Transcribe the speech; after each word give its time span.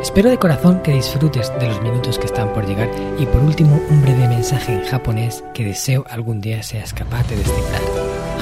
Espero 0.00 0.30
de 0.30 0.38
corazón 0.38 0.80
que 0.82 0.92
disfrutes 0.92 1.52
de 1.58 1.66
los 1.66 1.82
minutos 1.82 2.20
que 2.20 2.26
están 2.26 2.52
por 2.52 2.66
llegar 2.66 2.88
y 3.18 3.26
por 3.26 3.42
último 3.42 3.80
un 3.90 4.00
breve 4.00 4.28
mensaje 4.28 4.72
en 4.72 4.84
japonés 4.84 5.42
que 5.52 5.64
deseo 5.64 6.04
algún 6.08 6.40
día 6.40 6.62
seas 6.62 6.94
capaz 6.94 7.28
de 7.28 7.36
descifrar. 7.36 7.82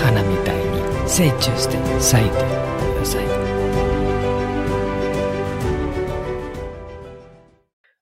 Hanami 0.04 0.34
ni 0.34 1.08
seichuste 1.08 1.78
saite. 1.98 2.44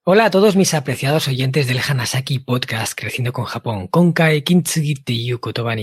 Hola 0.02 0.26
a 0.26 0.30
todos 0.30 0.56
mis 0.56 0.74
apreciados 0.74 1.28
oyentes 1.28 1.68
del 1.68 1.78
Hanasaki 1.78 2.40
Podcast 2.40 2.92
Creciendo 2.94 3.32
con 3.32 3.44
Japón. 3.44 3.86
Konkai 3.86 4.42
kintsugi 4.42 4.96
te 4.96 5.38
kotoba 5.38 5.76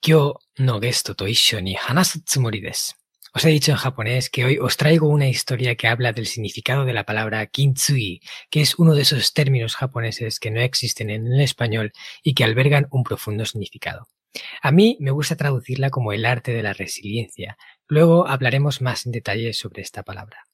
kyo 0.00 0.38
no 0.58 0.80
gesto 0.80 1.14
to 1.14 1.26
issho 1.26 1.60
ni 1.60 1.76
hanasu 1.76 2.20
tsumori 2.24 2.60
desu. 2.60 3.03
Os 3.36 3.44
he 3.44 3.48
dicho 3.48 3.72
en 3.72 3.78
japonés 3.78 4.30
que 4.30 4.44
hoy 4.44 4.58
os 4.58 4.76
traigo 4.76 5.08
una 5.08 5.26
historia 5.26 5.74
que 5.74 5.88
habla 5.88 6.12
del 6.12 6.26
significado 6.26 6.84
de 6.84 6.92
la 6.92 7.02
palabra 7.02 7.44
kintsugi, 7.46 8.20
que 8.48 8.60
es 8.60 8.78
uno 8.78 8.94
de 8.94 9.02
esos 9.02 9.32
términos 9.32 9.74
japoneses 9.74 10.38
que 10.38 10.52
no 10.52 10.60
existen 10.60 11.10
en 11.10 11.26
el 11.26 11.40
español 11.40 11.92
y 12.22 12.34
que 12.34 12.44
albergan 12.44 12.86
un 12.92 13.02
profundo 13.02 13.44
significado. 13.44 14.06
A 14.62 14.70
mí 14.70 14.96
me 15.00 15.10
gusta 15.10 15.34
traducirla 15.34 15.90
como 15.90 16.12
el 16.12 16.26
arte 16.26 16.52
de 16.52 16.62
la 16.62 16.74
resiliencia. 16.74 17.56
Luego 17.88 18.28
hablaremos 18.28 18.80
más 18.80 19.04
en 19.04 19.10
detalle 19.10 19.52
sobre 19.52 19.82
esta 19.82 20.04
palabra. 20.04 20.44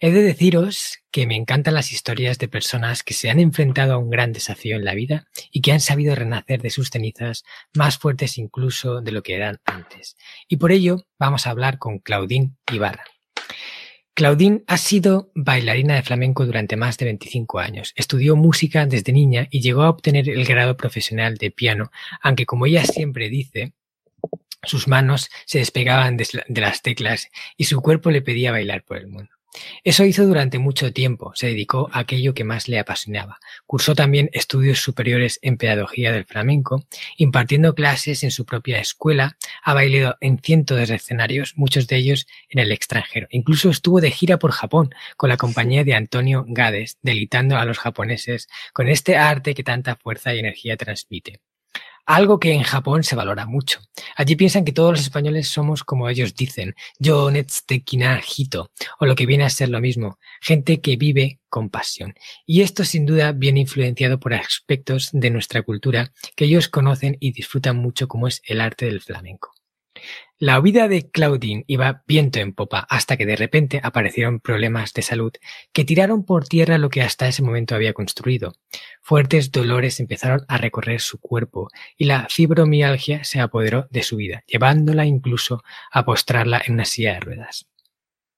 He 0.00 0.10
de 0.10 0.22
deciros 0.22 0.98
que 1.10 1.26
me 1.26 1.36
encantan 1.36 1.74
las 1.74 1.92
historias 1.92 2.38
de 2.38 2.48
personas 2.48 3.02
que 3.02 3.14
se 3.14 3.30
han 3.30 3.40
enfrentado 3.40 3.94
a 3.94 3.98
un 3.98 4.10
gran 4.10 4.32
desafío 4.32 4.76
en 4.76 4.84
la 4.84 4.94
vida 4.94 5.26
y 5.50 5.62
que 5.62 5.72
han 5.72 5.80
sabido 5.80 6.14
renacer 6.14 6.60
de 6.60 6.70
sus 6.70 6.90
cenizas 6.90 7.44
más 7.74 7.98
fuertes 7.98 8.36
incluso 8.36 9.00
de 9.00 9.12
lo 9.12 9.22
que 9.22 9.34
eran 9.34 9.58
antes. 9.64 10.16
Y 10.48 10.58
por 10.58 10.72
ello 10.72 11.06
vamos 11.18 11.46
a 11.46 11.50
hablar 11.50 11.78
con 11.78 11.98
Claudine 11.98 12.56
Ibarra. 12.70 13.04
Claudine 14.14 14.64
ha 14.66 14.78
sido 14.78 15.30
bailarina 15.34 15.94
de 15.94 16.02
flamenco 16.02 16.46
durante 16.46 16.76
más 16.76 16.96
de 16.96 17.04
25 17.04 17.58
años. 17.58 17.92
Estudió 17.96 18.34
música 18.34 18.86
desde 18.86 19.12
niña 19.12 19.46
y 19.50 19.60
llegó 19.60 19.82
a 19.82 19.90
obtener 19.90 20.30
el 20.30 20.44
grado 20.46 20.76
profesional 20.76 21.36
de 21.36 21.50
piano, 21.50 21.90
aunque 22.22 22.46
como 22.46 22.64
ella 22.64 22.84
siempre 22.84 23.28
dice, 23.28 23.74
sus 24.62 24.88
manos 24.88 25.28
se 25.44 25.58
despegaban 25.58 26.16
de 26.16 26.26
las 26.48 26.80
teclas 26.80 27.28
y 27.58 27.64
su 27.64 27.80
cuerpo 27.82 28.10
le 28.10 28.22
pedía 28.22 28.52
bailar 28.52 28.84
por 28.84 28.96
el 28.96 29.08
mundo. 29.08 29.35
Eso 29.84 30.04
hizo 30.04 30.26
durante 30.26 30.58
mucho 30.58 30.92
tiempo, 30.92 31.32
se 31.34 31.48
dedicó 31.48 31.88
a 31.92 32.00
aquello 32.00 32.34
que 32.34 32.44
más 32.44 32.68
le 32.68 32.78
apasionaba. 32.78 33.38
Cursó 33.66 33.94
también 33.94 34.30
estudios 34.32 34.80
superiores 34.80 35.38
en 35.42 35.56
pedagogía 35.56 36.12
del 36.12 36.24
flamenco, 36.24 36.84
impartiendo 37.16 37.74
clases 37.74 38.24
en 38.24 38.30
su 38.30 38.44
propia 38.44 38.78
escuela, 38.78 39.36
ha 39.62 39.74
bailado 39.74 40.16
en 40.20 40.38
cientos 40.38 40.88
de 40.88 40.94
escenarios, 40.94 41.54
muchos 41.56 41.86
de 41.86 41.96
ellos 41.96 42.26
en 42.48 42.60
el 42.60 42.72
extranjero. 42.72 43.26
Incluso 43.30 43.70
estuvo 43.70 44.00
de 44.00 44.10
gira 44.10 44.38
por 44.38 44.52
Japón 44.52 44.94
con 45.16 45.28
la 45.28 45.36
compañía 45.36 45.84
de 45.84 45.94
Antonio 45.94 46.44
Gades, 46.48 46.98
delitando 47.02 47.56
a 47.56 47.64
los 47.64 47.78
japoneses 47.78 48.48
con 48.72 48.88
este 48.88 49.16
arte 49.16 49.54
que 49.54 49.64
tanta 49.64 49.96
fuerza 49.96 50.34
y 50.34 50.38
energía 50.38 50.76
transmite 50.76 51.40
algo 52.06 52.38
que 52.38 52.52
en 52.52 52.62
Japón 52.62 53.02
se 53.02 53.16
valora 53.16 53.46
mucho. 53.46 53.80
Allí 54.16 54.36
piensan 54.36 54.64
que 54.64 54.72
todos 54.72 54.92
los 54.92 55.00
españoles 55.00 55.48
somos 55.48 55.84
como 55.84 56.08
ellos 56.08 56.34
dicen, 56.34 56.74
yo 56.98 57.30
Hito, 57.30 58.70
o 59.00 59.06
lo 59.06 59.14
que 59.14 59.26
viene 59.26 59.44
a 59.44 59.50
ser 59.50 59.68
lo 59.68 59.80
mismo, 59.80 60.18
gente 60.40 60.80
que 60.80 60.96
vive 60.96 61.40
con 61.48 61.68
pasión. 61.68 62.14
Y 62.46 62.62
esto 62.62 62.84
sin 62.84 63.06
duda 63.06 63.32
viene 63.32 63.60
influenciado 63.60 64.20
por 64.20 64.34
aspectos 64.34 65.10
de 65.12 65.30
nuestra 65.30 65.62
cultura 65.62 66.12
que 66.36 66.44
ellos 66.44 66.68
conocen 66.68 67.16
y 67.20 67.32
disfrutan 67.32 67.76
mucho 67.76 68.08
como 68.08 68.28
es 68.28 68.40
el 68.44 68.60
arte 68.60 68.86
del 68.86 69.00
flamenco. 69.00 69.52
La 70.38 70.60
vida 70.60 70.86
de 70.86 71.10
Claudine 71.10 71.64
iba 71.66 72.04
viento 72.06 72.40
en 72.40 72.52
popa 72.52 72.86
hasta 72.90 73.16
que 73.16 73.24
de 73.24 73.36
repente 73.36 73.80
aparecieron 73.82 74.38
problemas 74.38 74.92
de 74.92 75.00
salud 75.00 75.32
que 75.72 75.86
tiraron 75.86 76.26
por 76.26 76.46
tierra 76.46 76.76
lo 76.76 76.90
que 76.90 77.00
hasta 77.00 77.26
ese 77.26 77.42
momento 77.42 77.74
había 77.74 77.94
construido. 77.94 78.52
Fuertes 79.00 79.50
dolores 79.50 79.98
empezaron 79.98 80.44
a 80.46 80.58
recorrer 80.58 81.00
su 81.00 81.18
cuerpo 81.20 81.70
y 81.96 82.04
la 82.04 82.26
fibromialgia 82.28 83.24
se 83.24 83.40
apoderó 83.40 83.88
de 83.90 84.02
su 84.02 84.16
vida, 84.16 84.44
llevándola 84.46 85.06
incluso 85.06 85.62
a 85.90 86.04
postrarla 86.04 86.60
en 86.66 86.74
una 86.74 86.84
silla 86.84 87.14
de 87.14 87.20
ruedas. 87.20 87.66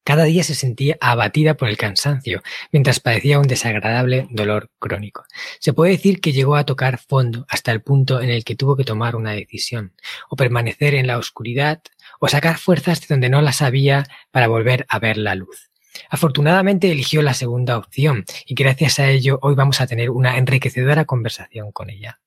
Cada 0.08 0.24
día 0.24 0.42
se 0.42 0.54
sentía 0.54 0.96
abatida 1.02 1.52
por 1.52 1.68
el 1.68 1.76
cansancio, 1.76 2.42
mientras 2.72 2.98
padecía 2.98 3.38
un 3.38 3.46
desagradable 3.46 4.26
dolor 4.30 4.70
crónico. 4.78 5.24
Se 5.60 5.74
puede 5.74 5.92
decir 5.92 6.22
que 6.22 6.32
llegó 6.32 6.56
a 6.56 6.64
tocar 6.64 6.96
fondo 6.96 7.44
hasta 7.46 7.72
el 7.72 7.82
punto 7.82 8.22
en 8.22 8.30
el 8.30 8.42
que 8.42 8.56
tuvo 8.56 8.74
que 8.74 8.84
tomar 8.84 9.16
una 9.16 9.32
decisión, 9.32 9.92
o 10.30 10.36
permanecer 10.36 10.94
en 10.94 11.06
la 11.06 11.18
oscuridad, 11.18 11.82
o 12.20 12.28
sacar 12.28 12.56
fuerzas 12.56 13.02
de 13.02 13.06
donde 13.10 13.28
no 13.28 13.42
las 13.42 13.60
había 13.60 14.06
para 14.30 14.48
volver 14.48 14.86
a 14.88 14.98
ver 14.98 15.18
la 15.18 15.34
luz. 15.34 15.68
Afortunadamente 16.08 16.90
eligió 16.90 17.20
la 17.20 17.34
segunda 17.34 17.76
opción 17.76 18.24
y 18.46 18.54
gracias 18.54 19.00
a 19.00 19.10
ello 19.10 19.38
hoy 19.42 19.56
vamos 19.56 19.82
a 19.82 19.86
tener 19.86 20.08
una 20.08 20.38
enriquecedora 20.38 21.04
conversación 21.04 21.70
con 21.70 21.90
ella. 21.90 22.18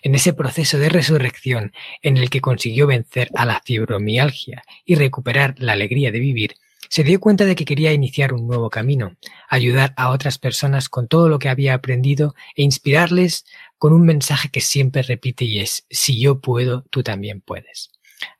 En 0.00 0.14
ese 0.14 0.32
proceso 0.32 0.78
de 0.78 0.88
resurrección 0.88 1.74
en 2.00 2.16
el 2.16 2.30
que 2.30 2.40
consiguió 2.40 2.86
vencer 2.86 3.28
a 3.34 3.44
la 3.44 3.60
fibromialgia 3.62 4.64
y 4.86 4.94
recuperar 4.94 5.54
la 5.58 5.72
alegría 5.72 6.10
de 6.10 6.20
vivir, 6.20 6.54
se 6.88 7.04
dio 7.04 7.20
cuenta 7.20 7.44
de 7.44 7.54
que 7.54 7.64
quería 7.64 7.92
iniciar 7.92 8.32
un 8.32 8.46
nuevo 8.46 8.70
camino, 8.70 9.16
ayudar 9.48 9.94
a 9.96 10.10
otras 10.10 10.38
personas 10.38 10.88
con 10.88 11.08
todo 11.08 11.28
lo 11.28 11.38
que 11.38 11.48
había 11.48 11.74
aprendido 11.74 12.34
e 12.54 12.62
inspirarles 12.62 13.44
con 13.78 13.92
un 13.92 14.04
mensaje 14.04 14.48
que 14.48 14.60
siempre 14.60 15.02
repite 15.02 15.44
y 15.44 15.60
es, 15.60 15.86
si 15.90 16.20
yo 16.20 16.40
puedo, 16.40 16.84
tú 16.90 17.02
también 17.02 17.40
puedes. 17.40 17.90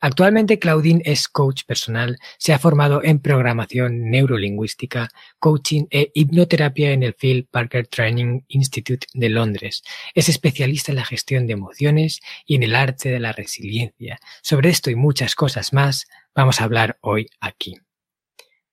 Actualmente 0.01 0.59
Claudine 0.59 1.03
es 1.05 1.29
coach 1.29 1.65
personal, 1.65 2.19
se 2.39 2.53
ha 2.53 2.59
formado 2.59 3.03
en 3.03 3.19
programación 3.19 4.11
neurolingüística, 4.11 5.09
coaching 5.39 5.85
e 5.91 6.11
hipnoterapia 6.15 6.93
en 6.93 7.03
el 7.03 7.15
Phil 7.15 7.47
Parker 7.51 7.87
Training 7.87 8.43
Institute 8.49 9.07
de 9.13 9.29
Londres. 9.29 9.83
Es 10.15 10.29
especialista 10.29 10.93
en 10.93 10.97
la 10.97 11.05
gestión 11.05 11.47
de 11.47 11.55
emociones 11.55 12.21
y 12.47 12.55
en 12.57 12.63
el 12.63 12.75
arte 12.75 13.11
de 13.11 13.21
la 13.21 13.33
resiliencia. 13.33 14.19
Sobre 14.43 14.71
esto 14.71 14.91
y 14.91 14.97
muchas 14.97 15.35
cosas 15.35 15.73
más 15.73 16.07
vamos 16.35 16.61
a 16.61 16.65
hablar 16.65 16.99
hoy 17.01 17.29
aquí. 17.41 17.77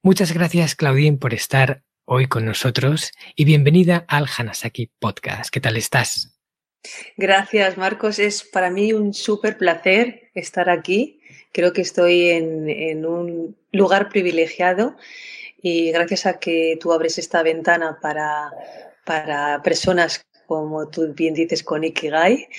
Muchas 0.05 0.33
gracias, 0.33 0.75
Claudine, 0.75 1.15
por 1.15 1.33
estar 1.33 1.81
hoy 2.03 2.27
con 2.27 2.43
nosotros 2.43 3.13
y 3.37 3.45
bienvenida 3.45 4.03
al 4.09 4.27
Hanasaki 4.37 4.91
Podcast. 4.99 5.49
¿Qué 5.49 5.61
tal 5.61 5.77
estás? 5.77 6.37
Gracias, 7.15 7.77
Marcos. 7.77 8.19
Es 8.19 8.43
para 8.43 8.69
mí 8.69 8.91
un 8.91 9.13
súper 9.13 9.57
placer 9.57 10.29
estar 10.33 10.69
aquí. 10.69 11.21
Creo 11.53 11.71
que 11.71 11.79
estoy 11.79 12.31
en, 12.31 13.05
un 13.05 13.55
lugar 13.71 14.09
privilegiado 14.09 14.97
y 15.61 15.93
gracias 15.93 16.25
a 16.25 16.37
que 16.37 16.77
tú 16.81 16.91
abres 16.91 17.17
esta 17.17 17.41
ventana 17.41 17.97
para, 18.01 18.51
para 19.05 19.61
personas 19.63 20.25
como 20.47 20.89
tú 20.89 21.13
bien 21.13 21.33
dices 21.33 21.63
con 21.63 21.85
Ikigai, 21.85 22.49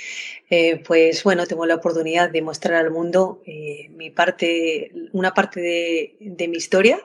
eh, 0.49 0.83
pues 0.83 1.23
bueno, 1.23 1.47
tengo 1.47 1.67
la 1.67 1.75
oportunidad 1.75 2.31
de 2.31 2.41
mostrar 2.41 2.77
al 2.77 2.91
mundo 2.91 3.43
eh, 3.45 3.91
mi 3.91 4.09
parte, 4.09 4.91
una 5.13 5.35
parte 5.35 6.17
de 6.19 6.49
mi 6.49 6.57
historia 6.57 6.99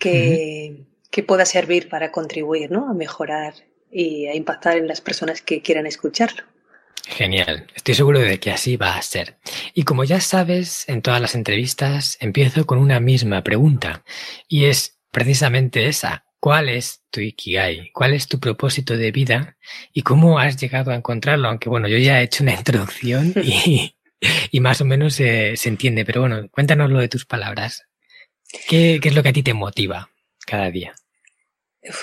que, 0.00 0.86
pueda 1.26 1.44
servir 1.44 1.88
para 1.88 2.10
contribuir 2.10 2.70
¿no? 2.70 2.88
a 2.88 2.94
mejorar 2.94 3.54
y 3.92 4.26
a 4.26 4.34
impactar 4.34 4.78
en 4.78 4.88
las 4.88 5.00
personas 5.00 5.42
que 5.42 5.62
quieran 5.62 5.86
escucharlo. 5.86 6.42
Genial, 7.06 7.66
estoy 7.74 7.94
seguro 7.94 8.20
de 8.20 8.38
que 8.38 8.50
así 8.50 8.76
va 8.76 8.96
a 8.96 9.02
ser. 9.02 9.36
Y 9.74 9.82
como 9.84 10.04
ya 10.04 10.20
sabes, 10.20 10.88
en 10.88 11.02
todas 11.02 11.20
las 11.20 11.34
entrevistas 11.34 12.16
empiezo 12.20 12.66
con 12.66 12.78
una 12.78 13.00
misma 13.00 13.42
pregunta 13.42 14.04
y 14.48 14.66
es 14.66 14.98
precisamente 15.10 15.86
esa. 15.86 16.24
¿Cuál 16.38 16.70
es 16.70 17.02
tu 17.10 17.20
Ikigai? 17.20 17.90
¿Cuál 17.92 18.14
es 18.14 18.26
tu 18.26 18.40
propósito 18.40 18.96
de 18.96 19.12
vida? 19.12 19.58
¿Y 19.92 20.02
cómo 20.02 20.38
has 20.38 20.56
llegado 20.56 20.90
a 20.90 20.94
encontrarlo? 20.94 21.48
Aunque 21.48 21.68
bueno, 21.68 21.86
yo 21.86 21.98
ya 21.98 22.20
he 22.20 22.24
hecho 22.24 22.44
una 22.44 22.54
introducción 22.54 23.34
y, 23.42 23.94
y 24.50 24.60
más 24.60 24.80
o 24.80 24.86
menos 24.86 25.14
se 25.14 25.54
entiende, 25.64 26.06
pero 26.06 26.22
bueno, 26.22 26.48
cuéntanos 26.50 26.90
lo 26.90 27.00
de 27.00 27.08
tus 27.08 27.26
palabras. 27.26 27.89
¿Qué, 28.68 29.00
es 29.02 29.14
lo 29.14 29.22
que 29.22 29.28
a 29.28 29.32
ti 29.32 29.42
te 29.42 29.54
motiva 29.54 30.10
cada 30.46 30.70
día? 30.70 30.94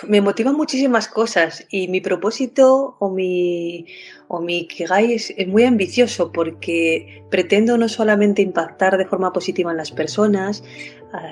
Me 0.07 0.21
motivan 0.21 0.55
muchísimas 0.55 1.07
cosas 1.07 1.67
y 1.69 1.87
mi 1.87 2.01
propósito 2.01 2.97
o 2.99 3.11
mi, 3.11 3.85
o 4.27 4.41
mi 4.41 4.67
Kigai 4.67 5.13
es, 5.13 5.33
muy 5.47 5.65
ambicioso 5.65 6.31
porque 6.31 7.23
pretendo 7.29 7.77
no 7.77 7.87
solamente 7.87 8.41
impactar 8.41 8.97
de 8.97 9.05
forma 9.05 9.31
positiva 9.33 9.69
en 9.69 9.77
las 9.77 9.91
personas, 9.91 10.63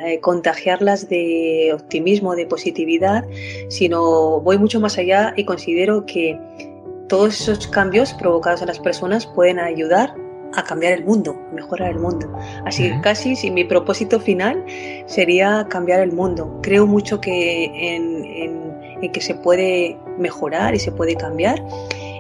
eh, 0.06 0.20
contagiarlas 0.20 1.10
de 1.10 1.72
optimismo, 1.74 2.36
de 2.36 2.46
positividad, 2.46 3.26
sino 3.70 4.42
voy 4.42 4.60
mucho 4.60 4.80
más 4.80 5.00
allá 5.00 5.34
y 5.36 5.46
considero 5.46 6.06
que 6.06 6.40
todos 7.10 7.42
esos 7.42 7.68
cambios 7.68 8.14
provocados 8.14 8.62
en 8.62 8.68
las 8.68 8.80
personas 8.80 9.26
pueden 9.26 9.60
ayudar 9.60 10.14
a 10.56 10.64
cambiar 10.64 10.94
el 10.94 11.06
mundo, 11.06 11.36
a 11.52 11.54
mejorar 11.54 11.92
el 11.92 12.00
mundo. 12.00 12.32
Así 12.66 12.84
que 12.90 13.02
casi 13.02 13.36
si 13.36 13.52
mi 13.52 13.64
propósito 13.64 14.20
final 14.20 14.64
sería 15.06 15.68
cambiar 15.70 16.00
el 16.00 16.12
mundo. 16.12 16.60
Creo 16.62 16.88
mucho 16.88 17.22
que 17.22 17.96
en, 17.96 19.12
que 19.12 19.22
se 19.22 19.36
puede 19.36 19.98
mejorar 20.18 20.74
y 20.74 20.80
se 20.80 20.92
puede 20.92 21.16
cambiar 21.16 21.62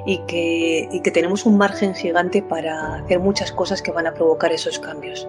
y 0.06 0.20
que, 0.28 0.88
y 0.92 1.00
que 1.00 1.10
tenemos 1.10 1.46
un 1.46 1.58
margen 1.58 1.96
gigante 1.96 2.44
para 2.44 2.98
hacer 2.98 3.20
muchas 3.20 3.52
cosas 3.52 3.82
que 3.82 3.92
van 3.92 4.06
a 4.06 4.14
provocar 4.14 4.52
esos 4.52 4.78
cambios. 4.78 5.28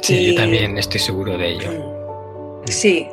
Sí, 0.00 0.26
yo 0.26 0.34
también 0.34 0.78
estoy 0.78 1.00
seguro 1.00 1.36
de 1.36 1.48
ello. 1.48 1.70
Sí, 2.64 3.08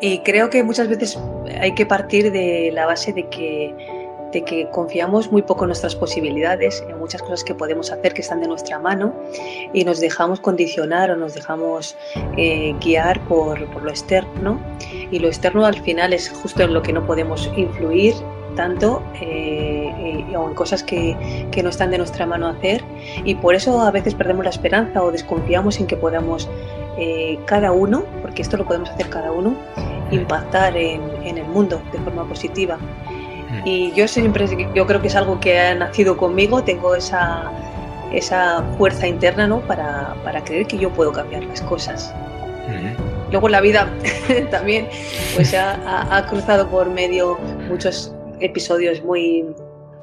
y 0.00 0.18
creo 0.20 0.50
que 0.50 0.62
muchas 0.62 0.88
veces 0.88 1.18
hay 1.60 1.74
que 1.74 1.86
partir 1.86 2.30
de 2.30 2.70
la 2.72 2.86
base 2.86 3.12
de 3.12 3.28
que 3.28 3.74
de 4.32 4.42
que 4.42 4.68
confiamos 4.70 5.32
muy 5.32 5.42
poco 5.42 5.64
en 5.64 5.68
nuestras 5.68 5.94
posibilidades, 5.96 6.84
en 6.88 6.98
muchas 6.98 7.22
cosas 7.22 7.44
que 7.44 7.54
podemos 7.54 7.90
hacer 7.90 8.12
que 8.12 8.20
están 8.20 8.40
de 8.40 8.48
nuestra 8.48 8.78
mano 8.78 9.14
y 9.72 9.84
nos 9.84 10.00
dejamos 10.00 10.40
condicionar 10.40 11.10
o 11.10 11.16
nos 11.16 11.34
dejamos 11.34 11.96
eh, 12.36 12.74
guiar 12.80 13.20
por, 13.26 13.64
por, 13.66 13.82
lo 13.82 13.90
externo. 13.90 14.60
Y 15.10 15.18
lo 15.18 15.28
externo 15.28 15.64
al 15.64 15.80
final 15.82 16.12
es 16.12 16.28
justo 16.28 16.62
en 16.62 16.74
lo 16.74 16.82
que 16.82 16.92
no 16.92 17.06
podemos 17.06 17.50
influir 17.56 18.14
tanto 18.56 19.02
eh, 19.20 19.92
eh, 19.98 20.36
o 20.36 20.48
en 20.48 20.54
cosas 20.54 20.82
que, 20.82 21.16
que, 21.50 21.62
no 21.62 21.70
están 21.70 21.90
de 21.90 21.98
nuestra 21.98 22.26
mano 22.26 22.48
hacer 22.48 22.82
y 23.24 23.36
por 23.36 23.54
eso 23.54 23.80
a 23.80 23.90
veces 23.90 24.14
perdemos 24.14 24.44
la 24.44 24.50
esperanza 24.50 25.02
o 25.02 25.12
desconfiamos 25.12 25.78
en 25.78 25.86
que 25.86 25.96
podamos 25.96 26.48
cada 27.44 27.70
uno, 27.70 28.02
porque 28.22 28.42
esto 28.42 28.56
lo 28.56 28.64
podemos 28.64 28.90
hacer 28.90 29.08
cada 29.08 29.30
uno, 29.30 29.54
impactar 30.10 30.76
en, 30.76 31.00
en 31.22 31.38
el 31.38 31.44
mundo 31.44 31.80
de 31.92 31.98
forma 32.00 32.24
positiva. 32.24 32.76
Y 33.64 33.92
yo 33.92 34.06
siempre, 34.06 34.46
yo 34.74 34.86
creo 34.86 35.00
que 35.00 35.08
es 35.08 35.16
algo 35.16 35.40
que 35.40 35.58
ha 35.58 35.74
nacido 35.74 36.16
conmigo, 36.16 36.62
tengo 36.62 36.94
esa, 36.94 37.50
esa 38.12 38.62
fuerza 38.76 39.06
interna 39.06 39.46
¿no? 39.46 39.60
para, 39.60 40.14
para 40.24 40.42
creer 40.44 40.66
que 40.66 40.78
yo 40.78 40.90
puedo 40.90 41.12
cambiar 41.12 41.44
las 41.44 41.62
cosas. 41.62 42.14
Luego 43.30 43.48
la 43.48 43.60
vida 43.60 43.88
también 44.50 44.88
pues 45.34 45.54
ha, 45.54 46.16
ha, 46.16 46.26
cruzado 46.26 46.68
por 46.68 46.88
medio 46.90 47.38
muchos 47.68 48.14
episodios 48.40 49.02
muy, 49.02 49.44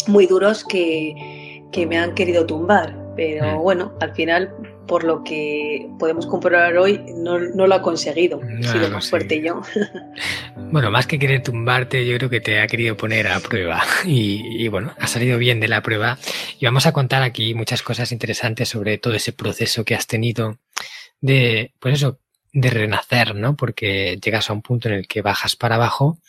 muy 0.07 0.25
duros 0.27 0.63
que, 0.63 1.63
que 1.71 1.85
me 1.85 1.97
han 1.97 2.13
querido 2.13 2.45
tumbar. 2.45 2.95
Pero 3.15 3.59
bueno, 3.59 3.93
al 4.01 4.13
final 4.13 4.53
por 4.87 5.03
lo 5.03 5.23
que 5.23 5.89
podemos 5.99 6.27
comprobar 6.27 6.77
hoy, 6.77 7.01
no, 7.15 7.37
lo 7.37 7.73
ha 7.73 7.81
conseguido. 7.81 8.41
He 8.59 8.63
sido 8.63 8.89
más 8.89 9.09
fuerte 9.09 9.41
yo. 9.41 9.61
Bueno, 10.71 10.89
más 10.89 11.05
que 11.05 11.19
querer 11.19 11.43
tumbarte, 11.43 12.05
yo 12.05 12.17
creo 12.17 12.29
que 12.29 12.41
te 12.41 12.59
ha 12.59 12.67
querido 12.67 12.97
poner 12.97 13.27
a 13.27 13.39
prueba. 13.39 13.83
Y, 14.05 14.67
bueno, 14.67 14.93
ha 14.99 15.07
salido 15.07 15.37
bien 15.37 15.59
de 15.59 15.67
la 15.67 15.81
prueba. 15.81 16.17
Y 16.59 16.65
vamos 16.65 16.85
a 16.85 16.91
contar 16.91 17.23
aquí 17.23 17.53
muchas 17.53 17.81
cosas 17.81 18.11
interesantes 18.11 18.69
sobre 18.69 18.97
todo 18.97 19.13
ese 19.13 19.31
proceso 19.31 19.85
que 19.85 19.95
has 19.95 20.07
tenido 20.07 20.57
de, 21.21 21.73
pues 21.79 21.95
eso, 21.95 22.19
de 22.51 22.69
renacer, 22.69 23.35
¿no? 23.35 23.55
Porque 23.55 24.17
llegas 24.21 24.49
a 24.49 24.53
un 24.53 24.61
punto 24.61 24.89
en 24.89 24.95
el 24.95 25.07
que 25.07 25.21
bajas 25.21 25.55
para 25.55 25.75
abajo 25.75 26.19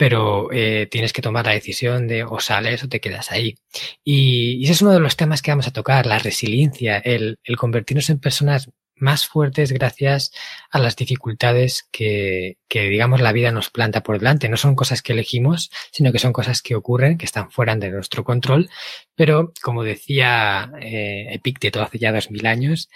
pero 0.00 0.48
eh, 0.50 0.88
tienes 0.90 1.12
que 1.12 1.20
tomar 1.20 1.44
la 1.44 1.52
decisión 1.52 2.08
de 2.08 2.24
o 2.24 2.40
sales 2.40 2.82
o 2.82 2.88
te 2.88 3.00
quedas 3.00 3.30
ahí. 3.32 3.58
Y, 4.02 4.64
ese 4.64 4.72
es 4.72 4.80
uno 4.80 4.92
de 4.92 5.00
los 5.00 5.14
temas 5.14 5.42
que 5.42 5.50
vamos 5.50 5.68
a 5.68 5.74
tocar, 5.74 6.06
la 6.06 6.18
resiliencia, 6.18 6.96
el, 6.96 7.36
convertirnos 7.58 8.08
en 8.08 8.18
personas 8.18 8.70
más 8.94 9.26
fuertes 9.26 9.72
gracias 9.72 10.32
a 10.70 10.78
las 10.78 10.96
dificultades 10.96 11.86
que, 11.92 12.56
digamos, 12.70 13.20
la 13.20 13.32
vida 13.32 13.52
nos 13.52 13.68
planta 13.68 14.02
por 14.02 14.18
delante. 14.18 14.48
No 14.48 14.56
son 14.56 14.74
cosas 14.74 15.02
que 15.02 15.12
elegimos, 15.12 15.70
sino 15.92 16.12
que 16.12 16.18
son 16.18 16.32
cosas 16.32 16.62
que 16.62 16.76
ocurren, 16.76 17.18
que 17.18 17.26
están 17.26 17.50
fuera 17.50 17.76
de 17.76 17.90
nuestro 17.90 18.24
control. 18.24 18.70
Pero, 19.14 19.52
como 19.60 19.84
decía 19.84 20.72
eh, 20.80 21.26
Epicteto 21.30 21.82
hace 21.82 21.98
ya 21.98 22.10
dos 22.10 22.30
mil 22.30 22.46
años, 22.46 22.88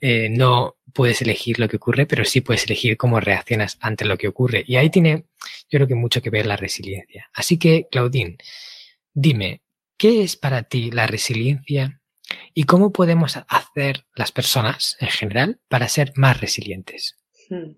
eh, 0.00 0.28
no 0.30 0.76
puedes 0.92 1.22
elegir 1.22 1.58
lo 1.58 1.68
que 1.68 1.76
ocurre, 1.76 2.06
pero 2.06 2.24
sí 2.24 2.40
puedes 2.40 2.64
elegir 2.64 2.96
cómo 2.96 3.20
reaccionas 3.20 3.78
ante 3.80 4.04
lo 4.04 4.16
que 4.16 4.28
ocurre. 4.28 4.64
Y 4.66 4.76
ahí 4.76 4.90
tiene, 4.90 5.24
yo 5.68 5.78
creo 5.78 5.86
que 5.86 5.94
mucho 5.94 6.22
que 6.22 6.30
ver 6.30 6.46
la 6.46 6.56
resiliencia. 6.56 7.30
Así 7.32 7.58
que, 7.58 7.86
Claudine, 7.90 8.38
dime, 9.12 9.62
¿qué 9.96 10.22
es 10.22 10.36
para 10.36 10.62
ti 10.62 10.90
la 10.90 11.06
resiliencia 11.06 12.00
y 12.54 12.64
cómo 12.64 12.92
podemos 12.92 13.38
hacer 13.48 14.06
las 14.14 14.32
personas 14.32 14.96
en 15.00 15.08
general 15.08 15.60
para 15.68 15.88
ser 15.88 16.12
más 16.16 16.40
resilientes? 16.40 17.16
Hmm. 17.48 17.72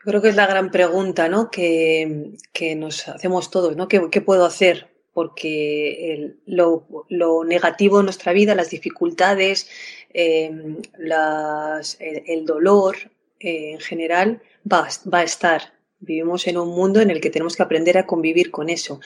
Yo 0.00 0.04
creo 0.04 0.22
que 0.22 0.28
es 0.30 0.36
la 0.36 0.46
gran 0.46 0.70
pregunta 0.70 1.28
¿no? 1.28 1.50
que, 1.50 2.32
nos 2.76 3.06
hacemos 3.08 3.50
todos, 3.50 3.76
¿no? 3.76 3.86
¿Qué, 3.86 4.20
puedo 4.22 4.46
hacer? 4.46 4.88
Porque 5.12 6.36
lo, 6.46 6.86
lo 7.10 7.44
negativo 7.44 7.98
en 7.98 8.06
nuestra 8.06 8.32
vida, 8.32 8.54
las 8.54 8.70
dificultades, 8.70 9.68
Em, 10.12 10.78
el, 10.98 12.44
dolor 12.44 12.96
eh, 13.38 13.72
en 13.72 13.80
general 13.80 14.42
va, 14.70 14.88
va 15.12 15.20
a 15.20 15.24
estar. 15.24 15.74
Vivimos 16.00 16.46
en 16.46 16.56
un 16.56 16.68
mundo 16.68 17.00
en 17.00 17.10
el 17.10 17.20
que 17.20 17.30
tenemos 17.30 17.56
que 17.56 17.62
aprender 17.62 17.98
a 17.98 18.06
convivir 18.06 18.50
con 18.50 18.70
eso. 18.70 19.00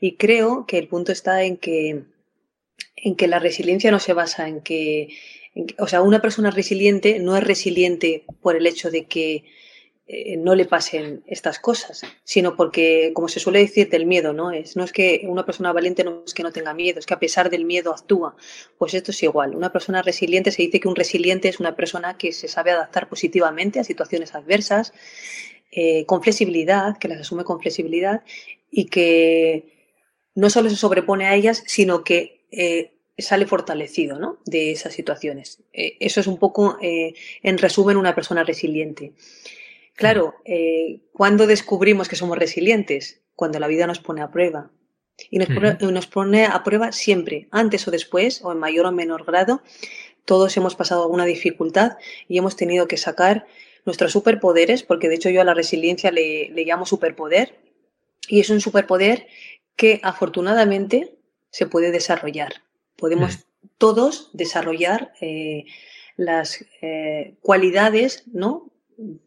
Y 0.00 0.16
creo 0.16 0.66
que 0.66 0.78
el 0.78 0.88
punto 0.88 1.10
está 1.10 1.42
en 1.44 1.56
que, 1.56 2.04
en 2.96 3.16
que 3.16 3.26
la 3.26 3.38
resiliencia 3.38 3.90
no 3.90 3.98
se 3.98 4.12
basa 4.12 4.48
en 4.48 4.60
que, 4.60 5.08
o 5.78 5.86
sea, 5.86 6.02
una 6.02 6.20
persona 6.20 6.50
resiliente 6.50 7.18
no 7.18 7.36
es 7.36 7.44
resiliente 7.44 8.24
por 8.40 8.56
el 8.56 8.66
hecho 8.66 8.90
de 8.90 9.06
que 9.06 9.44
eh, 10.06 10.36
no 10.36 10.54
le 10.54 10.66
pasen 10.66 11.22
estas 11.26 11.58
cosas, 11.58 12.02
sino 12.24 12.56
porque, 12.56 13.12
como 13.14 13.26
se 13.26 13.40
suele 13.40 13.60
decir, 13.60 13.88
del 13.88 14.04
miedo, 14.04 14.34
¿no? 14.34 14.50
Es, 14.50 14.76
no 14.76 14.84
es 14.84 14.92
que 14.92 15.22
una 15.26 15.46
persona 15.46 15.72
valiente 15.72 16.04
no 16.04 16.24
es 16.26 16.34
que 16.34 16.42
no 16.42 16.52
tenga 16.52 16.74
miedo, 16.74 16.98
es 16.98 17.06
que 17.06 17.14
a 17.14 17.18
pesar 17.18 17.48
del 17.48 17.64
miedo 17.64 17.90
actúa. 17.90 18.36
Pues 18.76 18.92
esto 18.92 19.12
es 19.12 19.22
igual. 19.22 19.56
Una 19.56 19.72
persona 19.72 20.02
resiliente 20.02 20.52
se 20.52 20.60
dice 20.60 20.78
que 20.78 20.88
un 20.88 20.94
resiliente 20.94 21.48
es 21.48 21.58
una 21.58 21.74
persona 21.74 22.18
que 22.18 22.32
se 22.32 22.48
sabe 22.48 22.72
adaptar 22.72 23.08
positivamente 23.08 23.80
a 23.80 23.84
situaciones 23.84 24.34
adversas, 24.34 24.92
eh, 25.72 26.04
con 26.04 26.22
flexibilidad, 26.22 26.98
que 26.98 27.08
las 27.08 27.20
asume 27.20 27.44
con 27.44 27.60
flexibilidad 27.60 28.22
y 28.70 28.84
que 28.86 29.88
no 30.34 30.50
solo 30.50 30.68
se 30.68 30.76
sobrepone 30.76 31.24
a 31.24 31.34
ellas, 31.34 31.62
sino 31.66 32.04
que 32.04 32.44
eh, 32.50 32.92
sale 33.16 33.46
fortalecido 33.46 34.18
¿no? 34.18 34.36
de 34.44 34.72
esas 34.72 34.92
situaciones. 34.92 35.62
eso 35.72 36.20
es 36.20 36.26
un 36.26 36.38
poco, 36.38 36.76
en 36.82 37.56
resumen, 37.58 37.96
una 37.96 38.14
persona 38.14 38.44
resiliente. 38.44 39.14
Claro, 39.94 40.34
eh, 40.44 41.02
¿cuándo 41.12 41.46
descubrimos 41.46 42.08
que 42.08 42.16
somos 42.16 42.36
resilientes? 42.36 43.22
Cuando 43.36 43.60
la 43.60 43.68
vida 43.68 43.86
nos 43.86 44.00
pone 44.00 44.22
a 44.22 44.30
prueba. 44.30 44.70
Y 45.30 45.38
nos, 45.38 46.06
pone, 46.08 46.44
a 46.44 46.64
prueba 46.64 46.90
siempre, 46.90 47.46
antes 47.52 47.86
o 47.86 47.92
después, 47.92 48.44
o 48.44 48.50
en 48.50 48.58
mayor 48.58 48.86
o 48.86 48.92
menor 48.92 49.24
grado. 49.24 49.62
Todos 50.24 50.56
hemos 50.56 50.74
pasado 50.74 51.02
alguna 51.02 51.24
dificultad 51.24 51.98
y 52.26 52.38
hemos 52.38 52.56
tenido 52.56 52.88
que 52.88 52.96
sacar 52.96 53.46
nuestros 53.84 54.10
superpoderes, 54.10 54.82
porque 54.82 55.08
de 55.08 55.14
hecho 55.14 55.30
yo 55.30 55.40
a 55.40 55.44
la 55.44 55.54
resiliencia 55.54 56.10
le, 56.10 56.50
llamo 56.50 56.86
superpoder, 56.86 57.60
y 58.26 58.40
es 58.40 58.50
un 58.50 58.60
superpoder 58.60 59.28
que 59.76 60.00
afortunadamente 60.02 61.14
se 61.50 61.66
puede 61.66 61.92
desarrollar. 61.92 62.62
Podemos 62.96 63.46
todos 63.78 64.30
desarrollar 64.32 65.12
eh, 65.20 65.66
las 66.16 66.64
eh, 66.80 67.36
cualidades 67.40 68.24
¿no? 68.32 68.73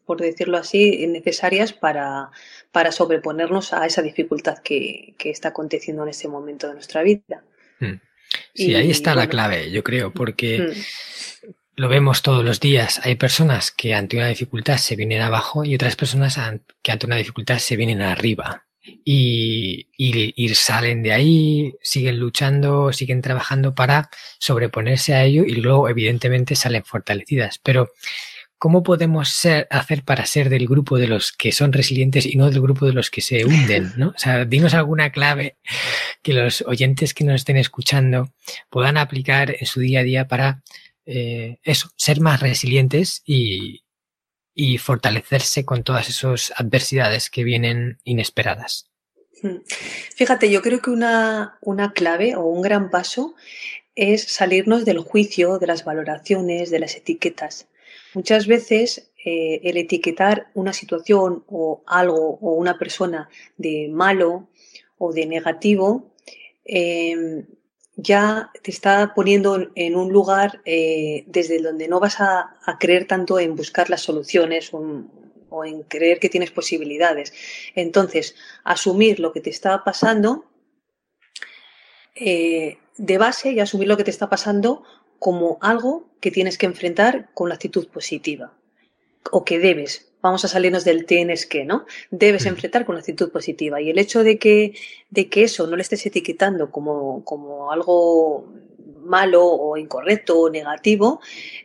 Por 0.06 0.22
decirlo 0.22 0.58
así, 0.58 1.06
necesarias 1.08 1.74
para, 1.74 2.32
para 2.72 2.92
sobreponernos 2.92 3.74
a 3.74 3.86
esa 3.86 4.02
dificultad 4.02 4.60
que, 4.60 5.16
está 5.20 5.50
aconteciendo 5.50 6.04
en 6.04 6.10
este 6.10 6.28
momento 6.28 6.68
de 6.68 6.74
nuestra 6.76 7.04
vida. 7.04 7.44
Hmm. 7.80 8.00
Sí, 8.54 8.76
ahí 8.76 8.92
está 8.92 9.16
la 9.16 9.30
clave, 9.30 9.72
yo 9.72 9.84
creo, 9.84 10.12
porque 10.12 10.60
hmm. 10.60 11.52
lo 11.76 11.90
vemos 11.90 12.22
todos 12.22 12.44
los 12.44 12.60
días. 12.60 13.02
Hay 13.04 13.16
personas 13.16 13.72
que 13.72 13.94
ante 13.94 14.18
una 14.18 14.28
dificultad 14.28 14.78
se 14.78 14.96
vienen 14.96 15.22
abajo 15.22 15.64
y 15.64 15.76
otras 15.76 15.96
personas 15.96 16.40
que 16.82 16.92
ante 16.92 17.06
una 17.06 17.18
dificultad 17.18 17.60
se 17.60 17.76
vienen 17.76 18.02
arriba. 18.02 18.64
Y, 19.04 19.90
y, 19.98 20.56
salen 20.56 21.04
de 21.04 21.12
ahí, 21.12 21.76
siguen 21.82 22.20
luchando, 22.20 22.94
siguen 22.94 23.22
trabajando 23.22 23.76
para 23.76 24.10
sobreponerse 24.40 25.14
a 25.14 25.26
ello 25.26 25.44
y 25.44 25.56
luego 25.56 25.90
evidentemente 25.90 26.56
salen 26.56 26.86
fortalecidas. 26.86 27.60
Pero 27.62 27.90
¿Cómo 28.58 28.82
podemos 28.82 29.30
ser, 29.30 29.68
hacer 29.70 30.04
para 30.04 30.26
ser 30.26 30.50
del 30.50 30.68
grupo 30.68 30.98
de 30.98 31.08
los 31.08 31.32
que 31.32 31.52
son 31.52 31.74
resilientes 31.74 32.26
y 32.26 32.36
no 32.36 32.50
del 32.50 32.62
grupo 32.62 32.86
de 32.86 32.94
los 32.94 33.12
que 33.12 33.22
se 33.22 33.46
hunden? 33.46 33.94
¿no? 33.98 34.10
O 34.10 34.20
sea, 34.20 34.46
dinos 34.46 34.74
alguna 34.74 35.12
clave 35.12 35.58
que 36.24 36.34
los 36.34 36.62
oyentes 36.64 37.14
que 37.14 37.24
nos 37.24 37.36
estén 37.36 37.58
escuchando 37.58 38.34
puedan 38.70 38.98
aplicar 38.98 39.56
en 39.60 39.66
su 39.66 39.80
día 39.80 40.00
a 40.00 40.04
día 40.04 40.28
para 40.28 40.64
eh, 41.06 41.60
eso, 41.64 41.90
ser 41.96 42.20
más 42.20 42.42
resilientes 42.42 43.22
y, 43.26 43.84
y 44.54 44.80
fortalecerse 44.80 45.64
con 45.64 45.84
todas 45.84 46.10
esas 46.10 46.52
adversidades 46.58 47.30
que 47.30 47.44
vienen 47.44 48.00
inesperadas. 48.04 48.90
Hmm. 49.44 49.58
Fíjate, 50.16 50.50
yo 50.50 50.64
creo 50.64 50.82
que 50.82 50.90
una, 50.90 51.60
una 51.62 51.94
clave 51.94 52.36
o 52.36 52.46
un 52.46 52.64
gran 52.64 52.90
paso 52.90 53.36
es 53.94 54.24
salirnos 54.24 54.84
del 54.84 55.00
juicio, 55.00 55.60
de 55.60 55.68
las 55.68 55.86
valoraciones, 55.86 56.72
de 56.72 56.80
las 56.80 56.96
etiquetas. 56.96 57.68
Muchas 58.14 58.48
veces 58.48 59.12
eh, 59.24 59.60
el 59.64 59.78
etiquetar 59.78 60.48
una 60.54 60.74
situación 60.74 61.44
o 61.48 61.84
algo 61.86 62.38
o 62.42 62.54
una 62.54 62.78
persona 62.78 63.30
de 63.58 63.90
malo 63.92 64.48
o 64.98 65.12
de 65.12 65.26
negativo, 65.26 66.14
em, 66.64 67.46
ya 67.98 68.52
te 68.62 68.72
está 68.72 69.14
poniendo 69.16 69.72
en 69.76 69.96
un 69.96 70.14
lugar 70.14 70.62
eh, 70.66 71.24
desde 71.28 71.62
donde 71.62 71.88
no 71.88 72.00
vas 72.00 72.22
a, 72.22 72.56
creer 72.80 73.08
tanto 73.08 73.40
en 73.40 73.56
buscar 73.56 73.90
las 73.90 74.02
soluciones 74.02 74.72
o, 74.72 75.66
en 75.66 75.84
creer 75.84 76.20
que 76.20 76.30
tienes 76.30 76.52
posibilidades. 76.52 77.34
Entonces, 77.76 78.36
asumir 78.64 79.20
lo 79.20 79.34
que 79.34 79.42
te 79.42 79.50
está 79.50 79.84
pasando 79.84 80.46
eh, 82.16 82.78
de 82.98 83.18
base 83.18 83.52
y 83.52 83.60
asumir 83.60 83.88
lo 83.88 83.98
que 83.98 84.04
te 84.04 84.12
está 84.12 84.30
pasando 84.30 84.84
como 85.20 85.58
algo 85.62 86.08
que 86.20 86.32
tienes 86.32 86.58
que 86.58 86.66
enfrentar 86.66 87.30
con 87.34 87.50
la 87.50 87.56
actitud 87.56 87.88
positiva 87.88 88.54
o 89.32 89.44
que 89.44 89.60
debes. 89.60 90.12
Vamos 90.22 90.44
a 90.46 90.48
salirnos 90.48 90.84
del 90.84 91.06
tienes 91.06 91.46
que, 91.46 91.64
¿no? 91.64 91.86
Debes 92.12 92.46
enfrentar 92.46 92.86
con 92.86 92.96
la 92.96 93.02
actitud 93.02 93.32
positiva. 93.32 93.82
Y 93.82 93.90
el 93.90 94.00
hecho 94.00 94.24
de 94.24 94.38
que, 94.38 94.74
de 95.10 95.30
que 95.30 95.44
eso 95.44 95.68
no 95.68 95.76
le 95.76 95.84
estés 95.84 96.06
etiquetando 96.06 96.72
como, 96.72 97.24
como 97.24 97.72
algo 97.72 98.48
malo 99.04 99.46
o 99.46 99.78
incorrecto 99.78 100.40
o 100.40 100.50
negativo, 100.50 101.22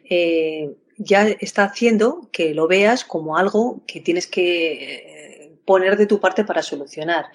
eh, 0.09 0.71
ya 0.97 1.27
está 1.29 1.65
haciendo 1.65 2.29
que 2.31 2.55
lo 2.55 2.69
veas 2.69 3.05
como 3.05 3.37
algo 3.37 3.81
que 3.87 4.01
tienes 4.01 4.27
que 4.27 4.73
eh, 4.73 5.53
poner 5.65 5.97
de 5.97 6.07
tu 6.07 6.21
parte 6.21 6.45
para 6.45 6.63
solucionar. 6.63 7.27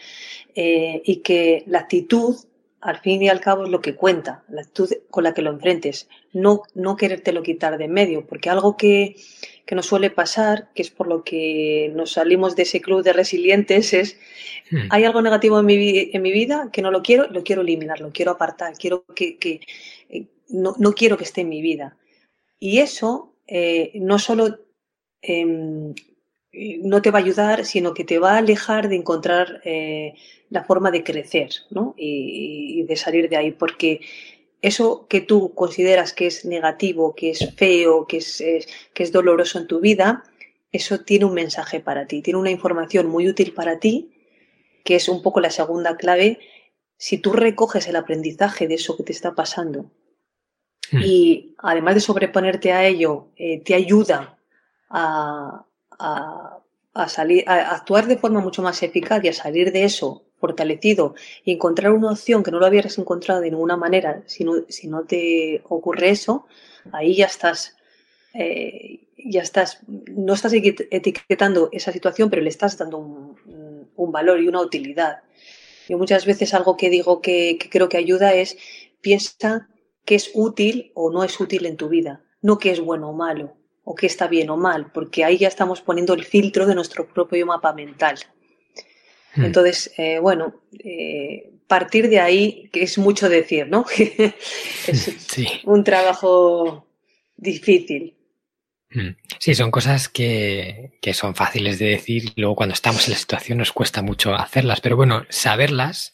Eh, 0.55 1.01
y 1.03 1.17
que 1.17 1.63
la 1.67 1.79
actitud 1.79 2.35
al 2.81 2.99
fin 2.99 3.23
y 3.23 3.29
al 3.29 3.41
cabo 3.41 3.65
es 3.65 3.69
lo 3.69 3.81
que 3.81 3.95
cuenta, 3.95 4.43
la 4.49 4.61
actitud 4.61 4.91
con 5.09 5.23
la 5.23 5.33
que 5.33 5.41
lo 5.41 5.51
enfrentes, 5.51 6.07
no, 6.33 6.63
no 6.75 6.95
querértelo 6.95 7.41
quitar 7.41 7.77
de 7.77 7.85
en 7.85 7.91
medio, 7.91 8.27
porque 8.27 8.49
algo 8.49 8.77
que, 8.77 9.15
que, 9.65 9.75
nos 9.75 9.87
suele 9.87 10.11
pasar, 10.11 10.69
que 10.75 10.83
es 10.83 10.91
por 10.91 11.07
lo 11.07 11.23
que 11.23 11.91
nos 11.95 12.13
salimos 12.13 12.55
de 12.55 12.63
ese 12.63 12.81
club 12.81 13.03
de 13.03 13.13
resilientes, 13.13 13.93
es, 13.93 14.19
hmm. 14.69 14.87
hay 14.91 15.05
algo 15.05 15.21
negativo 15.21 15.59
en 15.59 15.65
mi, 15.65 16.09
en 16.13 16.21
mi 16.21 16.31
vida 16.31 16.69
que 16.71 16.81
no 16.81 16.91
lo 16.91 17.01
quiero, 17.01 17.27
lo 17.29 17.43
quiero 17.43 17.63
eliminar, 17.63 17.99
lo 17.99 18.11
quiero 18.11 18.31
apartar, 18.31 18.73
quiero 18.77 19.05
que, 19.15 19.37
que 19.37 19.61
eh, 20.09 20.27
no, 20.49 20.75
no, 20.77 20.93
quiero 20.93 21.17
que 21.17 21.23
esté 21.23 21.41
en 21.41 21.49
mi 21.49 21.61
vida. 21.61 21.97
Y 22.59 22.79
eso 22.79 23.33
eh, 23.47 23.91
no 23.95 24.19
solo 24.19 24.59
em, 25.21 25.93
no 26.81 27.01
te 27.01 27.11
va 27.11 27.19
a 27.19 27.21
ayudar, 27.21 27.65
sino 27.65 27.93
que 27.93 28.03
te 28.03 28.19
va 28.19 28.33
a 28.33 28.37
alejar 28.37 28.89
de 28.89 28.95
encontrar 28.95 29.61
eh, 29.63 30.13
la 30.49 30.63
forma 30.63 30.91
de 30.91 31.03
crecer 31.03 31.49
¿no? 31.69 31.93
y, 31.97 32.83
de 32.83 32.95
salir 32.95 33.29
de 33.29 33.37
ahí, 33.37 33.51
porque 33.51 34.01
eso 34.61 35.07
que 35.07 35.21
tú 35.21 35.53
consideras 35.53 36.13
que 36.13 36.27
es 36.27 36.45
negativo, 36.45 37.15
que 37.15 37.31
es 37.31 37.53
feo, 37.55 38.07
que 38.07 38.17
es, 38.17 38.43
que 38.93 39.03
es 39.03 39.11
doloroso 39.11 39.59
en 39.59 39.67
tu 39.67 39.79
vida, 39.79 40.23
eso 40.71 40.99
tiene 41.01 41.25
un 41.25 41.33
mensaje 41.33 41.79
para 41.79 42.07
ti, 42.07 42.21
tiene 42.21 42.39
una 42.39 42.51
información 42.51 43.07
muy 43.07 43.27
útil 43.27 43.53
para 43.53 43.79
ti, 43.79 44.11
que 44.83 44.95
es 44.95 45.09
un 45.09 45.21
poco 45.21 45.39
la 45.39 45.51
segunda 45.51 45.95
clave. 45.95 46.39
Si 46.97 47.19
tú 47.19 47.33
recoges 47.33 47.87
el 47.87 47.95
aprendizaje 47.95 48.67
de 48.67 48.75
eso 48.75 48.97
que 48.97 49.03
te 49.03 49.11
está 49.11 49.35
pasando 49.35 49.91
hmm. 50.91 51.01
y 51.03 51.55
además 51.59 51.95
de 51.95 52.01
sobreponerte 52.01 52.71
a 52.73 52.85
ello, 52.85 53.27
eh, 53.35 53.61
te 53.63 53.75
ayuda 53.75 54.39
a, 54.89 55.66
a, 55.99 56.59
salir, 57.07 57.43
a 57.47 57.75
actuar 57.75 58.07
de 58.07 58.17
forma 58.17 58.39
mucho 58.39 58.61
más 58.61 58.81
eficaz 58.83 59.23
y 59.23 59.29
a 59.29 59.33
salir 59.33 59.71
de 59.71 59.83
eso 59.83 60.23
fortalecido 60.39 61.15
y 61.43 61.51
encontrar 61.51 61.91
una 61.91 62.11
opción 62.11 62.43
que 62.43 62.51
no 62.51 62.59
lo 62.59 62.65
habías 62.65 62.97
encontrado 62.97 63.41
de 63.41 63.49
ninguna 63.49 63.75
manera, 63.75 64.23
si 64.27 64.43
no, 64.43 64.53
si 64.69 64.87
no 64.87 65.03
te 65.03 65.63
ocurre 65.67 66.09
eso, 66.09 66.45
ahí 66.91 67.15
ya 67.15 67.25
estás, 67.25 67.75
eh, 68.33 69.07
ya 69.17 69.41
estás, 69.41 69.79
no 69.87 70.33
estás 70.33 70.53
etiquetando 70.53 71.69
esa 71.71 71.91
situación, 71.91 72.29
pero 72.29 72.43
le 72.43 72.49
estás 72.49 72.77
dando 72.77 72.99
un, 72.99 73.37
valor 74.09 74.41
y 74.41 74.47
una 74.47 74.61
utilidad. 74.61 75.21
Yo 75.89 75.97
muchas 75.97 76.25
veces 76.25 76.53
algo 76.53 76.77
que 76.77 76.89
digo 76.89 77.21
que, 77.21 77.57
que 77.59 77.69
creo 77.69 77.89
que 77.89 77.97
ayuda 77.97 78.33
es 78.33 78.57
piensa 79.01 79.69
que 80.05 80.15
es 80.15 80.31
útil 80.33 80.91
o 80.95 81.11
no 81.11 81.23
es 81.23 81.39
útil 81.39 81.65
en 81.65 81.77
tu 81.77 81.89
vida, 81.89 82.23
no 82.41 82.57
que 82.57 82.71
es 82.71 82.79
bueno 82.79 83.09
o 83.09 83.13
malo 83.13 83.56
o 83.89 83.95
qué 83.95 84.05
está 84.05 84.27
bien 84.27 84.49
o 84.49 84.57
mal, 84.57 84.91
porque 84.91 85.23
ahí 85.23 85.37
ya 85.37 85.47
estamos 85.47 85.79
poniendo 85.79 86.13
el 86.13 86.25
filtro 86.25 86.65
de 86.65 86.75
nuestro 86.75 87.07
propio 87.07 87.45
mapa 87.45 87.71
mental. 87.71 88.17
Hmm. 89.33 89.45
Entonces, 89.45 89.93
eh, 89.97 90.19
bueno, 90.19 90.55
eh, 90.83 91.53
partir 91.67 92.09
de 92.09 92.19
ahí, 92.19 92.69
que 92.73 92.83
es 92.83 92.97
mucho 92.97 93.29
decir, 93.29 93.69
¿no? 93.69 93.85
es 94.87 95.11
un 95.63 95.85
trabajo 95.85 96.85
difícil. 97.37 98.17
Hmm. 98.89 99.11
Sí, 99.39 99.55
son 99.55 99.71
cosas 99.71 100.09
que, 100.09 100.97
que, 101.01 101.13
son 101.13 101.33
fáciles 101.33 101.79
de 101.79 101.85
decir 101.85 102.33
y 102.35 102.41
luego 102.41 102.57
cuando 102.57 102.73
estamos 102.73 103.07
en 103.07 103.13
la 103.13 103.19
situación 103.19 103.57
nos 103.57 103.71
cuesta 103.71 104.01
mucho 104.01 104.35
hacerlas, 104.35 104.81
pero 104.81 104.97
bueno, 104.97 105.25
saberlas 105.29 106.13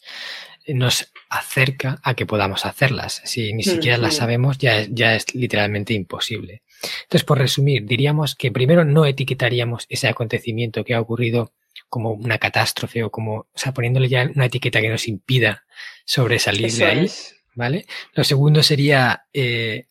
nos 0.68 1.12
acerca 1.28 1.98
a 2.02 2.14
que 2.14 2.24
podamos 2.24 2.64
hacerlas. 2.64 3.20
Si 3.24 3.52
ni 3.52 3.64
siquiera 3.64 3.98
las 3.98 4.16
sabemos, 4.16 4.58
ya 4.58 4.86
ya 4.88 5.14
es 5.14 5.34
literalmente 5.34 5.92
imposible. 5.92 6.62
Entonces, 7.02 7.24
por 7.24 7.38
resumir, 7.38 7.84
diríamos 7.84 8.34
que 8.34 8.52
primero 8.52 8.84
no 8.84 9.06
etiquetaríamos 9.06 9.86
ese 9.88 10.08
acontecimiento 10.08 10.84
que 10.84 10.94
ha 10.94 11.00
ocurrido 11.00 11.52
como 11.88 12.12
una 12.12 12.38
catástrofe 12.38 13.04
o 13.04 13.10
como, 13.10 13.34
o 13.36 13.48
sea, 13.54 13.72
poniéndole 13.72 14.08
ya 14.08 14.30
una 14.34 14.46
etiqueta 14.46 14.80
que 14.80 14.88
nos 14.88 15.08
impida 15.08 15.64
sobresalir 16.04 16.72
de 16.72 16.84
ahí, 16.84 17.10
¿vale? 17.54 17.86
Lo 18.14 18.24
segundo 18.24 18.62
sería 18.62 19.26
eh, 19.32 19.86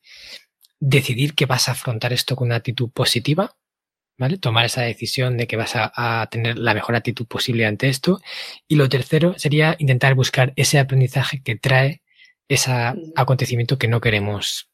decidir 0.80 1.34
que 1.34 1.46
vas 1.46 1.70
a 1.70 1.74
afrontar 1.74 2.14
esto 2.14 2.36
con 2.36 2.48
una 2.48 2.58
actitud 2.58 2.90
positiva, 2.90 3.56
¿vale? 4.18 4.38
Tomar 4.38 4.66
esa 4.66 4.82
decisión 4.82 5.38
de 5.38 5.48
que 5.48 5.56
vas 5.56 5.74
a, 5.76 6.28
tener 6.30 6.58
la 6.58 6.74
mejor 6.74 6.96
actitud 6.96 7.26
posible 7.26 7.66
ante 7.66 7.90
esto. 7.90 8.22
Y 8.68 8.76
lo 8.76 8.90
tercero 8.90 9.36
sería 9.38 9.76
intentar 9.80 10.14
buscar 10.16 10.54
ese 10.56 10.80
aprendizaje 10.80 11.42
que 11.42 11.56
trae 11.56 12.02
ese 12.48 12.72
acontecimiento 13.16 13.78
que 13.78 13.88
no 13.88 14.02
queremos 14.02 14.70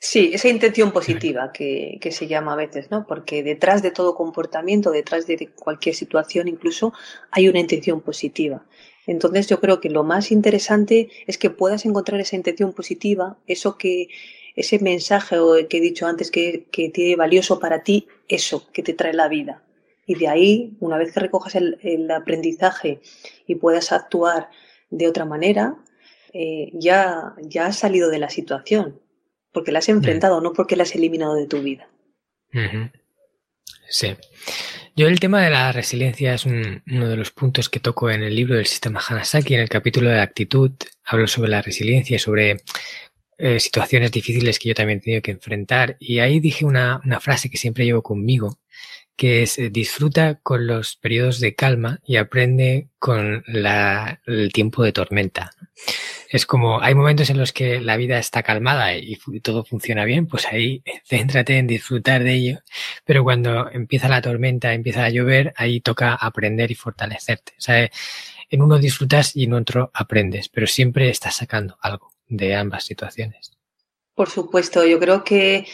Sí, 0.00 0.30
esa 0.32 0.48
intención 0.48 0.92
positiva 0.92 1.52
que, 1.52 1.98
que, 2.00 2.10
se 2.10 2.26
llama 2.26 2.54
a 2.54 2.56
veces, 2.56 2.90
¿no? 2.90 3.06
Porque 3.06 3.42
detrás 3.42 3.82
de 3.82 3.90
todo 3.90 4.14
comportamiento, 4.14 4.90
detrás 4.90 5.26
de 5.26 5.50
cualquier 5.54 5.94
situación 5.94 6.48
incluso, 6.48 6.94
hay 7.30 7.48
una 7.48 7.60
intención 7.60 8.00
positiva. 8.00 8.64
Entonces 9.06 9.46
yo 9.46 9.60
creo 9.60 9.80
que 9.80 9.90
lo 9.90 10.02
más 10.02 10.32
interesante 10.32 11.10
es 11.26 11.36
que 11.36 11.50
puedas 11.50 11.84
encontrar 11.84 12.18
esa 12.18 12.36
intención 12.36 12.72
positiva, 12.72 13.36
eso 13.46 13.76
que, 13.76 14.08
ese 14.56 14.78
mensaje 14.78 15.36
que 15.68 15.76
he 15.76 15.80
dicho 15.82 16.06
antes 16.06 16.30
que, 16.30 16.66
que 16.70 16.88
tiene 16.88 17.16
valioso 17.16 17.60
para 17.60 17.82
ti, 17.82 18.08
eso 18.26 18.66
que 18.72 18.82
te 18.82 18.94
trae 18.94 19.12
la 19.12 19.28
vida. 19.28 19.64
Y 20.06 20.14
de 20.14 20.28
ahí, 20.28 20.76
una 20.80 20.96
vez 20.96 21.12
que 21.12 21.20
recojas 21.20 21.56
el, 21.56 21.78
el 21.82 22.10
aprendizaje 22.10 23.00
y 23.46 23.56
puedas 23.56 23.92
actuar 23.92 24.48
de 24.88 25.08
otra 25.08 25.26
manera, 25.26 25.76
eh, 26.32 26.70
ya, 26.72 27.34
ya 27.42 27.66
has 27.66 27.78
salido 27.78 28.08
de 28.08 28.18
la 28.18 28.30
situación 28.30 29.03
porque 29.54 29.72
la 29.72 29.78
has 29.78 29.88
enfrentado, 29.88 30.42
no 30.42 30.52
porque 30.52 30.76
la 30.76 30.82
has 30.82 30.94
eliminado 30.94 31.36
de 31.36 31.46
tu 31.46 31.62
vida. 31.62 31.88
Sí. 33.88 34.14
Yo 34.96 35.08
el 35.08 35.20
tema 35.20 35.42
de 35.42 35.50
la 35.50 35.72
resiliencia 35.72 36.34
es 36.34 36.44
uno 36.44 37.08
de 37.08 37.16
los 37.16 37.30
puntos 37.30 37.68
que 37.68 37.80
toco 37.80 38.10
en 38.10 38.22
el 38.22 38.34
libro 38.34 38.56
del 38.56 38.66
sistema 38.66 39.00
Hanasaki, 39.00 39.54
en 39.54 39.60
el 39.60 39.68
capítulo 39.68 40.10
de 40.10 40.20
actitud, 40.20 40.72
hablo 41.04 41.26
sobre 41.26 41.50
la 41.50 41.62
resiliencia 41.62 42.16
y 42.16 42.18
sobre 42.18 42.58
eh, 43.38 43.60
situaciones 43.60 44.12
difíciles 44.12 44.58
que 44.58 44.68
yo 44.68 44.74
también 44.74 44.98
he 44.98 45.02
tenido 45.02 45.22
que 45.22 45.30
enfrentar. 45.30 45.96
Y 46.00 46.18
ahí 46.18 46.40
dije 46.40 46.64
una, 46.64 47.00
una 47.04 47.20
frase 47.20 47.48
que 47.48 47.56
siempre 47.56 47.84
llevo 47.84 48.02
conmigo, 48.02 48.58
que 49.16 49.42
es 49.42 49.58
eh, 49.58 49.70
disfruta 49.70 50.40
con 50.42 50.66
los 50.66 50.96
periodos 50.96 51.40
de 51.40 51.54
calma 51.54 52.00
y 52.04 52.16
aprende 52.16 52.88
con 52.98 53.44
la, 53.46 54.20
el 54.26 54.52
tiempo 54.52 54.82
de 54.82 54.92
tormenta. 54.92 55.52
Es 56.34 56.46
como 56.46 56.80
hay 56.80 56.96
momentos 56.96 57.30
en 57.30 57.38
los 57.38 57.52
que 57.52 57.80
la 57.80 57.96
vida 57.96 58.18
está 58.18 58.42
calmada 58.42 58.96
y, 58.96 59.20
todo 59.40 59.64
funciona 59.64 60.04
bien, 60.04 60.26
pues 60.26 60.48
ahí 60.48 60.82
céntrate 61.08 61.58
en 61.58 61.68
disfrutar 61.68 62.24
de 62.24 62.34
ello, 62.34 62.58
pero 63.04 63.22
cuando 63.22 63.70
empieza 63.70 64.08
la 64.08 64.20
tormenta, 64.20 64.74
empieza 64.74 65.04
a 65.04 65.10
llover, 65.10 65.54
ahí 65.56 65.80
toca 65.80 66.12
aprender 66.12 66.72
y 66.72 66.74
fortalecerte. 66.74 67.52
O 67.56 67.60
sea, 67.60 67.88
en 68.50 68.62
uno 68.62 68.80
disfrutas 68.80 69.36
y 69.36 69.44
en 69.44 69.52
otro 69.52 69.92
aprendes, 69.94 70.48
pero 70.48 70.66
siempre 70.66 71.08
estás 71.08 71.36
sacando 71.36 71.78
algo 71.80 72.10
de 72.26 72.56
ambas 72.56 72.82
situaciones. 72.82 73.52
Por 74.16 74.28
supuesto, 74.28 74.84
yo 74.84 74.98
creo 74.98 75.22
que 75.22 75.68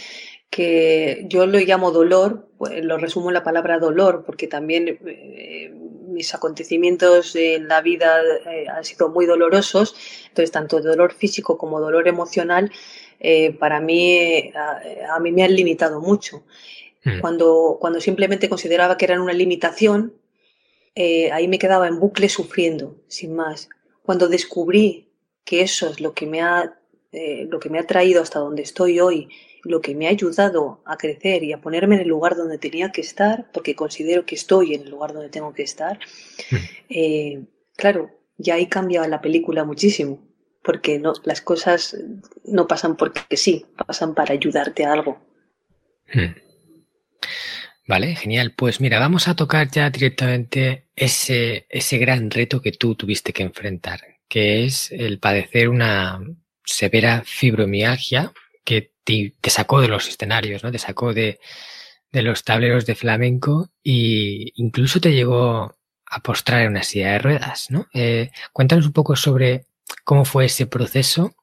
que 0.51 1.25
yo 1.29 1.47
lo 1.47 1.61
llamo 1.61 1.93
dolor, 1.93 2.49
pues 2.59 2.85
lo 2.85 2.99
resumo 2.99 3.31
en 3.31 3.35
la 3.35 3.45
palabra 3.45 3.79
dolor, 3.79 4.25
porque 4.27 4.49
también 4.49 4.99
eh, 5.07 5.73
mis 6.09 6.35
acontecimientos 6.35 7.37
en 7.37 7.69
la 7.69 7.81
vida 7.81 8.21
eh, 8.51 8.67
han 8.69 8.85
sido 8.85 9.09
muy 9.09 9.27
dolorosos, 9.27 9.95
entonces 10.29 10.51
tanto 10.51 10.83
dolor 10.83 11.13
físico 11.13 11.57
como 11.57 11.81
dolor 11.81 12.09
emocional, 12.09 12.73
eh, 13.21 13.53
para 13.53 13.81
mí, 13.81 14.53
a, 14.55 15.21
mí 15.21 15.31
me 15.31 15.45
han 15.45 15.55
limitado 15.55 16.01
mucho. 16.01 16.43
Hmm. 17.05 17.21
Cuando, 17.21 17.79
cuando 17.81 18.01
simplemente 18.01 18.49
consideraba 18.49 18.97
que 18.97 19.05
eran 19.05 19.21
una 19.21 19.33
limitación, 19.33 20.15
ahí 21.33 21.49
me 21.49 21.59
quedaba 21.59 21.89
en 21.89 21.99
bucle 21.99 22.29
sufriendo, 22.29 22.97
sin 23.09 23.35
más. 23.35 23.71
Cuando 24.03 24.29
descubrí 24.29 25.09
que 25.45 25.63
eso 25.63 25.89
es 25.89 26.01
lo 26.01 26.13
que 26.13 26.27
me 26.27 26.43
ha, 26.43 26.79
lo 27.49 27.59
que 27.59 27.71
me 27.71 27.79
ha 27.79 27.87
traído 27.87 28.21
hasta 28.21 28.39
donde 28.39 28.63
estoy 28.63 29.01
hoy, 29.01 29.29
lo 29.65 29.81
que 29.81 29.95
me 29.95 30.07
ha 30.07 30.11
ayudado 30.11 30.83
a 30.85 30.97
crecer 30.97 31.43
y 31.43 31.53
a 31.53 31.61
ponerme 31.61 31.97
en 31.97 32.03
el 32.03 32.09
lugar 32.09 32.37
donde 32.37 32.59
tenía 32.59 32.93
que 32.93 33.01
estar, 33.01 33.51
porque 33.53 33.75
considero 33.75 34.25
que 34.25 34.35
estoy 34.35 34.75
en 34.75 34.83
el 34.83 34.91
lugar 34.91 35.13
donde 35.13 35.29
tengo 35.29 35.53
que 35.53 35.63
estar, 35.63 35.99
mm. 36.51 36.57
eh, 36.89 37.45
claro, 37.77 38.11
ya 38.39 38.55
ahí 38.55 38.67
cambia 38.67 39.07
la 39.07 39.21
película 39.21 39.65
muchísimo, 39.65 40.27
porque 40.63 40.99
no, 40.99 41.13
las 41.25 41.41
cosas 41.41 41.97
no 42.45 42.67
pasan 42.67 42.97
porque 42.97 43.37
sí, 43.37 43.67
pasan 43.87 44.15
para 44.15 44.35
ayudarte 44.35 44.85
a 44.85 44.93
algo. 44.93 45.21
Hmm. 46.13 46.35
Vale, 47.87 48.15
genial. 48.15 48.55
Pues 48.57 48.81
mira, 48.81 49.01
vamos 49.01 49.27
a 49.27 49.35
tocar 49.35 49.69
ya 49.71 49.91
directamente 49.91 50.87
ese, 50.95 51.67
ese 51.69 51.99
gran 51.99 52.31
reto 52.31 52.63
que 52.63 52.73
tú 52.73 52.95
tuviste 52.95 53.33
que 53.33 53.43
enfrentar, 53.43 54.01
que 54.29 54.65
es 54.65 54.93
el 54.93 55.19
padecer 55.19 55.69
una 55.69 56.21
severa 56.65 57.23
fibromialgia 57.25 58.33
que 58.65 58.93
te, 59.41 59.51
sacó 59.51 59.81
de 59.81 59.89
los 59.89 60.09
escenarios, 60.09 60.63
¿no? 60.63 60.71
Te 60.71 60.79
sacó 60.79 61.13
de, 61.13 61.41
de 62.13 62.23
los 62.23 62.45
tableros 62.45 62.87
de 62.87 62.95
flamenco 62.95 63.71
e 63.85 64.53
incluso 64.57 65.01
te 65.01 65.13
llegó 65.13 65.77
a 66.11 66.21
postrar 66.21 66.63
en 66.63 66.73
una 66.73 66.83
silla 66.83 67.13
de 67.13 67.19
ruedas, 67.21 67.71
¿no? 67.71 67.87
Eh, 67.95 68.31
cuéntanos 68.53 68.87
un 68.87 68.93
poco 68.93 69.15
sobre 69.17 69.67
cómo 70.05 70.25
fue 70.25 70.47
ese 70.47 70.67
proceso, 70.67 71.37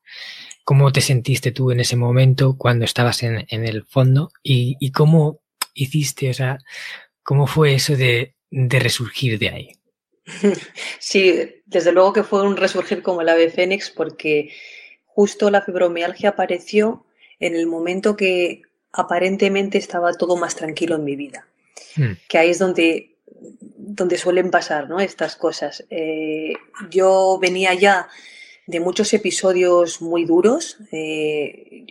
cómo 0.66 0.92
te 0.92 1.02
sentiste 1.02 1.52
tú 1.52 1.72
en 1.72 1.80
ese 1.80 1.96
momento 1.96 2.58
cuando 2.58 2.84
estabas 2.84 3.24
en, 3.24 3.46
el 3.50 3.86
fondo 3.86 4.30
y, 4.44 4.92
cómo 4.92 5.40
hiciste, 5.74 6.30
o 6.30 6.34
sea, 6.34 6.58
cómo 7.24 7.48
fue 7.48 7.76
eso 7.76 7.96
de, 7.96 8.36
de, 8.52 8.80
resurgir 8.80 9.40
de 9.40 9.50
ahí. 9.50 9.72
Sí, 11.00 11.62
desde 11.66 11.94
luego 11.94 12.12
que 12.12 12.24
fue 12.24 12.44
un 12.44 12.58
resurgir 12.58 13.02
como 13.02 13.22
el 13.22 13.30
ave 13.30 13.50
fénix 13.50 13.90
porque 13.90 14.52
justo 15.06 15.50
la 15.50 15.62
fibromialgia 15.62 16.30
apareció 16.30 17.07
en 17.40 17.56
el 17.56 17.68
momento 17.68 18.16
que 18.16 18.64
aparentemente 18.92 19.78
estaba 19.78 20.14
todo 20.14 20.38
más 20.38 20.56
tranquilo 20.56 20.96
en 20.96 21.04
mi 21.04 21.16
vida. 21.16 21.48
Hmm. 21.96 22.14
Que 22.28 22.38
ahí 22.38 22.50
es 22.50 22.60
donde, 22.60 23.18
donde 23.78 24.18
suelen 24.18 24.52
pasar 24.52 24.90
¿no? 24.90 25.00
estas 25.00 25.36
cosas. 25.36 25.86
Eh, 25.90 26.54
yo 26.90 27.38
venía 27.40 27.74
ya 27.74 28.08
de 28.66 28.80
muchos 28.80 29.14
episodios 29.14 30.02
muy 30.02 30.26
duros. 30.26 30.78
Eh, 30.92 31.86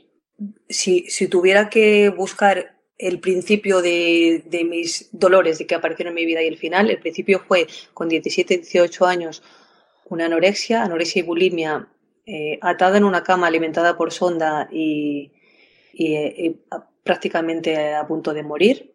si, 0.69 1.07
si, 1.09 1.29
tuviera 1.29 1.71
que 1.71 2.11
buscar 2.11 2.77
el 2.99 3.21
principio 3.21 3.83
de, 3.83 4.43
de, 4.47 4.65
mis 4.65 5.09
dolores 5.13 5.59
de 5.59 5.67
que 5.67 5.75
aparecieron 5.75 6.13
en 6.13 6.23
mi 6.23 6.27
vida 6.27 6.43
y 6.43 6.49
el 6.49 6.59
final, 6.59 6.91
el 6.91 6.99
principio 6.99 7.43
fue 7.47 7.67
con 7.95 8.09
17, 8.09 8.59
18 8.59 9.07
años 9.07 9.43
una 10.09 10.27
anorexia, 10.27 10.83
anorexia 10.83 11.21
y 11.21 11.23
bulimia, 11.23 11.89
eh, 12.27 12.59
atada 12.61 12.99
en 12.99 13.05
una 13.05 13.23
cama 13.23 13.47
alimentada 13.47 13.97
por 13.97 14.13
sonda 14.13 14.69
y, 14.73 15.33
y, 15.97 16.57
prácticamente 17.03 17.95
a 17.95 18.07
punto 18.07 18.35
de 18.35 18.43
morir, 18.43 18.93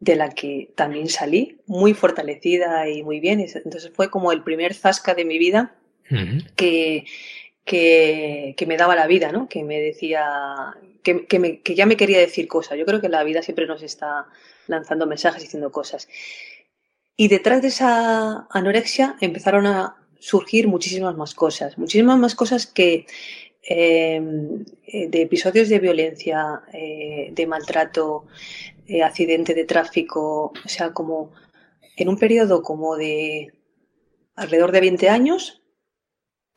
de 0.00 0.16
la 0.16 0.30
que 0.30 0.70
también 0.76 1.08
salí 1.08 1.58
muy 1.66 1.94
fortalecida 1.94 2.88
y 2.88 3.02
muy 3.02 3.20
bien. 3.20 3.40
Entonces 3.40 3.90
fue 3.94 4.10
como 4.10 4.30
el 4.32 4.42
primer 4.42 4.74
zasca 4.74 5.14
de 5.14 5.24
mi 5.24 5.38
vida 5.38 5.74
que, 6.54 7.04
que, 7.64 8.64
me 8.66 8.76
daba 8.76 8.94
la 8.94 9.06
vida, 9.06 9.32
¿no? 9.32 9.48
que 9.48 9.64
me 9.64 9.80
decía, 9.80 10.76
que, 11.02 11.26
que, 11.26 11.74
ya 11.74 11.86
me 11.86 11.96
quería 11.96 12.18
decir 12.18 12.46
cosas. 12.46 12.78
Yo 12.78 12.86
creo 12.86 13.00
que 13.00 13.08
la 13.08 13.24
vida 13.24 13.42
siempre 13.42 13.66
nos 13.66 13.82
está 13.82 14.26
lanzando 14.66 15.06
mensajes, 15.06 15.42
diciendo 15.42 15.72
cosas. 15.72 16.08
Y 17.16 17.28
detrás 17.28 17.62
de 17.62 17.68
esa 17.68 18.46
anorexia 18.50 19.16
empezaron 19.20 19.66
a 19.66 19.96
surgir 20.20 20.68
muchísimas 20.68 21.16
más 21.16 21.34
cosas, 21.34 21.78
muchísimas 21.78 22.18
más 22.18 22.34
cosas 22.34 22.66
que 22.66 23.06
eh, 23.62 24.20
de 24.22 25.22
episodios 25.22 25.68
de 25.68 25.78
violencia, 25.78 26.62
eh, 26.72 27.30
de 27.32 27.46
maltrato, 27.46 28.26
eh, 28.86 29.02
accidente 29.02 29.54
de 29.54 29.64
tráfico, 29.64 30.52
o 30.64 30.68
sea, 30.68 30.92
como 30.92 31.32
en 31.96 32.08
un 32.08 32.16
periodo 32.16 32.62
como 32.62 32.96
de 32.96 33.52
alrededor 34.36 34.72
de 34.72 34.80
20 34.80 35.08
años, 35.08 35.62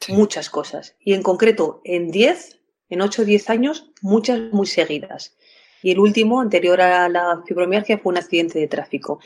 muchas 0.07 0.49
cosas. 0.49 0.95
Y 0.99 1.13
en 1.13 1.23
concreto, 1.23 1.81
en 1.83 2.11
10, 2.11 2.59
en 2.89 3.01
8 3.01 3.21
o 3.23 3.25
10 3.25 3.49
años, 3.49 3.91
muchas 4.01 4.39
muy 4.51 4.67
seguidas. 4.67 5.37
Y 5.83 5.91
el 5.91 5.99
último, 5.99 6.41
anterior 6.41 6.79
a 6.81 7.09
la 7.09 7.41
fibromialgia, 7.45 7.97
fue 7.97 8.11
un 8.11 8.19
accidente 8.19 8.59
de 8.59 8.67
tráfico. 8.67 9.19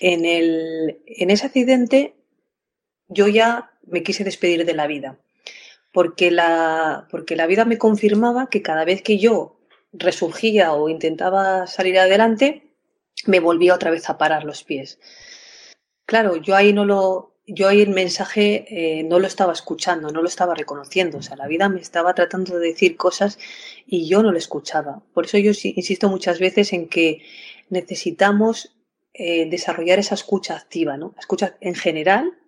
En, 0.00 0.24
el, 0.24 1.00
en 1.06 1.30
ese 1.30 1.46
accidente, 1.46 2.14
yo 3.08 3.26
ya 3.26 3.72
me 3.86 4.02
quise 4.02 4.22
despedir 4.22 4.64
de 4.66 4.74
la 4.74 4.86
vida 4.86 5.18
porque 5.92 6.30
la, 6.30 7.06
porque 7.10 7.36
la 7.36 7.46
vida 7.46 7.64
me 7.64 7.78
confirmaba 7.78 8.48
que 8.48 8.62
cada 8.62 8.84
vez 8.84 9.02
que 9.02 9.18
yo 9.18 9.58
resurgía 9.92 10.72
o 10.72 10.88
intentaba 10.88 11.66
salir 11.66 11.98
adelante, 11.98 12.74
me 13.26 13.40
volvía 13.40 13.74
otra 13.74 13.90
vez 13.90 14.08
a 14.08 14.18
parar 14.18 14.44
los 14.44 14.64
pies. 14.64 14.98
Claro, 16.06 16.36
yo 16.36 16.54
ahí 16.56 16.72
no 16.72 16.84
lo, 16.84 17.38
yo 17.46 17.68
ahí 17.68 17.80
el 17.80 17.90
mensaje 17.90 18.66
eh, 18.68 19.02
no 19.04 19.18
lo 19.18 19.26
estaba 19.26 19.52
escuchando, 19.52 20.10
no 20.10 20.22
lo 20.22 20.28
estaba 20.28 20.54
reconociendo. 20.54 21.18
O 21.18 21.22
sea, 21.22 21.36
la 21.36 21.48
vida 21.48 21.68
me 21.68 21.80
estaba 21.80 22.14
tratando 22.14 22.58
de 22.58 22.68
decir 22.68 22.96
cosas 22.96 23.38
y 23.86 24.06
yo 24.06 24.22
no 24.22 24.30
lo 24.30 24.38
escuchaba. 24.38 25.02
Por 25.14 25.24
eso 25.24 25.38
yo 25.38 25.52
insisto 25.62 26.08
muchas 26.08 26.38
veces 26.38 26.72
en 26.72 26.88
que 26.88 27.22
necesitamos 27.70 28.76
eh, 29.14 29.48
desarrollar 29.48 29.98
esa 29.98 30.14
escucha 30.14 30.56
activa, 30.56 30.96
¿no? 30.96 31.14
escucha 31.18 31.56
en 31.60 31.74
general, 31.74 32.38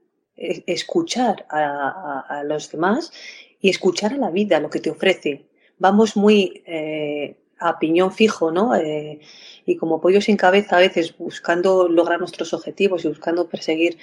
escuchar 0.40 1.46
a, 1.50 2.42
los 2.44 2.72
demás 2.72 3.12
y 3.60 3.68
escuchar 3.68 4.14
a 4.14 4.16
la 4.16 4.30
vida, 4.30 4.58
lo 4.58 4.70
que 4.70 4.80
te 4.80 4.90
ofrece. 4.90 5.46
Vamos 5.78 6.16
muy 6.16 6.62
eh, 6.66 7.36
a 7.58 7.78
piñón 7.78 8.12
fijo, 8.12 8.50
¿no? 8.50 8.74
Eh, 8.74 9.20
y 9.66 9.76
como 9.76 10.00
pollo 10.00 10.20
sin 10.20 10.36
cabeza 10.36 10.76
a 10.76 10.80
veces 10.80 11.16
buscando 11.16 11.88
lograr 11.88 12.18
nuestros 12.18 12.54
objetivos 12.54 13.04
y 13.04 13.08
buscando 13.08 13.48
perseguir 13.48 13.98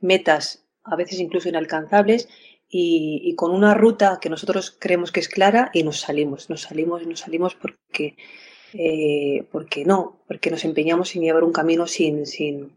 metas 0.00 0.64
a 0.82 0.96
veces 0.96 1.20
incluso 1.20 1.48
inalcanzables 1.48 2.28
y, 2.68 3.34
con 3.36 3.52
una 3.52 3.74
ruta 3.74 4.18
que 4.20 4.28
nosotros 4.28 4.76
creemos 4.78 5.12
que 5.12 5.20
es 5.20 5.28
clara 5.28 5.70
y 5.72 5.84
nos 5.84 6.00
salimos, 6.00 6.50
nos 6.50 6.62
salimos 6.62 7.02
y 7.02 7.06
nos 7.06 7.20
salimos 7.20 7.54
porque, 7.54 8.16
eh, 8.72 9.46
porque 9.52 9.84
no, 9.84 10.20
porque 10.26 10.50
nos 10.50 10.64
empeñamos 10.64 11.14
en 11.14 11.22
llevar 11.22 11.44
un 11.44 11.52
camino 11.52 11.86
sin, 11.86 12.26
sin 12.26 12.76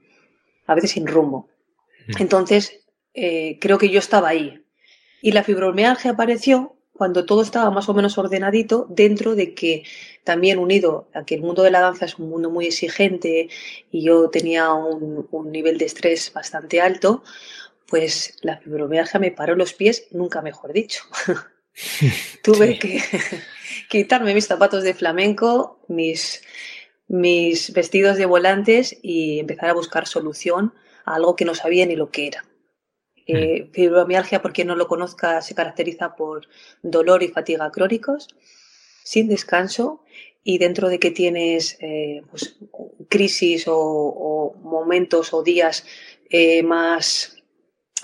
a 0.67 0.75
veces 0.75 0.91
sin 0.91 1.07
rumbo. 1.07 1.49
Entonces, 2.19 2.79
eh, 3.13 3.57
creo 3.59 3.77
que 3.77 3.89
yo 3.89 3.99
estaba 3.99 4.29
ahí. 4.29 4.63
Y 5.21 5.31
la 5.31 5.43
fibromialgia 5.43 6.11
apareció 6.11 6.79
cuando 6.99 7.25
todo 7.25 7.43
estaba 7.43 7.71
más 7.71 7.87
o 7.87 7.93
menos 7.93 8.17
ordenadito, 8.17 8.85
dentro 8.89 9.33
de 9.33 9.55
que 9.55 9.83
también 10.25 10.59
unido 10.59 11.07
a 11.13 11.23
que 11.23 11.35
el 11.35 11.41
mundo 11.41 11.63
de 11.63 11.71
la 11.71 11.79
danza 11.79 12.03
es 12.03 12.19
un 12.19 12.29
mundo 12.29 12.49
muy 12.49 12.65
exigente 12.65 13.47
y 13.89 14.03
yo 14.03 14.29
tenía 14.29 14.73
un, 14.73 15.25
nivel 15.49 15.77
de 15.77 15.85
estrés 15.85 16.33
bastante 16.33 16.81
alto, 16.81 17.23
pues 17.87 18.37
la 18.41 18.57
fibromialgia 18.57 19.17
me 19.17 19.31
paró 19.31 19.55
los 19.55 19.71
pies, 19.71 20.07
nunca 20.11 20.41
mejor 20.41 20.73
dicho. 20.73 21.03
Tuve 22.43 22.77
que 22.77 23.01
quitarme 23.89 24.33
mis 24.33 24.47
zapatos 24.47 24.83
de 24.83 24.93
flamenco, 24.93 25.79
mis, 25.87 26.41
mis 27.07 27.71
vestidos 27.71 28.17
de 28.17 28.25
volantes 28.25 28.99
y 29.01 29.39
empezar 29.39 29.69
a 29.69 29.73
buscar 29.73 30.05
solución 30.05 30.73
a 31.05 31.15
algo 31.15 31.37
que 31.37 31.45
no 31.45 31.55
sabía 31.55 31.85
ni 31.85 31.95
lo 31.95 32.11
que 32.11 32.27
era. 32.27 32.43
Eh, 33.31 33.69
fibromialgia, 33.71 34.41
por 34.41 34.53
quien 34.53 34.67
no 34.67 34.75
lo 34.75 34.87
conozca, 34.87 35.41
se 35.41 35.53
caracteriza 35.53 36.15
por 36.15 36.47
dolor 36.81 37.21
y 37.21 37.27
fatiga 37.27 37.71
crónicos, 37.71 38.27
sin 39.03 39.27
descanso 39.27 40.03
y 40.43 40.57
dentro 40.57 40.89
de 40.89 40.99
que 40.99 41.11
tienes 41.11 41.77
eh, 41.79 42.23
pues, 42.29 42.57
crisis 43.07 43.65
o, 43.67 44.55
momentos 44.63 45.33
o 45.33 45.43
días 45.43 45.85
eh, 46.29 46.63
más, 46.63 47.43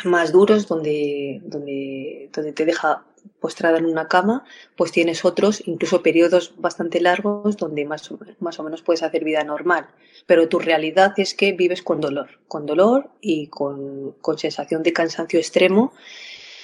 más 0.04 0.32
duros 0.32 0.68
donde, 0.68 1.42
donde, 1.44 2.30
donde 2.32 2.54
te 2.54 2.66
deja 2.66 3.06
postrada 3.40 3.78
en 3.78 3.86
una 3.86 4.08
cama, 4.08 4.44
pues 4.76 4.92
tienes 4.92 5.26
otros, 5.26 5.62
incluso 5.68 6.02
periodos 6.04 6.54
bastante 6.58 7.02
largos, 7.02 7.58
donde 7.58 7.86
más 7.86 8.12
o, 8.12 8.20
más 8.40 8.60
o 8.60 8.64
menos 8.64 8.82
puedes 8.82 9.04
hacer 9.04 9.24
vida 9.24 9.44
normal. 9.44 9.88
Pero 10.26 10.50
tu 10.50 10.60
realidad 10.60 11.14
es 11.18 11.34
que 11.34 11.54
vives 11.54 11.82
con 11.82 12.02
dolor, 12.02 12.40
con 12.48 12.66
dolor 12.66 13.12
y 13.22 13.48
con, 13.48 14.14
con 14.22 14.38
sensación 14.38 14.84
de 14.84 14.94
cansancio 14.94 15.40
extremo 15.40 15.94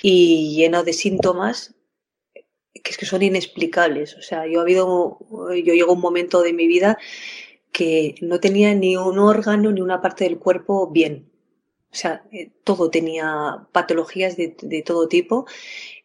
y 0.01 0.55
lleno 0.55 0.83
de 0.83 0.93
síntomas 0.93 1.75
que 2.73 2.91
es 2.91 2.97
que 2.97 3.05
son 3.05 3.21
inexplicables. 3.21 4.15
O 4.15 4.21
sea, 4.21 4.47
yo 4.47 4.59
ha 4.59 4.63
habido, 4.63 5.19
yo 5.29 5.73
llego 5.73 5.91
a 5.91 5.95
un 5.95 6.01
momento 6.01 6.41
de 6.41 6.53
mi 6.53 6.67
vida 6.67 6.97
que 7.71 8.15
no 8.21 8.39
tenía 8.39 8.73
ni 8.75 8.97
un 8.97 9.19
órgano 9.19 9.71
ni 9.71 9.81
una 9.81 10.01
parte 10.01 10.25
del 10.25 10.39
cuerpo 10.39 10.87
bien. 10.87 11.31
O 11.91 11.95
sea, 11.95 12.23
eh, 12.31 12.51
todo 12.63 12.89
tenía 12.89 13.67
patologías 13.71 14.37
de, 14.37 14.55
de 14.61 14.81
todo 14.81 15.07
tipo 15.07 15.45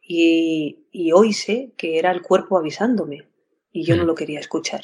y, 0.06 1.10
hoy 1.12 1.32
sé 1.32 1.72
que 1.76 1.98
era 1.98 2.10
el 2.10 2.22
cuerpo 2.22 2.56
avisándome 2.56 3.26
y 3.72 3.84
yo 3.84 3.96
no 3.96 4.04
mm. 4.04 4.06
lo 4.06 4.14
quería 4.14 4.40
escuchar. 4.40 4.82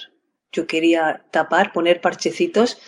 Yo 0.50 0.66
quería 0.66 1.24
tapar, 1.30 1.72
poner 1.72 2.00
parchecitos 2.00 2.78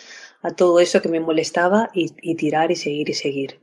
a 0.41 0.51
todo 0.51 0.79
eso 0.79 1.01
que 1.01 1.09
me 1.09 1.19
molestaba 1.19 1.89
y, 1.93 2.35
tirar 2.35 2.71
y 2.71 2.75
seguir 2.75 3.09
y 3.09 3.13
seguir. 3.13 3.59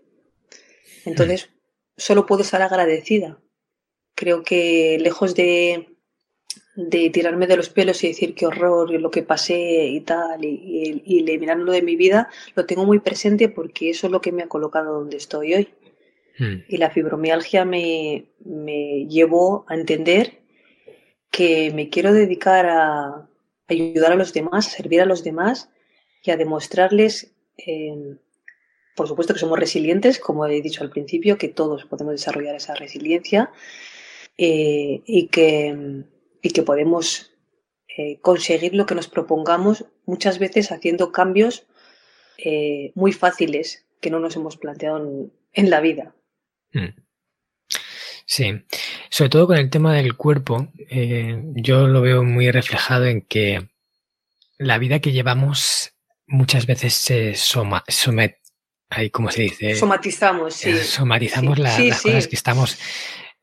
Entonces, 1.04 1.50
solo 1.96 2.26
puedo 2.26 2.42
estar 2.42 2.62
agradecida. 2.62 3.38
Creo 4.14 4.42
que 4.42 4.98
lejos 5.00 5.34
de, 5.34 5.96
de 6.74 7.10
tirarme 7.10 7.46
de 7.46 7.56
los 7.56 7.68
pelos 7.68 8.02
y 8.02 8.08
decir 8.08 8.34
qué 8.34 8.46
horror 8.46 8.90
lo 8.90 9.10
que 9.10 9.22
pasé 9.22 9.86
y 9.86 10.00
tal, 10.00 10.44
y, 10.44 11.02
y, 11.04 11.20
eliminarlo 11.20 11.70
de 11.72 11.82
mi 11.82 11.94
vida, 11.96 12.28
lo 12.56 12.66
tengo 12.66 12.84
muy 12.84 12.98
presente 12.98 13.48
porque 13.48 13.90
eso 13.90 14.06
es 14.06 14.12
lo 14.12 14.20
que 14.20 14.32
me 14.32 14.42
ha 14.42 14.48
colocado 14.48 14.94
donde 14.94 15.18
estoy 15.18 15.54
hoy. 15.54 15.68
Mm. 16.42 16.64
Y 16.68 16.76
la 16.76 16.90
fibromialgia 16.90 17.64
me, 17.64 18.26
me 18.44 19.06
llevó 19.06 19.64
a 19.68 19.74
entender 19.74 20.40
que 21.30 21.72
me 21.72 21.88
quiero 21.88 22.12
dedicar 22.12 22.66
a 22.66 23.28
ayudar 23.68 24.12
a 24.12 24.16
los 24.16 24.32
demás, 24.32 24.66
a 24.66 24.70
servir 24.70 25.00
a 25.00 25.06
los 25.06 25.24
demás 25.24 25.70
y 26.22 26.30
a 26.30 26.36
demostrarles, 26.36 27.32
eh, 27.58 28.16
por 28.94 29.08
supuesto 29.08 29.32
que 29.32 29.40
somos 29.40 29.58
resilientes, 29.58 30.18
como 30.18 30.46
he 30.46 30.60
dicho 30.60 30.82
al 30.82 30.90
principio, 30.90 31.38
que 31.38 31.48
todos 31.48 31.84
podemos 31.84 32.12
desarrollar 32.12 32.54
esa 32.54 32.74
resiliencia 32.74 33.50
eh, 34.36 35.02
y, 35.06 35.28
que, 35.28 36.04
podemos 36.64 37.32
eh, 37.96 38.18
conseguir 38.20 38.74
lo 38.74 38.86
que 38.86 38.94
nos 38.94 39.08
propongamos 39.08 39.86
muchas 40.04 40.38
veces 40.38 40.72
haciendo 40.72 41.12
cambios 41.12 41.66
muy 42.94 43.12
fáciles 43.12 43.86
que 44.00 44.10
no 44.10 44.18
nos 44.18 44.34
hemos 44.34 44.56
planteado 44.56 45.30
en, 45.52 45.70
la 45.70 45.80
vida. 45.80 46.12
Mm. 46.72 47.02
Sí, 48.24 48.64
sobre 49.10 49.28
todo 49.28 49.46
con 49.46 49.56
el 49.56 49.68
tema 49.68 49.94
del 49.94 50.16
cuerpo, 50.16 50.72
yo 51.54 51.86
lo 51.86 52.00
veo 52.00 52.22
muy 52.22 52.50
reflejado 52.50 53.06
en 53.06 53.22
que 53.22 53.68
la 54.58 54.78
vida 54.78 55.00
que 55.00 55.12
llevamos 55.12 55.92
muchas 56.26 56.66
veces 56.66 56.94
se 56.94 57.34
soma, 57.34 57.84
somet, 57.88 58.38
ahí, 58.88 59.10
¿cómo 59.10 59.30
se 59.30 59.42
dice? 59.42 59.74
Somatizamos, 59.74 60.54
sí. 60.54 60.70
Eh, 60.70 60.84
somatizamos 60.84 61.58
las 61.58 62.02
cosas 62.02 62.28
que 62.28 62.36
estamos 62.36 62.78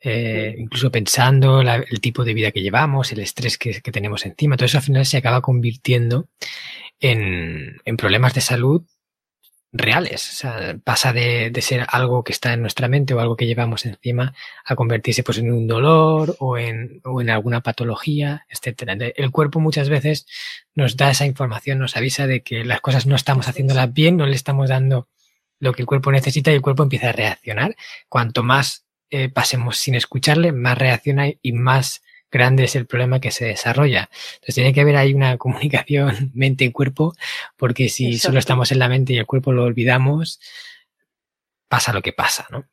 eh, 0.02 0.56
incluso 0.58 0.92
pensando, 0.92 1.62
el 1.62 2.02
tipo 2.02 2.24
de 2.24 2.34
vida 2.34 2.52
que 2.52 2.62
llevamos, 2.62 3.12
el 3.12 3.20
estrés 3.20 3.58
que, 3.58 3.82
tenemos 3.82 4.26
encima. 4.26 4.56
Todo 4.56 4.66
eso 4.66 4.78
al 4.78 4.84
final 4.84 5.06
se 5.06 5.18
acaba 5.18 5.42
convirtiendo 5.42 6.30
en, 7.00 7.82
en 7.84 7.98
problemas 7.98 8.34
de 8.34 8.42
salud 8.42 8.84
reales. 9.72 10.30
O 10.30 10.36
sea, 10.36 10.78
pasa 10.84 11.14
de, 11.14 11.52
ser 11.62 11.86
algo 11.90 12.24
que 12.24 12.32
está 12.32 12.54
en 12.54 12.62
nuestra 12.62 12.88
mente 12.88 13.14
o 13.14 13.20
algo 13.20 13.36
que 13.36 13.46
llevamos 13.46 13.86
encima 13.86 14.34
a 14.66 14.76
convertirse 14.76 15.24
pues 15.24 15.38
en 15.38 15.52
un 15.52 15.68
dolor 15.68 16.36
o 16.40 16.58
en, 16.58 17.02
o 17.04 17.22
en 17.22 17.30
alguna 17.30 17.62
patología, 17.62 18.46
etcétera. 18.50 18.94
El 19.16 19.32
cuerpo 19.32 19.60
muchas 19.60 19.90
veces 19.90 20.26
nos 20.76 20.98
da 20.98 21.12
esa 21.12 21.26
información, 21.26 21.80
nos 21.80 21.98
avisa 21.98 22.28
de 22.28 22.42
que 22.42 22.64
las 22.66 22.82
cosas 22.82 23.06
no 23.06 23.16
estamos 23.16 23.48
haciéndolas 23.48 23.94
bien, 23.94 24.18
no 24.18 24.26
le 24.26 24.36
estamos 24.36 24.70
dando 24.70 25.08
lo 25.60 25.74
que 25.74 25.84
el 25.84 25.88
cuerpo 25.88 26.12
necesita 26.12 26.52
y 26.52 26.56
el 26.56 26.62
cuerpo 26.62 26.84
empieza 26.84 27.10
a 27.10 27.14
reaccionar. 27.14 27.76
Cuanto 28.08 28.44
más 28.44 28.86
eh, 29.10 29.30
pasemos 29.30 29.78
sin 29.78 29.96
escucharle, 29.96 30.52
más 30.52 30.78
reacciona 30.78 31.28
y 31.42 31.52
más 31.52 32.02
grande 32.32 32.66
es 32.66 32.76
el 32.76 32.86
problema 32.86 33.20
que 33.20 33.32
se 33.32 33.46
desarrolla. 33.46 34.10
Entonces 34.36 34.56
tiene 34.56 34.74
que 34.74 34.82
haber 34.82 34.96
ahí 34.96 35.14
una 35.14 35.38
comunicación 35.40 36.32
mente-cuerpo, 36.34 37.16
porque 37.58 37.90
si 37.90 38.18
solo 38.18 38.40
estamos 38.40 38.72
en 38.72 38.80
la 38.80 38.90
mente 38.90 39.14
y 39.14 39.18
el 39.18 39.26
cuerpo 39.26 39.52
lo 39.52 39.64
olvidamos, 39.64 40.40
pasa 41.68 41.94
lo 41.94 42.02
que 42.02 42.14
pasa, 42.14 42.48
¿no? 42.50 42.66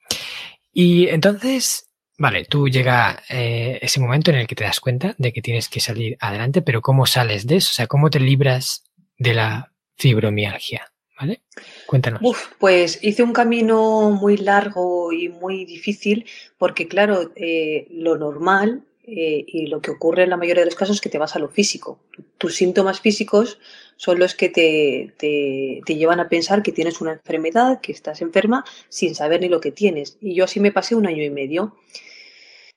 Y 0.73 1.09
entonces, 1.09 1.88
vale, 2.19 2.45
tú 2.45 2.69
llega 2.69 3.23
eh, 3.29 3.79
ese 3.81 4.01
momento 4.01 4.31
en 4.31 4.38
el 4.38 4.47
que 4.47 4.55
te 4.55 4.64
das 4.64 4.81
cuenta 4.81 5.14
de 5.16 5.33
que 5.33 5.42
tienes 5.42 5.69
que 5.69 5.81
salir 5.81 6.16
adelante, 6.21 6.62
pero 6.62 6.83
¿cómo 6.83 7.07
sales 7.07 7.47
de 7.47 7.57
eso? 7.57 7.71
O 7.71 7.75
sea, 7.75 7.87
¿cómo 7.87 8.11
te 8.11 8.21
libras 8.21 8.85
de 9.19 9.35
la 9.35 9.73
fibromialgia? 9.97 10.92
¿Vale? 11.19 11.40
Cuéntanos. 11.87 12.21
pues 12.59 12.99
hice 13.03 13.23
un 13.23 13.33
camino 13.33 14.11
muy 14.11 14.37
largo 14.37 15.12
y 15.12 15.31
muy 15.31 15.64
difícil 15.64 16.27
porque, 16.59 16.88
claro, 16.88 17.33
eh, 17.37 17.87
lo 17.90 18.19
normal 18.19 18.86
eh, 19.09 19.45
y 19.47 19.69
lo 19.69 19.81
que 19.81 19.92
ocurre 19.92 20.25
en 20.25 20.31
la 20.31 20.37
mayoría 20.37 20.62
de 20.62 20.66
los 20.66 20.75
casos 20.75 20.97
es 20.97 21.01
que 21.01 21.09
te 21.09 21.19
vas 21.19 21.37
a 21.37 21.38
lo 21.38 21.49
físico. 21.49 22.01
Tus 22.38 22.57
síntomas 22.57 23.01
físicos 23.01 23.61
son 23.97 24.19
los 24.19 24.35
que 24.35 24.49
te, 24.49 25.14
te, 25.16 25.95
llevan 25.95 26.19
a 26.19 26.29
pensar 26.29 26.61
que 26.61 26.73
tienes 26.73 27.01
una 27.01 27.12
enfermedad, 27.12 27.81
que 27.81 27.92
estás 27.92 28.21
enferma, 28.21 28.64
sin 28.88 29.14
saber 29.14 29.40
ni 29.40 29.49
lo 29.49 29.61
que 29.61 29.71
tienes. 29.71 30.19
Y 30.21 30.35
yo 30.35 30.45
así 30.45 30.59
me 30.59 30.73
pasé 30.73 30.97
un 30.97 31.07
año 31.07 31.23
y 31.23 31.31
medio. 31.31 31.77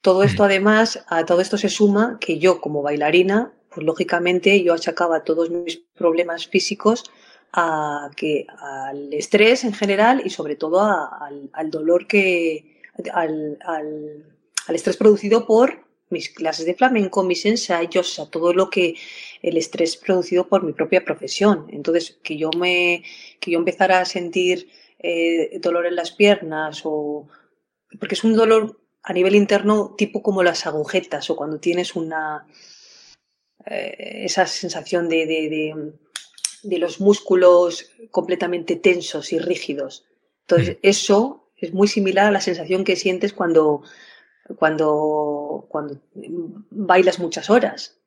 Todo 0.01 0.21
esto, 0.21 0.43
además, 0.43 1.03
a 1.07 1.25
todo 1.25 1.41
esto 1.41 1.57
se 1.57 1.67
suma 1.67 2.19
que 2.21 2.37
yo, 2.37 2.61
como 2.61 2.83
bailarina, 2.83 3.51
pues 3.73 3.83
lógicamente 3.83 4.61
yo 4.61 4.75
achacaba 4.75 5.23
todos 5.23 5.49
mis 5.49 5.77
problemas 5.95 6.47
físicos 6.47 7.05
a 7.53 8.11
que, 8.15 8.45
al 8.59 9.11
estrés 9.13 9.63
en 9.63 9.73
general 9.73 10.21
y 10.23 10.29
sobre 10.29 10.55
todo 10.55 10.81
al, 10.81 11.49
al, 11.53 11.71
dolor 11.71 12.05
que. 12.05 12.83
Al, 13.13 13.57
al, 13.65 14.25
al 14.67 14.75
estrés 14.75 14.95
producido 14.95 15.47
por 15.47 15.88
mis 16.09 16.29
clases 16.29 16.65
de 16.65 16.75
flamenco, 16.75 17.23
mis 17.23 17.45
ensayos, 17.45 18.19
a 18.19 18.29
todo 18.29 18.53
lo 18.53 18.69
que 18.69 18.95
el 19.41 19.57
estrés 19.57 19.97
producido 19.97 20.47
por 20.47 20.63
mi 20.63 20.73
propia 20.73 21.05
profesión. 21.05 21.67
Entonces, 21.71 22.19
que 22.23 22.37
yo 22.37 22.49
me, 22.57 23.03
que 23.39 23.51
yo 23.51 23.59
empezara 23.59 23.99
a 23.99 24.05
sentir 24.05 24.69
eh, 24.99 25.59
dolor 25.59 25.85
en 25.85 25.95
las 25.95 26.11
piernas 26.11 26.81
o 26.83 27.27
porque 27.99 28.15
es 28.15 28.23
un 28.23 28.35
dolor 28.35 28.79
a 29.01 29.13
nivel 29.13 29.35
interno 29.35 29.95
tipo 29.97 30.21
como 30.21 30.43
las 30.43 30.67
agujetas 30.67 31.29
o 31.29 31.35
cuando 31.35 31.59
tienes 31.59 31.95
una 31.95 32.45
eh, 33.65 34.23
esa 34.25 34.45
sensación 34.45 35.09
de, 35.09 35.25
de, 35.25 35.93
de, 36.63 36.77
los 36.77 36.99
músculos 36.99 37.91
completamente 38.11 38.75
tensos 38.75 39.31
y 39.31 39.39
rígidos. 39.39 40.05
Entonces, 40.41 40.77
eso 40.81 41.51
es 41.55 41.73
muy 41.73 41.87
similar 41.87 42.27
a 42.27 42.31
la 42.31 42.41
sensación 42.41 42.83
que 42.83 42.95
sientes 42.95 43.33
cuando 43.33 43.83
cuando, 44.57 45.65
cuando 45.69 45.97
bailas 46.71 47.19
muchas 47.19 47.49
horas. 47.49 47.97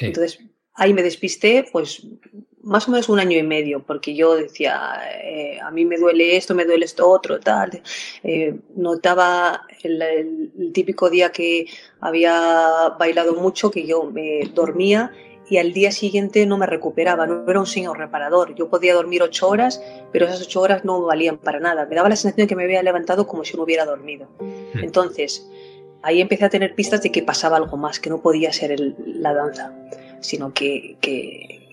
Entonces, 0.00 0.38
ahí 0.74 0.94
me 0.94 1.02
despisté, 1.02 1.66
pues 1.70 2.06
más 2.62 2.86
o 2.88 2.90
menos 2.90 3.08
un 3.08 3.18
año 3.18 3.38
y 3.38 3.42
medio, 3.42 3.82
porque 3.82 4.14
yo 4.14 4.36
decía, 4.36 5.00
eh, 5.22 5.58
a 5.60 5.70
mí 5.70 5.84
me 5.84 5.96
duele 5.96 6.36
esto, 6.36 6.54
me 6.54 6.64
duele 6.64 6.84
esto 6.84 7.08
otro, 7.08 7.40
tal. 7.40 7.82
Eh, 8.22 8.54
notaba 8.76 9.62
el, 9.82 10.52
típico 10.72 11.08
día 11.08 11.32
que 11.32 11.66
había 12.00 12.94
bailado 12.98 13.34
mucho, 13.34 13.70
que 13.70 13.86
yo 13.86 14.04
me 14.04 14.42
dormía 14.54 15.12
y 15.48 15.56
al 15.56 15.72
día 15.72 15.90
siguiente 15.90 16.46
no 16.46 16.58
me 16.58 16.66
recuperaba, 16.66 17.26
no 17.26 17.44
era 17.48 17.58
un 17.58 17.66
señor 17.66 17.98
reparador. 17.98 18.54
Yo 18.54 18.68
podía 18.68 18.94
dormir 18.94 19.22
ocho 19.22 19.48
horas, 19.48 19.82
pero 20.12 20.26
esas 20.26 20.42
ocho 20.42 20.60
horas 20.60 20.84
no 20.84 21.02
valían 21.02 21.38
para 21.38 21.58
nada. 21.58 21.86
Me 21.86 21.96
daba 21.96 22.08
la 22.08 22.16
sensación 22.16 22.44
de 22.44 22.48
que 22.48 22.56
me 22.56 22.64
había 22.64 22.82
levantado 22.82 23.26
como 23.26 23.44
si 23.44 23.56
no 23.56 23.64
hubiera 23.64 23.84
dormido. 23.84 24.28
Hmm. 24.38 24.84
Entonces, 24.84 25.50
ahí 26.02 26.20
empecé 26.20 26.44
a 26.44 26.50
tener 26.50 26.74
pistas 26.74 27.02
de 27.02 27.10
que 27.10 27.22
pasaba 27.22 27.56
algo 27.56 27.76
más, 27.76 28.00
que 28.00 28.10
no 28.10 28.20
podía 28.20 28.52
ser 28.52 28.78
la 29.06 29.34
danza, 29.34 29.72
sino 30.20 30.52
que, 30.52 30.96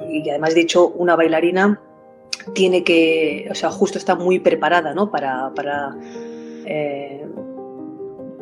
y 0.09 0.29
además 0.29 0.55
de 0.55 0.61
hecho, 0.61 0.87
una 0.89 1.15
bailarina 1.15 1.81
tiene 2.53 2.83
que, 2.83 3.47
o 3.51 3.55
sea, 3.55 3.69
justo 3.71 3.97
está 3.97 4.15
muy 4.15 4.39
preparada, 4.39 4.93
¿no? 4.93 5.11
Para, 5.11 5.51
para 5.53 5.95
eh, 6.65 7.25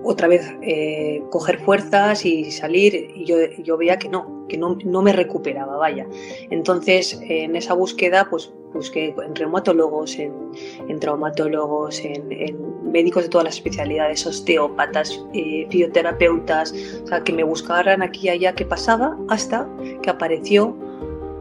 otra 0.03 0.27
vez 0.27 0.53
eh, 0.61 1.23
coger 1.31 1.59
fuerzas 1.59 2.25
y 2.25 2.51
salir, 2.51 3.11
y 3.15 3.25
yo, 3.25 3.37
yo 3.63 3.77
veía 3.77 3.97
que 3.97 4.09
no, 4.09 4.45
que 4.47 4.57
no, 4.57 4.77
no 4.85 5.01
me 5.01 5.11
recuperaba, 5.13 5.77
vaya. 5.77 6.05
Entonces, 6.51 7.19
en 7.23 7.55
esa 7.55 7.73
búsqueda, 7.73 8.27
pues 8.29 8.51
busqué 8.75 9.15
en 9.25 9.35
reumatólogos, 9.35 10.19
en, 10.19 10.99
traumatólogos, 10.99 12.03
en, 12.03 12.55
médicos 12.95 13.23
de 13.23 13.29
todas 13.29 13.43
las 13.43 13.55
especialidades, 13.55 14.25
osteópatas, 14.25 15.21
eh, 15.33 15.67
fisioterapeutas, 15.69 16.73
o 17.03 17.07
sea, 17.07 17.19
que 17.25 17.33
me 17.33 17.43
buscaran 17.43 18.01
aquí 18.01 18.27
y 18.27 18.29
allá 18.29 18.55
qué 18.55 18.63
pasaba, 18.63 19.17
hasta 19.27 19.67
que 20.01 20.09
apareció 20.09 20.75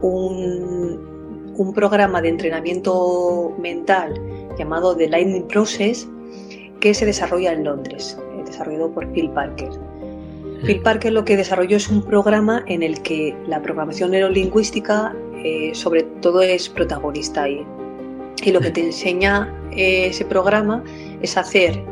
un, 0.02 1.54
un 1.56 1.72
programa 1.72 2.20
de 2.20 2.30
entrenamiento 2.30 3.54
mental 3.58 4.20
llamado 4.58 4.96
The 4.96 5.08
Lightning 5.08 5.46
Process 5.46 6.08
que 6.80 6.92
se 6.92 7.06
desarrolla 7.06 7.52
en 7.52 7.62
Londres, 7.62 8.18
eh, 8.18 8.42
desarrollado 8.44 8.90
por 8.90 9.06
Phil 9.12 9.30
Parker. 9.30 9.70
Phil 10.66 10.80
Parker 10.80 11.12
lo 11.12 11.24
que 11.24 11.36
desarrolló 11.36 11.76
es 11.76 11.88
un 11.88 12.02
programa 12.02 12.64
en 12.66 12.82
el 12.82 13.00
que 13.02 13.36
la 13.46 13.62
programación 13.62 14.10
neurolingüística 14.10 15.14
eh, 15.44 15.70
sobre 15.74 16.04
todo 16.22 16.40
es 16.42 16.68
protagonista 16.68 17.42
ahí. 17.44 17.64
Y 18.42 18.50
lo 18.50 18.60
que 18.60 18.70
te 18.70 18.80
enseña 18.80 19.54
eh, 19.72 20.06
ese 20.06 20.24
programa 20.24 20.82
es 21.24 21.36
hacer 21.36 21.82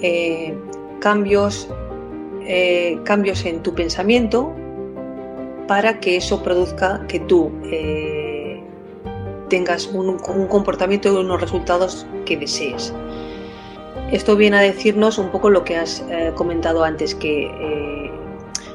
eh, 0.00 0.54
cambios, 1.00 1.68
cambios 3.04 3.44
en 3.44 3.62
tu 3.62 3.74
pensamiento 3.74 4.52
para 5.68 6.00
que 6.00 6.16
eso 6.16 6.42
produzca 6.42 7.06
que 7.06 7.20
tú 7.20 7.52
tengas 9.48 9.86
un, 9.86 10.18
un 10.28 10.46
comportamiento 10.48 11.12
y 11.12 11.16
unos 11.16 11.40
resultados 11.40 12.06
que 12.26 12.36
desees. 12.36 12.92
Esto 14.10 14.36
viene 14.36 14.58
a 14.58 14.60
decirnos 14.60 15.18
un 15.18 15.30
poco 15.30 15.50
lo 15.50 15.62
que 15.62 15.76
has 15.76 16.04
comentado 16.34 16.82
antes, 16.82 17.14
que 17.14 17.48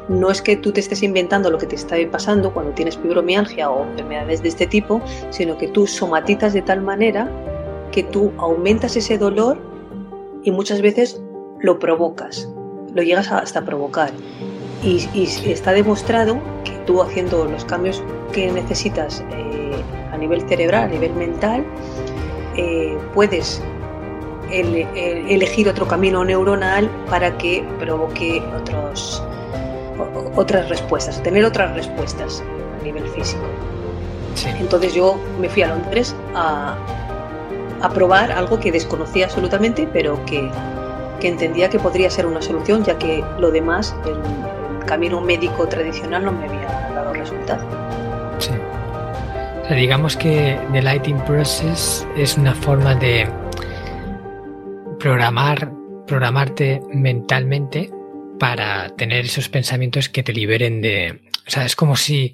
no 0.09 0.31
es 0.31 0.41
que 0.41 0.55
tú 0.55 0.71
te 0.71 0.79
estés 0.79 1.03
inventando 1.03 1.51
lo 1.51 1.57
que 1.57 1.65
te 1.65 1.75
está 1.75 1.97
pasando 2.09 2.53
cuando 2.53 2.71
tienes 2.71 2.97
fibromialgia 2.97 3.69
o 3.69 3.83
enfermedades 3.83 4.41
de 4.41 4.49
este 4.49 4.67
tipo, 4.67 5.01
sino 5.29 5.57
que 5.57 5.67
tú 5.67 5.85
somatizas 5.85 6.53
de 6.53 6.61
tal 6.61 6.81
manera 6.81 7.29
que 7.91 8.03
tú 8.03 8.31
aumentas 8.37 8.95
ese 8.95 9.17
dolor 9.17 9.57
y 10.47 10.51
muchas 10.51 10.81
veces 10.81 11.21
lo 11.59 11.77
provocas, 11.77 12.47
lo 12.93 13.03
llegas 13.03 13.29
hasta 13.33 13.65
provocar. 13.65 14.11
Y, 14.81 15.05
está 15.45 15.73
demostrado 15.73 16.39
que 16.63 16.71
tú 16.85 17.01
haciendo 17.01 17.43
los 17.43 17.65
cambios 17.65 18.01
que 18.31 18.49
necesitas 18.49 19.25
eh, 19.31 19.83
a 20.13 20.17
nivel 20.17 20.47
cerebral, 20.47 20.83
a 20.85 20.87
nivel 20.87 21.13
mental, 21.15 21.65
eh, 22.55 22.97
puedes 23.13 23.61
elegir 24.49 25.67
otro 25.67 25.85
camino 25.85 26.23
neuronal 26.23 26.89
para 27.09 27.37
que 27.37 27.67
provoque 27.77 28.41
otros, 28.57 29.21
otras 30.37 30.69
respuestas, 30.69 31.21
tener 31.23 31.43
otras 31.43 31.75
respuestas 31.75 32.41
a 32.79 32.83
nivel 32.85 33.05
físico. 33.09 33.43
Entonces 34.61 34.93
yo 34.93 35.19
me 35.41 35.49
fui 35.49 35.63
a 35.63 35.67
Londres 35.67 36.15
a, 36.33 36.77
a 37.81 37.89
probar 37.89 38.31
algo 38.31 38.59
que 38.59 38.71
desconocía 38.71 39.25
absolutamente, 39.25 39.87
pero 39.91 40.23
que, 40.25 40.49
que, 41.19 41.27
entendía 41.27 41.69
que 41.69 41.79
podría 41.79 42.09
ser 42.09 42.25
una 42.25 42.41
solución, 42.41 42.83
ya 42.83 42.97
que 42.97 43.23
lo 43.39 43.51
demás, 43.51 43.95
el, 44.05 44.17
camino 44.87 45.21
médico 45.21 45.67
tradicional, 45.67 46.25
no 46.25 46.31
me 46.31 46.45
había 46.47 46.65
dado 46.95 47.13
resultado. 47.13 47.67
Sí. 48.39 48.53
digamos 49.75 50.15
que 50.15 50.57
The 50.71 50.81
Lighting 50.81 51.19
Process 51.25 52.07
es 52.15 52.37
una 52.37 52.55
forma 52.55 52.95
de 52.95 53.29
programar, 54.97 55.71
programarte 56.07 56.81
mentalmente 56.93 57.91
para 58.39 58.95
tener 58.95 59.25
esos 59.25 59.49
pensamientos 59.49 60.09
que 60.09 60.23
te 60.23 60.33
liberen 60.33 60.81
de... 60.81 61.21
O 61.45 61.49
sea, 61.49 61.65
es 61.65 61.75
como 61.75 61.95
si 61.95 62.33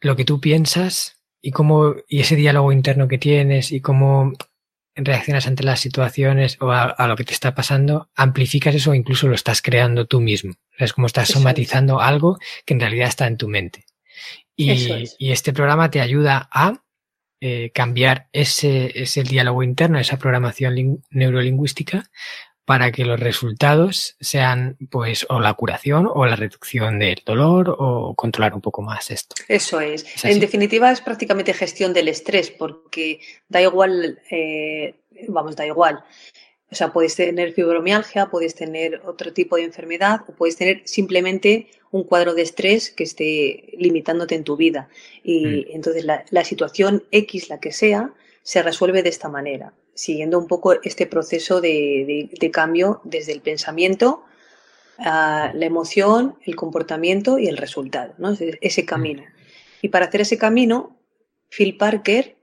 lo 0.00 0.14
que 0.14 0.24
tú 0.24 0.40
piensas 0.40 1.20
y 1.40 1.50
cómo 1.50 1.94
y 2.08 2.20
ese 2.20 2.36
diálogo 2.36 2.72
interno 2.72 3.08
que 3.08 3.18
tienes 3.18 3.72
y 3.72 3.80
cómo 3.80 4.32
reaccionas 4.96 5.46
ante 5.46 5.64
las 5.64 5.80
situaciones 5.80 6.56
o 6.60 6.70
a, 6.70 7.06
lo 7.06 7.16
que 7.16 7.24
te 7.24 7.32
está 7.32 7.54
pasando, 7.54 8.08
amplificas 8.14 8.74
eso 8.74 8.92
o 8.92 8.94
incluso 8.94 9.28
lo 9.28 9.34
estás 9.34 9.62
creando 9.62 10.06
tú 10.06 10.20
mismo. 10.20 10.54
Es 10.78 10.92
como 10.92 11.06
estás 11.06 11.28
somatizando 11.28 12.00
algo 12.00 12.38
que 12.64 12.74
en 12.74 12.80
realidad 12.80 13.08
está 13.08 13.26
en 13.26 13.36
tu 13.36 13.48
mente. 13.48 13.84
Y, 14.56 15.04
y 15.18 15.32
este 15.32 15.52
programa 15.52 15.90
te 15.90 16.00
ayuda 16.00 16.48
a 16.52 16.84
eh, 17.40 17.72
cambiar 17.74 18.28
ese, 18.32 19.02
ese 19.02 19.22
diálogo 19.22 19.62
interno, 19.62 19.98
esa 19.98 20.16
programación 20.16 21.02
neurolingüística, 21.10 22.10
para 22.64 22.92
que 22.92 23.04
los 23.04 23.20
resultados 23.20 24.16
sean, 24.20 24.76
pues, 24.90 25.26
o 25.28 25.38
la 25.40 25.52
curación 25.54 26.08
o 26.12 26.24
la 26.24 26.36
reducción 26.36 26.98
del 26.98 27.22
dolor 27.24 27.76
o 27.78 28.14
controlar 28.14 28.54
un 28.54 28.62
poco 28.62 28.80
más 28.80 29.10
esto. 29.10 29.34
Eso 29.48 29.80
es. 29.80 30.06
en 30.24 30.40
definitiva, 30.40 30.90
es 30.90 31.00
prácticamente 31.00 31.52
gestión 31.52 31.92
del 31.92 32.08
estrés, 32.08 32.50
porque 32.50 33.20
da 33.48 33.60
igual, 33.60 34.18
eh, 34.30 34.94
vamos, 35.28 35.56
da 35.56 35.66
igual. 35.66 36.04
O 36.70 36.74
sea, 36.74 36.92
puedes 36.92 37.14
tener 37.14 37.52
fibromialgia, 37.52 38.26
puedes 38.26 38.54
tener 38.54 39.02
otro 39.04 39.32
tipo 39.32 39.56
de 39.56 39.64
enfermedad 39.64 40.22
o 40.26 40.32
puedes 40.32 40.56
tener 40.56 40.82
simplemente 40.86 41.68
un 41.90 42.04
cuadro 42.04 42.34
de 42.34 42.42
estrés 42.42 42.90
que 42.90 43.04
esté 43.04 43.74
limitándote 43.78 44.34
en 44.34 44.42
tu 44.42 44.56
vida. 44.56 44.88
Y 45.22 45.46
mm. 45.46 45.64
entonces 45.74 46.04
la, 46.04 46.24
la 46.30 46.44
situación 46.44 47.04
X, 47.10 47.50
la 47.50 47.60
que 47.60 47.72
sea, 47.72 48.12
se 48.44 48.62
resuelve 48.62 49.02
de 49.02 49.08
esta 49.08 49.28
manera 49.28 49.74
siguiendo 49.94 50.38
un 50.38 50.46
poco 50.46 50.80
este 50.82 51.06
proceso 51.06 51.60
de, 51.60 52.50
cambio 52.52 53.00
desde 53.04 53.32
el 53.32 53.40
pensamiento, 53.40 54.24
a 54.98 55.52
la 55.54 55.66
emoción, 55.66 56.38
el 56.44 56.54
comportamiento 56.54 57.38
y 57.38 57.48
el 57.48 57.56
resultado, 57.56 58.14
¿no? 58.18 58.36
ese 58.60 58.84
camino. 58.84 59.24
Y 59.82 59.88
para 59.88 60.06
hacer 60.06 60.20
ese 60.20 60.38
camino, 60.38 60.96
Phil 61.48 61.76
Parker, 61.76 62.36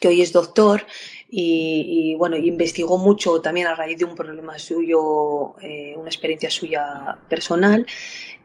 que 0.00 0.08
hoy 0.08 0.22
es 0.22 0.32
doctor 0.32 0.86
y, 1.30 2.14
bueno, 2.16 2.36
investigó 2.36 2.98
mucho 2.98 3.40
también 3.40 3.66
a 3.66 3.74
raíz 3.74 3.98
de 3.98 4.04
un 4.04 4.14
problema 4.14 4.58
suyo, 4.58 5.56
eh, 5.60 5.94
una 5.96 6.08
experiencia 6.08 6.50
suya 6.50 7.18
personal, 7.28 7.86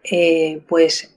eh, 0.04 0.62
pues 0.68 1.16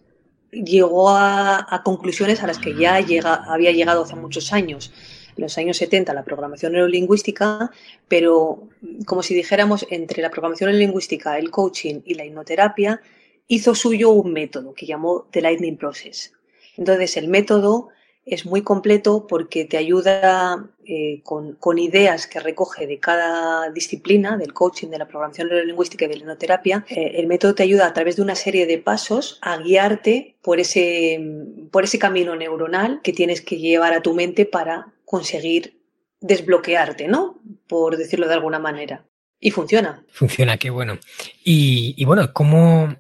llegó 0.51 1.11
a, 1.11 1.83
conclusiones 1.85 2.43
a 2.43 2.47
las 2.47 2.59
que 2.59 2.75
ya 2.75 2.97
había 2.97 3.73
llegado 3.73 4.03
hace 4.03 4.17
muchos 4.17 4.53
años 4.53 4.93
en 5.37 5.43
los 5.43 5.59
años 5.59 5.77
70 5.77 6.15
la 6.15 6.25
programación 6.25 6.73
neurolingüística, 6.73 7.71
pero 8.09 8.69
como 9.05 9.23
si 9.23 9.35
dijéramos 9.35 9.87
entre 9.91 10.23
la 10.23 10.31
programación 10.31 10.71
neurolingüística, 10.71 11.39
el 11.39 11.51
coaching 11.51 12.01
y 12.05 12.15
la 12.15 12.25
hipnoterapia, 12.25 13.01
hizo 13.49 13.75
suyo 13.75 14.11
un 14.11 14.33
método 14.33 14.75
que 14.75 14.87
llamó 14.87 15.27
The 15.31 15.43
Lightning 15.43 15.77
Process. 15.77 16.33
Entonces 16.77 17.17
el 17.17 17.29
método 17.29 17.91
es 18.27 18.45
muy 18.45 18.63
completo 18.63 19.29
porque 19.29 19.65
te 19.65 19.77
ayuda 19.77 20.69
eh, 20.85 21.23
con, 21.23 21.79
ideas 21.79 22.27
que 22.27 22.41
recoge 22.41 22.89
de 22.89 22.99
cada 22.99 23.71
disciplina, 23.71 24.37
del 24.37 24.53
coaching, 24.53 24.89
de 24.89 24.99
la 24.99 25.07
programación 25.07 25.49
neurolingüística 25.49 26.05
y 26.05 26.09
de 26.09 26.15
la 26.15 26.21
hipnoterapia. 26.23 26.85
Eh, 26.89 27.13
el 27.15 27.29
método 27.29 27.55
te 27.55 27.63
ayuda 27.63 27.87
a 27.87 27.95
través 27.95 28.17
de 28.17 28.23
una 28.23 28.35
serie 28.35 28.67
de 28.67 28.79
pasos 28.79 29.39
a 29.43 29.59
guiarte 29.59 30.35
por 30.43 30.59
ese, 30.59 31.21
por 31.71 31.85
ese 31.85 32.01
camino 32.01 32.35
neuronal 32.35 33.01
que 33.05 33.13
tienes 33.13 33.41
que 33.41 33.59
llevar 33.59 33.93
a 33.93 34.03
tu 34.03 34.13
mente 34.13 34.45
para 34.45 34.93
conseguir 35.07 35.81
desbloquearte, 36.21 37.09
¿no? 37.09 37.41
Por 37.67 37.97
decirlo 37.97 38.29
de 38.29 38.35
alguna 38.35 38.59
manera. 38.59 39.07
Y 39.41 39.51
funciona. 39.51 40.05
Funciona, 40.11 40.59
qué 40.59 40.71
bueno. 40.71 40.99
Y, 41.45 42.05
bueno, 42.05 42.33
¿cómo, 42.33 42.97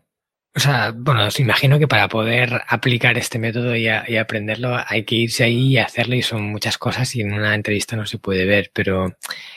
o 0.55 0.61
sea, 0.61 0.93
bueno, 0.95 1.27
os 1.27 1.41
imagino 1.41 1.79
que 1.79 1.89
para 1.89 2.09
poder 2.09 2.63
aplicar 2.69 3.19
este 3.19 3.39
método 3.39 3.75
y, 3.75 3.89
aprenderlo 3.89 4.77
hay 4.87 5.05
que 5.05 5.17
irse 5.17 5.45
ahí 5.45 5.69
y 5.69 5.79
hacerlo 5.79 6.15
y 6.15 6.23
son 6.23 6.43
muchas 6.43 6.79
cosas 6.79 7.15
y 7.17 7.23
en 7.23 7.33
una 7.33 7.55
entrevista 7.55 7.97
no 7.97 8.07
se 8.07 8.19
puede 8.19 8.45
ver, 8.45 8.71
pero 8.73 9.17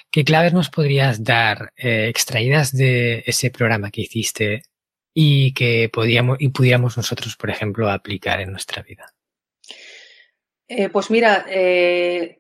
¿qué 0.10 0.24
claves 0.24 0.54
nos 0.54 0.70
podrías 0.70 1.24
dar 1.24 1.74
eh, 1.76 2.08
extraídas 2.08 2.76
de 2.76 3.24
ese 3.28 3.52
programa 3.52 3.92
que 3.92 4.02
hiciste 4.02 4.64
y 5.14 5.54
que 5.54 5.90
podíamos, 5.92 6.38
y 6.40 6.50
pudiéramos 6.50 6.98
nosotros, 6.98 7.36
por 7.36 7.50
ejemplo, 7.50 7.90
aplicar 7.90 8.40
en 8.40 8.52
nuestra 8.52 8.82
vida? 8.82 9.14
Eh, 10.70 10.88
pues 10.90 11.10
mira, 11.10 11.46
eh, 11.50 12.39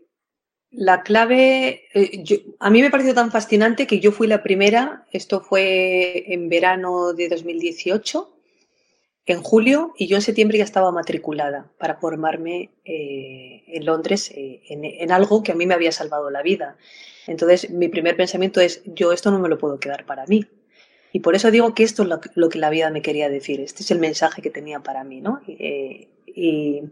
la 0.71 1.01
clave, 1.01 1.87
eh, 1.93 2.23
a 2.59 2.69
mí 2.69 2.81
me 2.81 2.91
pareció 2.91 3.13
tan 3.13 3.31
fascinante 3.31 3.87
que 3.87 3.99
yo 3.99 4.11
fui 4.11 4.27
la 4.27 4.43
primera, 4.43 5.05
esto 5.11 5.41
fue 5.41 6.31
en 6.33 6.47
verano 6.49 7.13
de 7.13 7.27
2018, 7.27 8.35
en 9.25 9.41
julio, 9.41 9.93
y 9.97 10.07
yo 10.07 10.15
en 10.15 10.21
septiembre 10.21 10.57
ya 10.57 10.63
estaba 10.63 10.91
matriculada 10.91 11.71
para 11.77 11.95
formarme 11.95 12.71
eh, 12.85 13.63
en 13.67 13.85
Londres 13.85 14.31
eh, 14.35 14.61
en, 14.69 15.11
algo 15.11 15.43
que 15.43 15.51
a 15.51 15.55
mí 15.55 15.65
me 15.65 15.73
había 15.73 15.91
salvado 15.91 16.29
la 16.29 16.41
vida. 16.41 16.77
Entonces, 17.27 17.69
mi 17.69 17.89
primer 17.89 18.15
pensamiento 18.15 18.59
es, 18.59 18.81
yo 18.85 19.11
esto 19.11 19.29
no 19.29 19.39
me 19.39 19.49
lo 19.49 19.57
puedo 19.57 19.79
quedar 19.79 20.05
para 20.05 20.25
mí. 20.25 20.47
Y 21.11 21.21
por 21.21 21.35
eso 21.35 21.49
digo 21.49 21.73
que 21.73 21.83
esto 21.83 22.03
es 22.03 22.09
lo, 22.35 22.49
que 22.49 22.59
la 22.59 22.69
vida 22.69 22.91
me 22.91 23.01
quería 23.01 23.29
decir, 23.29 23.61
este 23.61 23.81
es 23.81 23.89
el 23.89 23.99
mensaje 23.99 24.43
que 24.43 24.51
tenía 24.51 24.81
para 24.81 25.03
mí, 25.03 25.21
¿no? 25.21 25.41
Y 26.35 26.83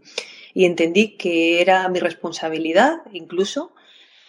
y 0.58 0.64
entendí 0.64 1.16
que 1.16 1.60
era 1.60 1.88
mi 1.88 2.00
responsabilidad 2.00 3.02
incluso 3.12 3.72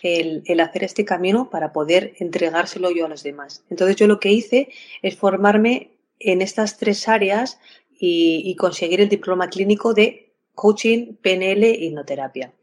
el, 0.03 0.43
hacer 0.59 0.83
este 0.83 1.03
camino 1.03 1.49
para 1.49 1.73
poder 1.73 2.13
entregárselo 2.19 2.91
yo 2.91 3.07
a 3.07 3.09
los 3.09 3.23
demás. 3.23 3.63
Entonces 3.71 3.95
yo 3.95 4.05
lo 4.05 4.19
que 4.19 4.31
hice 4.31 4.69
es 5.01 5.17
formarme 5.17 5.89
en 6.19 6.43
estas 6.43 6.77
tres 6.77 7.07
áreas 7.07 7.59
y, 7.99 8.55
conseguir 8.57 9.01
el 9.01 9.09
diploma 9.09 9.49
clínico 9.49 9.95
de 9.95 10.31
coaching, 10.53 11.15
PNL 11.15 11.63
e 11.63 11.85
hipnoterapia. 11.85 12.53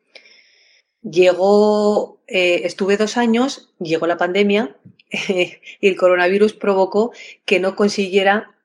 Llegó, 1.02 2.20
eh, 2.28 2.62
estuve 2.64 2.96
dos 2.96 3.16
años, 3.16 3.74
llegó 3.80 4.06
la 4.06 4.16
pandemia 4.16 4.76
y 5.10 5.88
el 5.88 5.96
coronavirus 5.96 6.54
provocó 6.54 7.10
que 7.44 7.58
no 7.58 7.74
consiguiera 7.74 8.55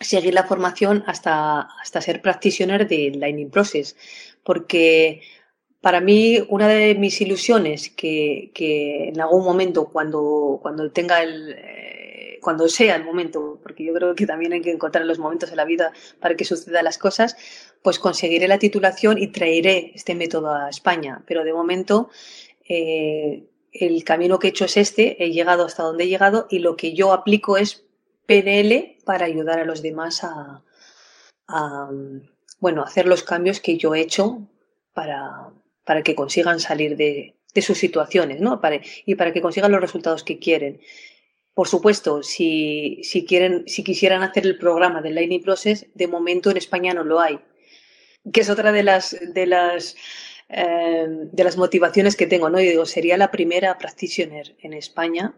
seguir 0.00 0.34
la 0.34 0.44
formación 0.44 1.04
hasta, 1.06 1.60
hasta 1.60 2.00
ser 2.00 2.20
practitioner 2.20 2.88
de 2.88 3.12
Lightning 3.14 3.50
Process 3.50 3.96
porque 4.42 5.22
para 5.80 6.00
mí 6.00 6.44
una 6.48 6.68
de 6.68 6.94
mis 6.94 7.20
ilusiones 7.20 7.90
que, 7.90 8.50
que 8.54 9.08
en 9.08 9.20
algún 9.20 9.44
momento 9.44 9.86
cuando, 9.86 10.58
cuando 10.62 10.90
tenga 10.90 11.22
el... 11.22 11.54
Eh, 11.58 11.94
cuando 12.44 12.68
sea 12.68 12.94
el 12.94 13.04
momento, 13.04 13.58
porque 13.62 13.84
yo 13.84 13.94
creo 13.94 14.14
que 14.14 14.26
también 14.26 14.52
hay 14.52 14.60
que 14.60 14.70
encontrar 14.70 15.04
los 15.06 15.18
momentos 15.18 15.50
en 15.50 15.56
la 15.56 15.64
vida 15.64 15.92
para 16.20 16.36
que 16.36 16.44
sucedan 16.44 16.84
las 16.84 16.98
cosas, 16.98 17.36
pues 17.82 17.98
conseguiré 17.98 18.46
la 18.46 18.58
titulación 18.58 19.18
y 19.18 19.28
traeré 19.28 19.92
este 19.94 20.14
método 20.14 20.54
a 20.54 20.68
España. 20.68 21.24
Pero 21.26 21.42
de 21.42 21.54
momento 21.54 22.10
eh, 22.68 23.44
el 23.72 24.04
camino 24.04 24.38
que 24.38 24.48
he 24.48 24.50
hecho 24.50 24.66
es 24.66 24.76
este, 24.76 25.24
he 25.24 25.32
llegado 25.32 25.64
hasta 25.64 25.82
donde 25.82 26.04
he 26.04 26.08
llegado 26.08 26.46
y 26.50 26.58
lo 26.60 26.76
que 26.76 26.92
yo 26.92 27.14
aplico 27.14 27.56
es 27.56 27.84
PNL 28.26 28.93
para 29.04 29.26
ayudar 29.26 29.58
a 29.58 29.64
los 29.64 29.82
demás 29.82 30.24
a, 30.24 30.62
a 31.48 31.90
bueno, 32.60 32.82
hacer 32.82 33.06
los 33.06 33.22
cambios 33.22 33.60
que 33.60 33.76
yo 33.76 33.94
he 33.94 34.00
hecho 34.00 34.40
para, 34.92 35.50
para 35.84 36.02
que 36.02 36.14
consigan 36.14 36.60
salir 36.60 36.96
de, 36.96 37.34
de 37.54 37.62
sus 37.62 37.78
situaciones, 37.78 38.40
¿no? 38.40 38.60
Para, 38.60 38.80
y 39.06 39.14
para 39.14 39.32
que 39.32 39.42
consigan 39.42 39.72
los 39.72 39.80
resultados 39.80 40.24
que 40.24 40.38
quieren. 40.38 40.80
Por 41.54 41.68
supuesto, 41.68 42.22
si, 42.22 43.00
si, 43.04 43.24
quieren, 43.24 43.64
si 43.68 43.84
quisieran 43.84 44.22
hacer 44.22 44.44
el 44.44 44.58
programa 44.58 45.02
del 45.02 45.14
Lightning 45.14 45.42
Process, 45.42 45.86
de 45.94 46.08
momento 46.08 46.50
en 46.50 46.56
España 46.56 46.94
no 46.94 47.04
lo 47.04 47.20
hay. 47.20 47.38
Que 48.32 48.40
es 48.40 48.50
otra 48.50 48.72
de 48.72 48.82
las, 48.82 49.16
de 49.20 49.46
las, 49.46 49.94
eh, 50.48 51.06
de 51.08 51.44
las 51.44 51.56
motivaciones 51.56 52.16
que 52.16 52.26
tengo, 52.26 52.50
¿no? 52.50 52.58
Y 52.60 52.66
digo, 52.66 52.86
sería 52.86 53.16
la 53.16 53.30
primera 53.30 53.78
practitioner 53.78 54.56
en 54.60 54.72
España 54.72 55.34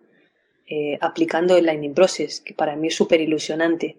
eh, 0.68 0.98
aplicando 1.00 1.56
el 1.56 1.66
Lightning 1.66 1.94
Process, 1.94 2.40
que 2.40 2.54
para 2.54 2.76
mí 2.76 2.88
es 2.88 2.94
súper 2.94 3.20
ilusionante. 3.20 3.96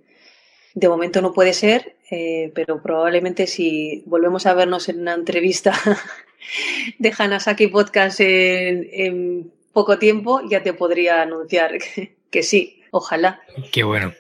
De 0.74 0.90
momento 0.90 1.22
no 1.22 1.34
puede 1.34 1.54
ser, 1.54 1.96
eh, 2.12 2.52
pero 2.54 2.82
probablemente 2.82 3.48
si 3.48 4.04
volvemos 4.06 4.46
a 4.46 4.54
vernos 4.54 4.90
en 4.90 5.00
una 5.00 5.14
entrevista 5.14 5.74
de 7.00 7.14
Hanasaki 7.18 7.68
Podcast 7.68 8.20
en, 8.20 9.52
poco 9.74 9.98
tiempo 10.00 10.42
ya 10.50 10.64
te 10.64 10.74
podría 10.74 11.22
anunciar 11.22 11.78
que, 12.32 12.44
sí, 12.44 12.82
ojalá. 12.92 13.42
Qué 13.72 13.84
bueno. 13.84 14.14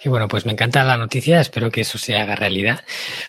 Qué 0.00 0.08
bueno, 0.08 0.26
pues 0.28 0.46
me 0.46 0.52
encanta 0.52 0.82
la 0.84 0.96
noticia, 0.96 1.40
espero 1.40 1.70
que 1.70 1.82
eso 1.82 1.98
se 1.98 2.16
haga 2.16 2.34
realidad. 2.34 2.84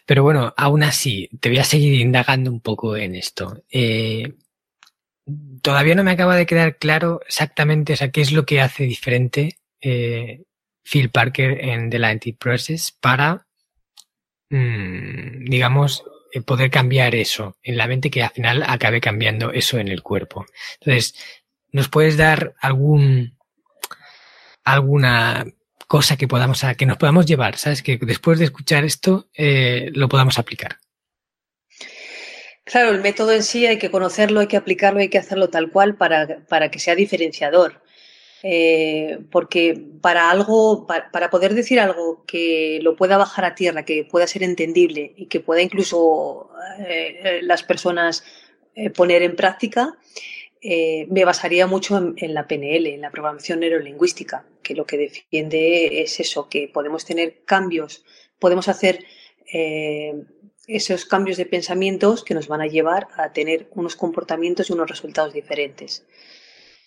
Pero 0.06 0.24
bueno, 0.24 0.54
aún 0.58 0.84
así, 0.84 1.30
te 1.40 1.50
voy 1.50 1.60
a 1.60 1.64
seguir 1.64 2.00
indagando 2.00 2.50
un 2.50 2.62
poco 2.62 2.96
en 2.98 3.16
esto. 3.16 3.64
Eh, 3.70 4.34
todavía 5.62 5.96
no 5.96 6.04
me 6.04 6.12
acaba 6.12 6.36
de 6.36 6.46
quedar 6.46 6.78
claro 6.78 7.22
exactamente, 7.26 7.94
o 7.94 7.96
sea, 7.96 8.12
qué 8.12 8.22
es 8.22 8.32
lo 8.32 8.46
que 8.46 8.62
hace 8.62 8.84
diferente 8.84 9.58
eh, 9.82 10.44
Phil 10.84 11.10
Parker 11.10 11.64
en 11.64 11.90
The 11.90 12.00
Lighting 12.00 12.38
Process 12.38 12.92
para, 12.92 13.48
mm, 14.50 15.46
digamos, 15.46 16.04
eh, 16.34 16.42
poder 16.42 16.70
cambiar 16.70 17.16
eso 17.16 17.58
en 17.64 17.78
la 17.78 17.88
mente 17.88 18.10
que 18.10 18.24
al 18.24 18.32
final 18.32 18.64
acabe 18.68 19.00
cambiando 19.00 19.52
eso 19.52 19.78
en 19.78 19.88
el 19.88 20.02
cuerpo. 20.02 20.46
Entonces, 20.80 21.16
¿nos 21.72 21.90
puedes 21.90 22.18
dar 22.18 22.56
algún 22.60 23.38
alguna 24.66 25.46
cosa 25.88 26.18
que 26.18 26.28
podamos 26.28 26.64
que 26.78 26.86
nos 26.86 26.98
podamos 26.98 27.26
llevar, 27.26 27.58
sabes 27.58 27.84
que 27.84 27.98
después 27.98 28.40
de 28.40 28.46
escuchar 28.46 28.84
esto 28.84 29.30
eh, 29.34 29.92
lo 29.94 30.10
podamos 30.10 30.40
aplicar? 30.40 30.78
Claro, 32.66 32.92
el 32.92 33.02
método 33.02 33.34
en 33.34 33.44
sí 33.44 33.66
hay 33.66 33.78
que 33.78 33.92
conocerlo, 33.92 34.40
hay 34.40 34.48
que 34.48 34.58
aplicarlo, 34.58 35.00
hay 35.00 35.10
que 35.10 35.18
hacerlo 35.18 35.50
tal 35.50 35.70
cual 35.72 35.98
para, 35.98 36.46
para 36.48 36.72
que 36.72 36.80
sea 36.80 36.96
diferenciador. 36.96 37.84
Eh, 38.46 39.20
porque 39.32 39.82
para 40.02 40.30
algo, 40.30 40.86
para, 40.86 41.30
poder 41.30 41.54
decir 41.54 41.80
algo 41.80 42.26
que 42.26 42.80
lo 42.82 42.98
pueda 42.98 43.16
bajar 43.18 43.46
a 43.46 43.56
tierra, 43.56 43.86
que 43.86 44.04
pueda 44.04 44.28
ser 44.28 44.44
entendible 44.44 45.14
y 45.16 45.28
que 45.28 45.40
pueda 45.40 45.62
incluso 45.62 46.50
eh, 46.80 47.22
eh, 47.24 47.40
las 47.42 47.64
personas 47.64 48.26
poner 48.96 49.22
en 49.22 49.36
práctica, 49.36 49.98
me 50.64 51.26
basaría 51.26 51.68
mucho 51.68 52.16
en, 52.18 52.34
la 52.34 52.48
PNL, 52.48 52.88
en 52.88 53.02
la 53.02 53.12
programación 53.12 53.60
neurolingüística, 53.60 54.48
que 54.64 54.74
lo 54.74 54.86
que 54.86 54.98
defiende 54.98 56.02
es 56.02 56.20
eso, 56.20 56.50
que 56.50 56.70
podemos 56.74 57.06
tener 57.06 57.44
cambios, 57.46 58.04
podemos 58.40 58.68
hacer 58.70 59.06
esos 60.68 61.06
cambios 61.06 61.38
de 61.38 61.46
pensamientos 61.46 62.24
que 62.24 62.34
nos 62.34 62.48
van 62.48 62.62
a 62.62 62.68
llevar 62.68 63.08
a 63.18 63.34
tener 63.34 63.68
unos 63.72 63.96
comportamientos 63.96 64.70
y 64.70 64.74
unos 64.74 64.90
resultados 64.90 65.34
diferentes. 65.34 66.06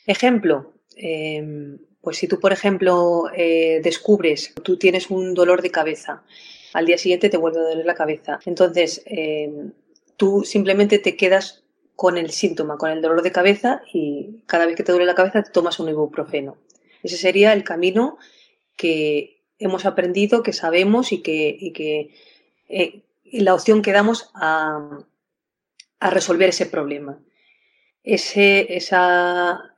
Ejemplo, 0.06 0.76
Em, 0.96 1.78
pues 2.00 2.16
si 2.16 2.26
tú, 2.26 2.40
por 2.40 2.52
ejemplo, 2.52 3.24
eh, 3.34 3.80
descubres, 3.82 4.54
tú 4.62 4.78
tienes 4.78 5.10
un 5.10 5.34
dolor 5.34 5.60
de 5.60 5.70
cabeza, 5.70 6.24
al 6.72 6.86
día 6.86 6.98
siguiente 6.98 7.28
te 7.28 7.36
vuelve 7.36 7.60
a 7.60 7.64
doler 7.64 7.86
la 7.86 7.94
cabeza. 7.94 8.40
Entonces, 8.46 9.02
em, 9.06 9.72
tú 10.16 10.42
simplemente 10.44 10.98
te 10.98 11.16
quedas 11.16 11.64
con 11.94 12.16
el 12.18 12.30
síntoma, 12.30 12.78
con 12.78 12.90
el 12.90 13.02
dolor 13.02 13.22
de 13.22 13.32
cabeza 13.32 13.82
y 13.92 14.42
cada 14.46 14.66
vez 14.66 14.76
que 14.76 14.82
te 14.84 14.92
duele 14.92 15.06
la 15.06 15.14
cabeza 15.14 15.42
te 15.42 15.50
tomas 15.50 15.78
un 15.80 15.88
ibuprofeno. 15.88 16.56
Ese 17.02 17.16
sería 17.16 17.52
el 17.52 17.64
camino 17.64 18.18
que 18.76 19.42
hemos 19.58 19.86
aprendido, 19.86 20.42
que 20.42 20.52
sabemos 20.52 21.12
y 21.12 21.22
que, 21.22 22.10
eh, 22.68 23.02
la 23.32 23.54
opción 23.54 23.82
que 23.82 23.92
damos 23.92 24.30
a 24.34 24.98
resolver 26.00 26.48
ese 26.48 26.66
problema 26.66 27.18
ese, 28.06 28.78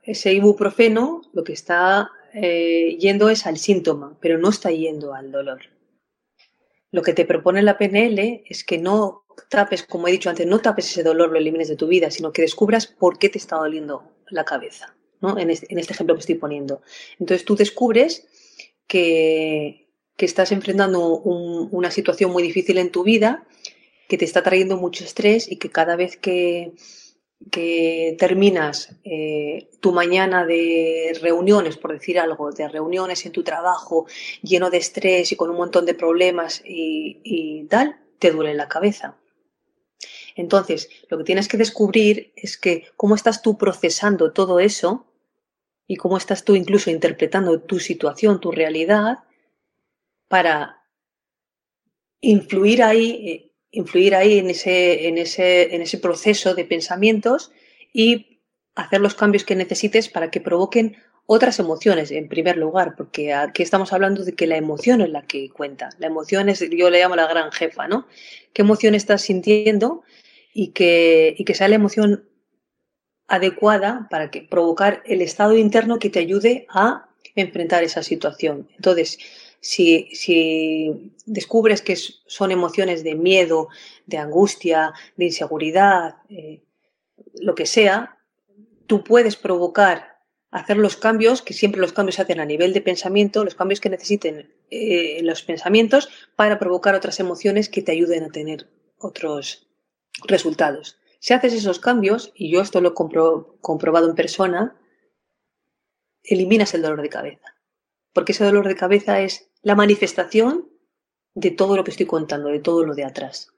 ese 0.03 0.33
ibuprofeno 0.33 1.23
lo 1.33 1.43
que 1.43 1.53
está 1.53 2.11
eh, 2.33 2.95
yendo 2.99 3.29
es 3.29 3.47
al 3.47 3.57
síntoma, 3.57 4.17
pero 4.21 4.37
no 4.37 4.49
está 4.49 4.69
yendo 4.69 5.15
al 5.15 5.31
dolor. 5.31 5.61
Lo 6.91 7.01
que 7.01 7.13
te 7.13 7.25
propone 7.25 7.63
la 7.63 7.77
PNL 7.77 8.43
es 8.47 8.63
que 8.63 8.77
no 8.77 9.25
tapes, 9.49 9.83
como 9.83 10.07
he 10.07 10.11
dicho 10.11 10.29
antes, 10.29 10.45
no 10.45 10.59
tapes 10.59 10.91
ese 10.91 11.03
dolor, 11.03 11.31
lo 11.31 11.39
elimines 11.39 11.69
de 11.69 11.75
tu 11.75 11.87
vida, 11.87 12.11
sino 12.11 12.31
que 12.31 12.43
descubras 12.43 12.85
por 12.85 13.17
qué 13.17 13.29
te 13.29 13.39
está 13.39 13.55
doliendo 13.55 14.03
la 14.29 14.45
cabeza, 14.45 14.95
¿no? 15.21 15.37
en, 15.39 15.49
este, 15.49 15.73
ejemplo 15.73 16.13
que 16.13 16.19
estoy 16.19 16.35
poniendo. 16.35 16.83
Entonces 17.19 17.45
tú 17.45 17.55
descubres 17.55 18.27
que, 18.85 19.88
estás 20.25 20.51
enfrentando 20.51 21.19
una 21.19 21.91
situación 21.91 22.31
muy 22.31 22.43
difícil 22.43 22.77
en 22.77 22.91
tu 22.91 23.03
vida, 23.03 23.45
que 24.07 24.17
te 24.17 24.25
está 24.25 24.43
trayendo 24.43 24.77
mucho 24.77 25.03
estrés 25.03 25.49
y 25.51 25.57
que 25.57 25.69
cada 25.69 25.95
vez 25.95 26.17
que, 26.17 26.73
que 27.51 28.15
terminas 28.19 28.95
eh, 29.03 29.69
tu 29.79 29.93
mañana 29.93 30.45
de 30.45 31.17
reuniones, 31.21 31.77
por 31.77 31.93
decir 31.93 32.19
algo, 32.19 32.51
de 32.51 32.67
reuniones 32.67 33.25
en 33.25 33.31
tu 33.31 33.43
trabajo, 33.43 34.07
lleno 34.41 34.69
de 34.69 34.77
estrés 34.77 35.31
y 35.31 35.35
con 35.35 35.49
un 35.49 35.57
montón 35.57 35.85
de 35.85 35.93
problemas 35.93 36.61
y, 36.65 37.65
tal, 37.69 37.97
te 38.19 38.31
duele 38.31 38.53
la 38.53 38.67
cabeza. 38.67 39.17
Entonces, 40.35 40.89
lo 41.09 41.17
que 41.17 41.23
tienes 41.23 41.47
que 41.47 41.57
descubrir 41.57 42.33
es 42.35 42.57
que 42.57 42.87
cómo 42.97 43.15
estás 43.15 43.41
tú 43.41 43.57
procesando 43.57 44.31
todo 44.31 44.59
eso 44.59 45.05
y 45.87 45.95
cómo 45.95 46.17
estás 46.17 46.43
tú 46.43 46.55
incluso 46.55 46.91
interpretando 46.91 47.61
tu 47.61 47.79
situación, 47.79 48.39
tu 48.39 48.51
realidad, 48.51 49.19
para 50.29 50.77
influir 52.21 52.81
ahí 52.83 53.09
eh, 53.27 53.49
influir 53.71 54.15
ahí 54.15 54.39
en 54.39 54.49
ese, 54.49 55.07
en 55.07 55.17
ese, 55.17 55.75
en 55.75 55.81
ese 55.81 55.97
proceso 55.97 56.55
de 56.55 56.65
pensamientos 56.65 57.51
y 57.93 58.41
hacer 58.75 59.01
los 59.01 59.15
cambios 59.15 59.43
que 59.43 59.55
necesites 59.55 60.09
para 60.09 60.31
que 60.31 60.41
provoquen 60.41 60.97
otras 61.25 61.59
emociones, 61.59 62.09
en 62.09 62.27
primer 62.27 62.57
lugar, 62.57 62.95
porque 62.95 63.33
aquí 63.33 63.61
estamos 63.61 63.93
hablando 63.93 64.25
de 64.25 64.33
que 64.33 64.47
la 64.47 64.57
emoción 64.57 65.01
es 65.01 65.09
la 65.09 65.21
que 65.21 65.49
cuenta. 65.51 65.89
La 65.99 66.07
emoción 66.07 66.49
es, 66.49 66.67
yo 66.71 66.89
le 66.89 66.99
llamo 66.99 67.15
la 67.15 67.27
gran 67.27 67.51
jefa, 67.51 67.87
¿no? 67.87 68.07
¿Qué 68.51 68.63
emoción 68.63 68.95
estás 68.95 69.21
sintiendo? 69.21 70.01
Y 70.55 70.69
que, 70.69 71.35
y 71.37 71.45
que 71.45 71.53
sea 71.53 71.67
la 71.67 71.75
emoción 71.75 72.27
adecuada 73.27 74.07
para 74.09 74.31
que 74.31 74.41
provocar 74.41 75.03
el 75.05 75.21
estado 75.21 75.55
interno 75.55 75.99
que 75.99 76.09
te 76.09 76.17
ayude 76.17 76.65
a 76.67 77.09
enfrentar 77.35 77.83
esa 77.83 78.01
situación. 78.01 78.67
Entonces, 78.75 79.19
si, 79.61 81.13
descubres 81.25 81.81
que 81.81 81.95
son 81.95 82.51
emociones 82.51 83.03
de 83.03 83.15
miedo, 83.15 83.69
de 84.05 84.17
angustia, 84.17 84.93
de 85.17 85.25
inseguridad, 85.25 86.15
eh, 86.29 86.63
lo 87.41 87.55
que 87.55 87.65
sea, 87.65 88.17
tú 88.87 89.03
puedes 89.03 89.35
provocar 89.35 90.19
hacer 90.51 90.77
los 90.77 90.95
cambios, 90.97 91.41
que 91.41 91.53
siempre 91.53 91.79
los 91.79 91.93
cambios 91.93 92.15
se 92.15 92.23
hacen 92.23 92.39
a 92.39 92.45
nivel 92.45 92.73
de 92.73 92.81
pensamiento, 92.81 93.43
los 93.43 93.55
cambios 93.55 93.79
que 93.79 93.89
necesiten 93.89 94.51
eh, 94.71 95.19
los 95.23 95.43
pensamientos 95.43 96.09
para 96.35 96.57
provocar 96.57 96.95
otras 96.95 97.19
emociones 97.19 97.69
que 97.69 97.83
te 97.83 97.91
ayuden 97.91 98.23
a 98.23 98.29
tener 98.29 98.67
otros 98.97 99.67
resultados. 100.25 100.97
Si 101.19 101.33
haces 101.33 101.53
esos 101.53 101.79
cambios, 101.79 102.31
y 102.33 102.49
yo 102.49 102.61
esto 102.61 102.81
lo 102.81 102.89
he 102.89 102.93
comprobado 102.93 104.09
en 104.09 104.15
persona, 104.15 104.75
eliminas 106.23 106.73
el 106.73 106.81
dolor 106.81 107.01
de 107.01 107.09
cabeza. 107.09 107.58
Porque 108.13 108.31
ese 108.31 108.43
dolor 108.43 108.67
de 108.67 108.75
cabeza 108.75 109.21
es 109.21 109.49
la 109.61 109.75
manifestación 109.75 110.69
de 111.33 111.51
todo 111.51 111.75
lo 111.75 111.83
que 111.83 111.91
estoy 111.91 112.05
contando, 112.05 112.49
de 112.49 112.59
todo 112.59 112.83
lo 112.83 112.95
de 112.95 113.05
atrás. 113.05 113.53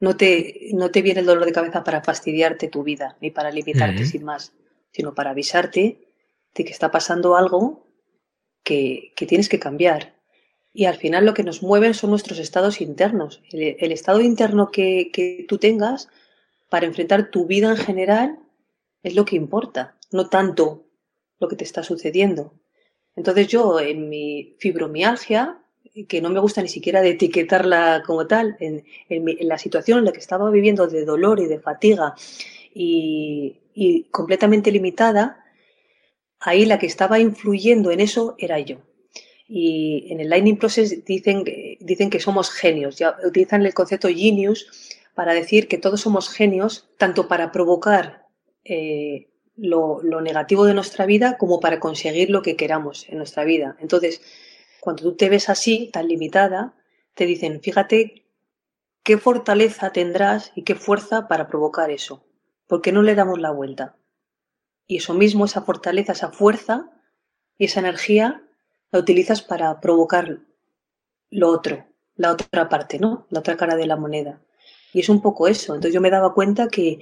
No 0.00 0.16
te, 0.16 0.70
no 0.74 0.90
te 0.90 1.02
viene 1.02 1.20
el 1.20 1.26
dolor 1.26 1.44
de 1.44 1.52
cabeza 1.52 1.82
para 1.82 2.02
fastidiarte 2.02 2.68
tu 2.68 2.84
vida, 2.84 3.16
ni 3.20 3.30
para 3.30 3.50
limitarte 3.50 4.06
sin 4.06 4.24
más, 4.24 4.52
sino 4.92 5.14
para 5.14 5.30
avisarte 5.30 6.08
de 6.54 6.64
que 6.64 6.70
está 6.72 6.90
pasando 6.90 7.36
algo 7.36 7.88
que, 8.62 9.12
tienes 9.16 9.48
que 9.48 9.58
cambiar. 9.58 10.14
Y 10.72 10.84
al 10.84 10.96
final 10.96 11.24
lo 11.24 11.34
que 11.34 11.42
nos 11.42 11.62
mueven 11.62 11.94
son 11.94 12.10
nuestros 12.10 12.38
estados 12.38 12.80
internos. 12.80 13.42
El, 13.50 13.90
estado 13.90 14.20
interno 14.20 14.70
que, 14.70 15.10
que 15.12 15.44
tú 15.48 15.58
tengas 15.58 16.08
para 16.68 16.86
enfrentar 16.86 17.30
tu 17.30 17.46
vida 17.46 17.70
en 17.70 17.76
general 17.76 18.38
es 19.02 19.14
lo 19.14 19.24
que 19.24 19.36
importa, 19.36 19.96
no 20.12 20.28
tanto 20.28 20.86
lo 21.40 21.48
que 21.48 21.56
te 21.56 21.64
está 21.64 21.82
sucediendo. 21.82 22.52
Entonces 23.18 23.48
yo 23.48 23.80
en 23.80 24.08
mi 24.08 24.54
fibromialgia, 24.60 25.58
que 26.06 26.22
no 26.22 26.30
me 26.30 26.38
gusta 26.38 26.62
ni 26.62 26.68
siquiera 26.68 27.02
de 27.02 27.10
etiquetarla 27.10 28.04
como 28.06 28.28
tal, 28.28 28.56
en, 28.60 28.84
la 29.40 29.58
situación 29.58 29.98
en 29.98 30.04
la 30.04 30.12
que 30.12 30.20
estaba 30.20 30.48
viviendo 30.52 30.86
de 30.86 31.04
dolor 31.04 31.40
y 31.40 31.46
de 31.46 31.58
fatiga 31.58 32.14
y, 32.72 34.06
completamente 34.12 34.70
limitada, 34.70 35.44
ahí 36.38 36.64
la 36.64 36.78
que 36.78 36.86
estaba 36.86 37.18
influyendo 37.18 37.90
en 37.90 37.98
eso 37.98 38.36
era 38.38 38.60
yo. 38.60 38.76
Y 39.48 40.06
en 40.10 40.20
el 40.20 40.30
Lightning 40.30 40.56
Process 40.56 41.04
dicen, 41.04 41.42
dicen 41.80 42.10
que 42.10 42.20
somos 42.20 42.52
genios, 42.52 42.98
ya 42.98 43.16
utilizan 43.26 43.66
el 43.66 43.74
concepto 43.74 44.06
genius 44.06 44.94
para 45.14 45.34
decir 45.34 45.66
que 45.66 45.78
todos 45.78 46.02
somos 46.02 46.28
genios, 46.28 46.88
tanto 46.98 47.26
para 47.26 47.50
provocar 47.50 48.26
eh, 48.62 49.27
lo, 49.58 50.00
negativo 50.20 50.64
de 50.64 50.74
nuestra 50.74 51.04
vida 51.04 51.36
como 51.36 51.60
para 51.60 51.80
conseguir 51.80 52.30
lo 52.30 52.42
que 52.42 52.56
queramos 52.56 53.08
en 53.08 53.18
nuestra 53.18 53.44
vida. 53.44 53.76
Entonces, 53.80 54.22
cuando 54.80 55.02
tú 55.02 55.16
te 55.16 55.28
ves 55.28 55.48
así, 55.48 55.90
tan 55.92 56.08
limitada, 56.08 56.74
te 57.14 57.26
dicen, 57.26 57.60
fíjate 57.60 58.24
qué 59.02 59.18
fortaleza 59.18 59.92
tendrás 59.92 60.52
y 60.54 60.62
qué 60.62 60.74
fuerza 60.74 61.28
para 61.28 61.48
provocar 61.48 61.90
eso. 61.90 62.24
¿Por 62.66 62.82
qué 62.82 62.92
no 62.92 63.02
le 63.02 63.14
damos 63.14 63.40
la 63.40 63.50
vuelta? 63.50 63.96
Y 64.86 64.98
eso 64.98 65.14
mismo, 65.14 65.44
esa 65.44 65.62
fortaleza, 65.62 66.12
esa 66.12 66.30
fuerza 66.30 66.90
y 67.58 67.64
esa 67.64 67.80
energía, 67.80 68.42
la 68.90 69.00
utilizas 69.00 69.42
para 69.42 69.80
provocar 69.80 70.38
lo 71.30 71.48
otro, 71.48 71.84
la 72.16 72.32
otra 72.32 72.68
parte, 72.68 72.98
¿no? 72.98 73.26
La 73.30 73.40
otra 73.40 73.56
cara 73.56 73.76
de 73.76 73.86
la 73.86 73.96
moneda. 73.96 74.40
Y 74.92 75.00
es 75.00 75.08
un 75.08 75.20
poco 75.20 75.48
eso. 75.48 75.74
Entonces 75.74 75.94
yo 75.94 76.00
me 76.00 76.10
daba 76.10 76.32
cuenta 76.32 76.68
que 76.68 77.00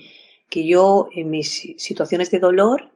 que 0.49 0.67
yo 0.67 1.09
en 1.13 1.31
mis 1.31 1.75
situaciones 1.77 2.31
de 2.31 2.39
dolor 2.39 2.91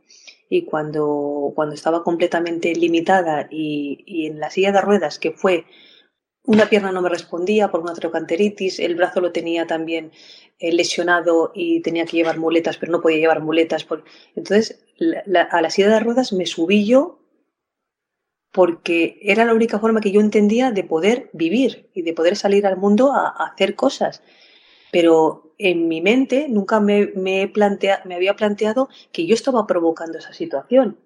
y 0.49 0.63
cuando, 0.63 1.53
cuando 1.55 1.75
estaba 1.75 2.03
completamente 2.03 2.75
limitada 2.75 3.49
y, 3.51 4.03
y 4.07 4.27
en 4.27 4.41
la 4.41 4.51
silla 4.51 4.73
de 4.73 4.81
ruedas, 4.81 5.19
que 5.19 5.33
fue 5.33 5.67
una 6.45 6.69
pierna 6.69 6.91
no 6.91 7.03
me 7.03 7.09
respondía 7.09 7.71
por 7.71 7.81
una 7.81 7.95
trochanteritis, 7.95 8.81
el 8.81 8.97
brazo 8.97 9.21
lo 9.21 9.33
tenía 9.33 9.67
también 9.67 10.11
eh, 10.59 10.73
lesionado 10.73 11.53
y 11.55 11.81
tenía 11.81 12.07
que 12.07 12.17
llevar 12.17 12.39
muletas, 12.39 12.77
pero 12.77 12.93
no 12.93 13.01
podía 13.01 13.19
llevar 13.19 13.41
muletas. 13.41 13.85
Por... 13.85 14.05
Entonces, 14.35 14.85
a 15.51 15.63
la 15.63 15.71
silla 15.71 15.89
de 15.89 16.01
ruedas 16.01 16.33
me 16.33 16.47
subí 16.47 16.87
yo 16.87 17.19
porque 18.53 19.19
era 19.23 19.45
la 19.45 19.55
única 19.55 19.79
forma 19.79 20.01
que 20.01 20.11
yo 20.11 20.21
entendía 20.21 20.73
de 20.73 20.83
poder 20.83 21.31
vivir 21.33 21.89
y 21.95 22.03
de 22.03 22.13
poder 22.15 22.37
salir 22.37 22.67
al 22.67 22.77
mundo 22.77 23.13
a, 23.13 23.29
hacer 23.29 23.77
cosas. 23.77 24.23
Pero 24.93 25.55
en 25.59 25.89
mi 25.89 26.01
mente 26.01 26.47
nunca 26.49 26.81
me, 26.81 27.09
me, 27.15 27.49
plantea, 27.49 28.03
me 28.05 28.15
había 28.15 28.37
planteado 28.37 28.89
que 29.13 29.27
yo 29.27 29.35
estaba 29.35 29.67
provocando 29.67 30.19
esa 30.19 30.33
situación. 30.33 30.97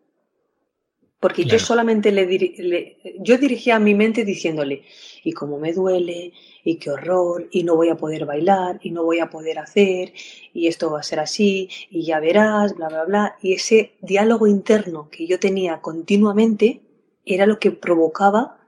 Porque 1.24 1.46
yo 1.46 1.58
solamente 1.58 2.12
le, 2.12 2.98
yo 3.18 3.38
dirigía 3.38 3.76
a 3.76 3.78
mi 3.78 3.94
mente 3.94 4.26
diciéndole, 4.26 4.82
y 5.24 5.32
cómo 5.32 5.58
me 5.58 5.72
duele, 5.72 6.34
y 6.62 6.76
qué 6.76 6.90
horror, 6.90 7.48
y 7.50 7.62
no 7.62 7.76
voy 7.76 7.88
a 7.88 7.96
poder 7.96 8.26
bailar, 8.26 8.78
y 8.82 8.90
no 8.90 9.04
voy 9.04 9.20
a 9.20 9.30
poder 9.30 9.58
hacer, 9.58 10.12
y 10.52 10.66
esto 10.66 10.90
va 10.90 11.00
a 11.00 11.02
ser 11.02 11.20
así, 11.20 11.70
y 11.88 12.04
ya 12.04 12.20
verás, 12.20 12.76
bla, 12.76 12.88
bla, 12.88 13.04
bla. 13.04 13.36
Y 13.40 13.54
ese 13.54 13.94
diálogo 14.02 14.46
interno 14.46 15.08
que 15.10 15.26
yo 15.26 15.40
tenía 15.40 15.80
continuamente 15.80 16.82
era 17.24 17.46
lo 17.46 17.58
que 17.58 17.70
provocaba 17.70 18.58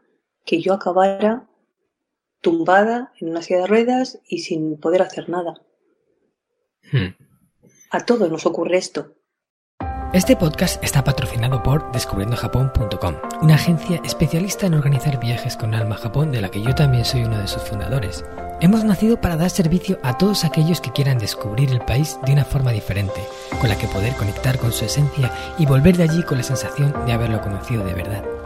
que 0.47 0.62
yo 0.62 0.73
acabara 0.73 1.47
tumbada 2.47 3.12
en 3.20 3.30
una 3.30 3.42
silla 3.42 3.62
de 3.62 3.66
ruedas 3.66 4.20
y 4.28 4.38
sin 4.38 4.78
poder 4.78 5.03
hacer 5.03 5.28
nada. 5.28 5.55
Hmm. 6.92 7.16
A 7.90 8.07
todos 8.07 8.30
nos 8.30 8.47
ocurre 8.47 8.78
esto. 8.78 9.14
Este 10.12 10.36
podcast 10.36 10.80
está 10.84 11.03
patrocinado 11.03 11.61
por 11.64 11.90
descubriendojapón.com, 11.90 13.16
una 13.42 13.57
agencia 13.57 14.01
especialista 14.05 14.66
en 14.66 14.74
organizar 14.74 15.18
viajes 15.18 15.57
con 15.57 15.74
alma 15.74 15.97
a 15.97 15.99
Japón 15.99 16.30
de 16.30 16.40
la 16.40 16.49
que 16.49 16.62
yo 16.62 16.72
también 16.72 17.05
soy 17.05 17.24
uno 17.24 17.36
de 17.36 17.49
sus 17.49 17.62
fundadores. 17.62 18.24
Hemos 18.61 18.84
nacido 18.84 19.20
para 19.20 19.36
dar 19.36 19.51
servicio 19.51 19.99
a 20.05 20.16
todos 20.16 20.44
aquellos 20.44 20.80
que 20.80 20.92
quieran 20.92 21.18
descubrir 21.18 21.72
el 21.72 21.80
país 21.80 22.16
de 22.24 22.32
una 22.32 22.44
forma 22.44 22.70
diferente, 22.70 23.22
con 23.61 23.68
la 23.68 23.76
que 23.76 23.88
poder 23.88 24.14
conectar 24.14 24.57
con 24.57 24.70
su 24.70 24.84
esencia 24.84 25.32
y 25.59 25.66
volver 25.66 25.97
de 25.97 26.05
allí 26.05 26.22
con 26.22 26.38
la 26.38 26.44
sensación 26.44 26.94
de 27.07 27.12
haberlo 27.12 27.40
conocido 27.40 27.84
de 27.84 27.94
verdad 27.94 28.45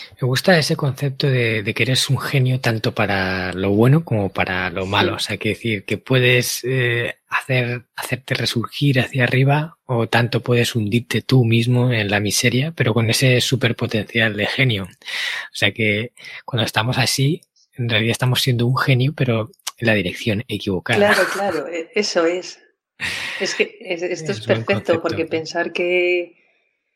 Me 0.21 0.27
gusta 0.27 0.55
ese 0.55 0.75
concepto 0.75 1.25
de, 1.27 1.63
que 1.75 1.81
eres 1.81 2.07
un 2.07 2.19
genio 2.19 2.59
tanto 2.59 2.93
para 2.93 3.53
lo 3.53 3.71
bueno 3.71 4.05
como 4.05 4.29
para 4.29 4.69
lo 4.69 4.85
malo. 4.85 5.15
O 5.15 5.19
sea, 5.19 5.37
que 5.37 5.49
decir 5.49 5.83
que 5.83 5.97
puedes 5.97 6.63
eh, 6.63 7.15
hacer, 7.27 7.85
hacerte 7.95 8.35
resurgir 8.35 8.99
hacia 8.99 9.23
arriba 9.23 9.79
o 9.85 10.07
tanto 10.07 10.43
puedes 10.43 10.75
hundirte 10.75 11.23
tú 11.23 11.43
mismo 11.43 11.91
en 11.91 12.11
la 12.11 12.19
miseria, 12.19 12.71
pero 12.71 12.93
con 12.93 13.09
ese 13.09 13.41
superpotencial 13.41 14.37
de 14.37 14.45
genio. 14.45 14.83
O 14.83 15.55
sea 15.55 15.71
que 15.71 16.13
cuando 16.45 16.65
estamos 16.65 16.99
así, 16.99 17.41
en 17.73 17.89
realidad 17.89 18.11
estamos 18.11 18.43
siendo 18.43 18.67
un 18.67 18.77
genio, 18.77 19.13
pero 19.17 19.49
en 19.79 19.87
la 19.87 19.95
dirección 19.95 20.43
equivocada. 20.47 20.99
Claro, 20.99 21.29
claro, 21.33 21.67
e, 21.67 21.89
eso 21.95 22.27
es. 22.27 22.59
Es 23.39 23.55
que 23.55 23.75
esto 23.81 24.33
es, 24.33 24.41
perfecto 24.41 25.01
porque 25.01 25.25
pensar 25.25 25.73
que 25.73 26.40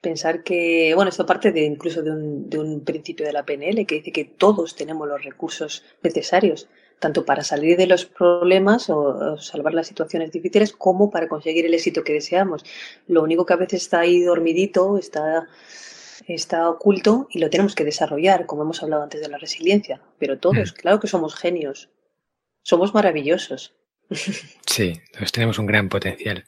pensar 0.06 0.44
que, 0.44 0.94
bueno, 0.94 1.10
esto 1.10 1.26
parte 1.26 1.52
de 1.52 1.64
incluso 1.66 2.04
de 2.04 2.12
un, 2.12 2.48
de 2.48 2.60
un, 2.60 2.86
principio 2.86 3.26
de 3.26 3.34
la 3.34 3.44
PNL 3.44 3.88
que 3.88 3.96
dice 3.96 4.12
que 4.12 4.26
todos 4.26 4.76
tenemos 4.76 5.08
los 5.08 5.24
recursos 5.24 5.84
necesarios, 6.04 6.70
tanto 7.00 7.26
para 7.26 7.44
salir 7.44 7.76
de 7.76 7.88
los 7.88 8.06
problemas 8.06 8.88
o, 8.92 9.36
salvar 9.40 9.74
las 9.74 9.88
situaciones 9.88 10.32
difíciles, 10.32 10.74
como 10.74 11.10
para 11.10 11.28
conseguir 11.28 11.66
el 11.66 11.74
éxito 11.74 12.04
que 12.04 12.14
deseamos. 12.14 12.64
Lo 13.08 13.24
único 13.24 13.48
que 13.48 13.54
a 13.54 13.64
veces 13.64 13.82
está 13.82 14.02
ahí 14.02 14.22
dormidito, 14.22 15.00
está, 15.00 15.48
está 16.28 16.70
oculto 16.70 17.28
y 17.32 17.40
lo 17.40 17.50
tenemos 17.50 17.74
que 17.74 17.84
desarrollar, 17.84 18.46
como 18.46 18.62
hemos 18.62 18.84
hablado 18.84 19.02
antes 19.02 19.22
de 19.22 19.30
la 19.30 19.40
resiliencia. 19.40 20.02
Pero 20.20 20.38
todos, 20.38 20.72
mm. 20.72 20.76
claro 20.82 21.00
que 21.00 21.08
somos 21.08 21.34
genios, 21.34 21.90
somos 22.62 22.94
maravillosos. 22.94 23.74
Sí, 24.68 24.94
pues 25.18 25.32
tenemos 25.32 25.58
un 25.58 25.66
gran 25.66 25.90
potencial. 25.90 26.46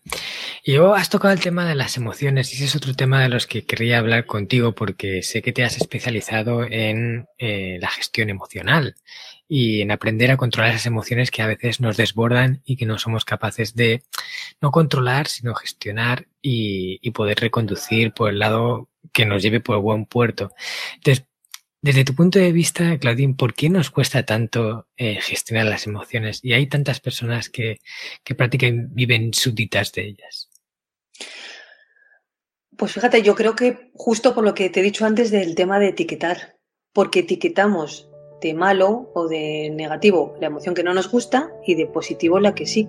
Y 0.67 0.75
luego 0.75 0.95
has 0.95 1.09
tocado 1.09 1.33
el 1.33 1.39
tema 1.39 1.65
de 1.65 1.75
las 1.75 1.95
emociones 1.95 2.51
y 2.51 2.55
ese 2.57 2.65
es 2.65 2.75
otro 2.75 2.93
tema 2.93 3.21
de 3.21 3.29
los 3.29 3.47
que 3.47 3.63
querría 3.63 3.99
hablar 3.99 4.25
contigo 4.25 4.75
porque 4.75 5.23
sé 5.23 5.41
que 5.41 5.53
te 5.53 5.63
has 5.63 5.77
especializado 5.77 6.65
en 6.65 7.25
eh, 7.37 7.77
la 7.79 7.87
gestión 7.87 8.29
emocional 8.29 8.95
y 9.47 9.79
en 9.79 9.91
aprender 9.91 10.29
a 10.29 10.35
controlar 10.35 10.71
esas 10.71 10.87
emociones 10.87 11.31
que 11.31 11.41
a 11.41 11.47
veces 11.47 11.79
nos 11.79 11.95
desbordan 11.95 12.63
y 12.65 12.75
que 12.75 12.85
no 12.85 12.99
somos 12.99 13.23
capaces 13.23 13.75
de 13.75 14.03
no 14.59 14.71
controlar, 14.71 15.27
sino 15.29 15.55
gestionar 15.55 16.27
y, 16.41 16.99
poder 17.11 17.39
reconducir 17.39 18.11
por 18.11 18.29
el 18.29 18.39
lado 18.39 18.89
que 19.13 19.25
nos 19.25 19.41
lleve 19.41 19.61
por 19.61 19.79
buen 19.79 20.05
puerto. 20.05 20.51
Entonces, 20.95 21.27
desde 21.81 22.03
tu 22.03 22.13
punto 22.13 22.39
de 22.39 22.51
vista, 22.51 22.97
Claudine, 22.97 23.35
¿por 23.35 23.53
qué 23.53 23.69
nos 23.69 23.89
cuesta 23.89 24.23
tanto 24.23 24.89
eh, 24.97 25.21
gestionar 25.21 25.67
las 25.67 25.87
emociones? 25.87 26.41
Y 26.43 26.51
hay 26.51 26.67
tantas 26.67 26.99
personas 26.99 27.49
que, 27.49 27.79
que 28.25 28.35
prácticamente 28.35 28.89
viven 28.93 29.33
súbditas 29.33 29.93
de 29.93 30.07
ellas. 30.09 30.46
Pues 32.77 32.91
fíjate, 32.91 33.23
yo 33.23 33.33
creo 33.35 33.55
que 33.55 33.91
justo 33.95 34.35
por 34.35 34.43
lo 34.43 34.53
que 34.53 34.69
te 34.69 34.81
he 34.81 34.83
dicho 34.83 35.05
antes 35.05 35.31
del 35.31 35.55
tema 35.55 35.79
de 35.79 35.89
etiquetar, 35.89 36.57
porque 36.93 37.19
etiquetamos 37.19 38.09
de 38.41 38.53
malo 38.53 39.09
o 39.15 39.27
de 39.27 39.71
negativo 39.71 40.35
la 40.39 40.47
emoción 40.47 40.75
que 40.75 40.83
no 40.83 40.93
nos 40.93 41.09
gusta 41.09 41.51
y 41.65 41.75
de 41.75 41.87
positivo 41.87 42.39
la 42.39 42.53
que 42.53 42.67
sí. 42.67 42.87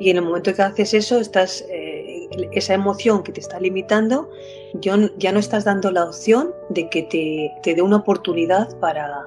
Y 0.00 0.10
en 0.10 0.18
el 0.18 0.24
momento 0.24 0.54
que 0.54 0.62
haces 0.62 0.94
eso, 0.94 1.18
estás 1.18 1.64
eh, 1.70 2.28
esa 2.52 2.74
emoción 2.74 3.22
que 3.22 3.32
te 3.32 3.40
está 3.40 3.58
limitando, 3.58 4.30
ya 4.74 4.96
no 5.32 5.38
estás 5.38 5.64
dando 5.64 5.90
la 5.90 6.04
opción 6.04 6.54
de 6.68 6.88
que 6.88 7.02
te, 7.02 7.74
dé 7.74 7.82
una 7.82 7.96
oportunidad 7.96 8.78
para, 8.78 9.26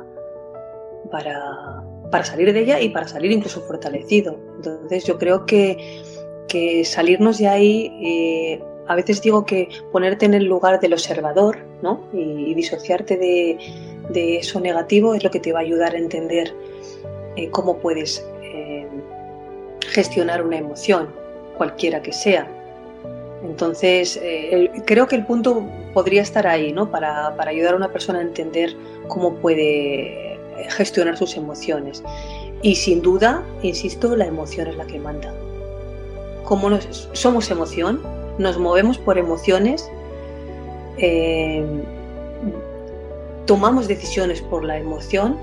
para, 1.12 1.84
para, 2.10 2.24
salir 2.24 2.54
de 2.54 2.60
ella 2.62 2.80
y 2.80 2.90
para 2.90 3.08
salir 3.08 3.32
incluso 3.32 3.62
fortalecido. 3.62 4.40
Entonces 4.58 5.04
yo 5.06 5.18
creo 5.18 5.46
que, 5.46 6.04
que 6.48 6.84
salirnos 6.86 7.38
de 7.38 7.48
ahí, 7.48 7.92
eh, 8.04 8.64
a 8.88 8.96
veces 8.96 9.22
digo 9.22 9.46
que 9.46 9.70
ponerte 9.92 10.26
en 10.26 10.34
el 10.34 10.46
lugar 10.46 10.80
del 10.80 10.94
observador 10.94 11.60
¿no? 11.82 12.02
y, 12.14 12.54
disociarte 12.54 13.18
de, 13.18 14.38
eso 14.38 14.60
negativo 14.60 15.16
es 15.16 15.24
lo 15.24 15.32
que 15.32 15.40
te 15.40 15.54
va 15.54 15.60
a 15.60 15.62
ayudar 15.62 15.96
a 15.96 15.98
entender 15.98 16.54
eh, 17.38 17.50
cómo 17.50 17.78
puedes 17.78 18.26
eh, 18.44 18.86
gestionar 19.88 20.44
una 20.44 20.58
emoción, 20.58 21.08
cualquiera 21.58 22.02
que 22.02 22.12
sea. 22.12 22.48
Entonces, 23.44 24.22
creo 24.86 25.08
que 25.08 25.16
el 25.16 25.26
punto 25.26 25.66
podría 25.96 26.22
estar 26.22 26.46
ahí, 26.46 26.72
¿no? 26.74 26.92
Para, 26.92 27.34
ayudar 27.48 27.74
a 27.74 27.78
una 27.78 27.92
persona 27.92 28.20
a 28.20 28.22
entender 28.22 28.76
cómo 29.08 29.34
puede 29.36 30.38
gestionar 30.70 31.18
sus 31.18 31.36
emociones. 31.38 32.04
Y 32.62 32.76
sin 32.76 33.02
duda, 33.02 33.44
insisto, 33.64 34.16
la 34.16 34.28
emoción 34.28 34.68
es 34.68 34.76
la 34.76 34.86
que 34.86 35.00
manda. 35.00 35.34
Como 36.44 36.70
somos 37.14 37.52
emoción, 37.52 38.02
nos 38.38 38.58
movemos 38.58 38.98
por 38.98 39.18
emociones, 39.18 39.90
eh, 40.98 41.66
tomamos 43.46 43.88
decisiones 43.88 44.42
por 44.42 44.64
la 44.64 44.78
emoción, 44.78 45.38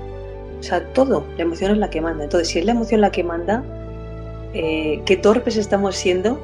o 0.59 0.63
sea, 0.63 0.85
todo, 0.93 1.23
la 1.37 1.43
emoción 1.43 1.71
es 1.71 1.77
la 1.77 1.89
que 1.89 2.01
manda. 2.01 2.23
Entonces, 2.23 2.49
si 2.49 2.59
es 2.59 2.65
la 2.65 2.71
emoción 2.71 3.01
la 3.01 3.11
que 3.11 3.23
manda, 3.23 3.63
eh, 4.53 5.01
qué 5.05 5.15
torpes 5.15 5.57
estamos 5.57 5.95
siendo 5.95 6.39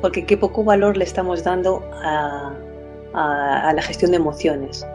porque 0.00 0.24
qué 0.24 0.36
poco 0.36 0.62
valor 0.62 0.96
le 0.96 1.04
estamos 1.04 1.42
dando 1.42 1.82
a, 1.92 2.52
la 3.14 3.82
gestión 3.82 4.10
de 4.10 4.18
emociones. 4.18 4.86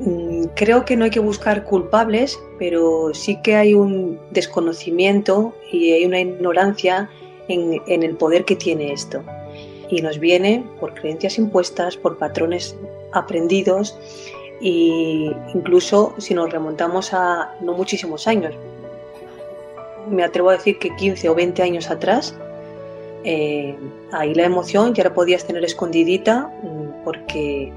Mm, 0.00 0.46
creo 0.56 0.84
que 0.84 0.96
no 0.96 1.04
hay 1.04 1.10
que 1.10 1.20
buscar 1.20 1.64
culpables, 1.64 2.38
pero 2.58 3.14
sí 3.14 3.40
que 3.42 3.54
hay 3.54 3.74
un 3.74 4.18
desconocimiento 4.32 5.54
y 5.70 5.92
hay 5.92 6.04
una 6.04 6.18
ignorancia 6.20 7.08
en, 7.48 8.02
el 8.02 8.16
poder 8.16 8.44
que 8.44 8.56
tiene 8.56 8.92
esto. 8.92 9.22
Y 9.90 10.02
nos 10.02 10.18
viene 10.18 10.64
por 10.80 10.94
creencias 10.94 11.38
impuestas, 11.38 11.96
por 11.96 12.18
patrones 12.18 12.76
aprendidos 13.12 13.96
e 14.60 15.32
incluso 15.54 16.14
si 16.18 16.34
nos 16.34 16.50
remontamos 16.50 17.12
a 17.12 17.54
no 17.60 17.74
muchísimos 17.74 18.26
años, 18.26 18.54
me 20.08 20.22
atrevo 20.22 20.50
a 20.50 20.54
decir 20.54 20.78
que 20.78 20.94
15 20.96 21.28
o 21.28 21.34
20 21.34 21.62
años 21.62 21.90
atrás, 21.90 22.34
eh, 23.24 23.76
ahí 24.12 24.34
la 24.34 24.44
emoción 24.44 24.94
ya 24.94 25.04
la 25.04 25.14
podías 25.14 25.46
tener 25.46 25.64
escondidita 25.64 26.52
mm, 26.62 27.04
porque 27.04 27.72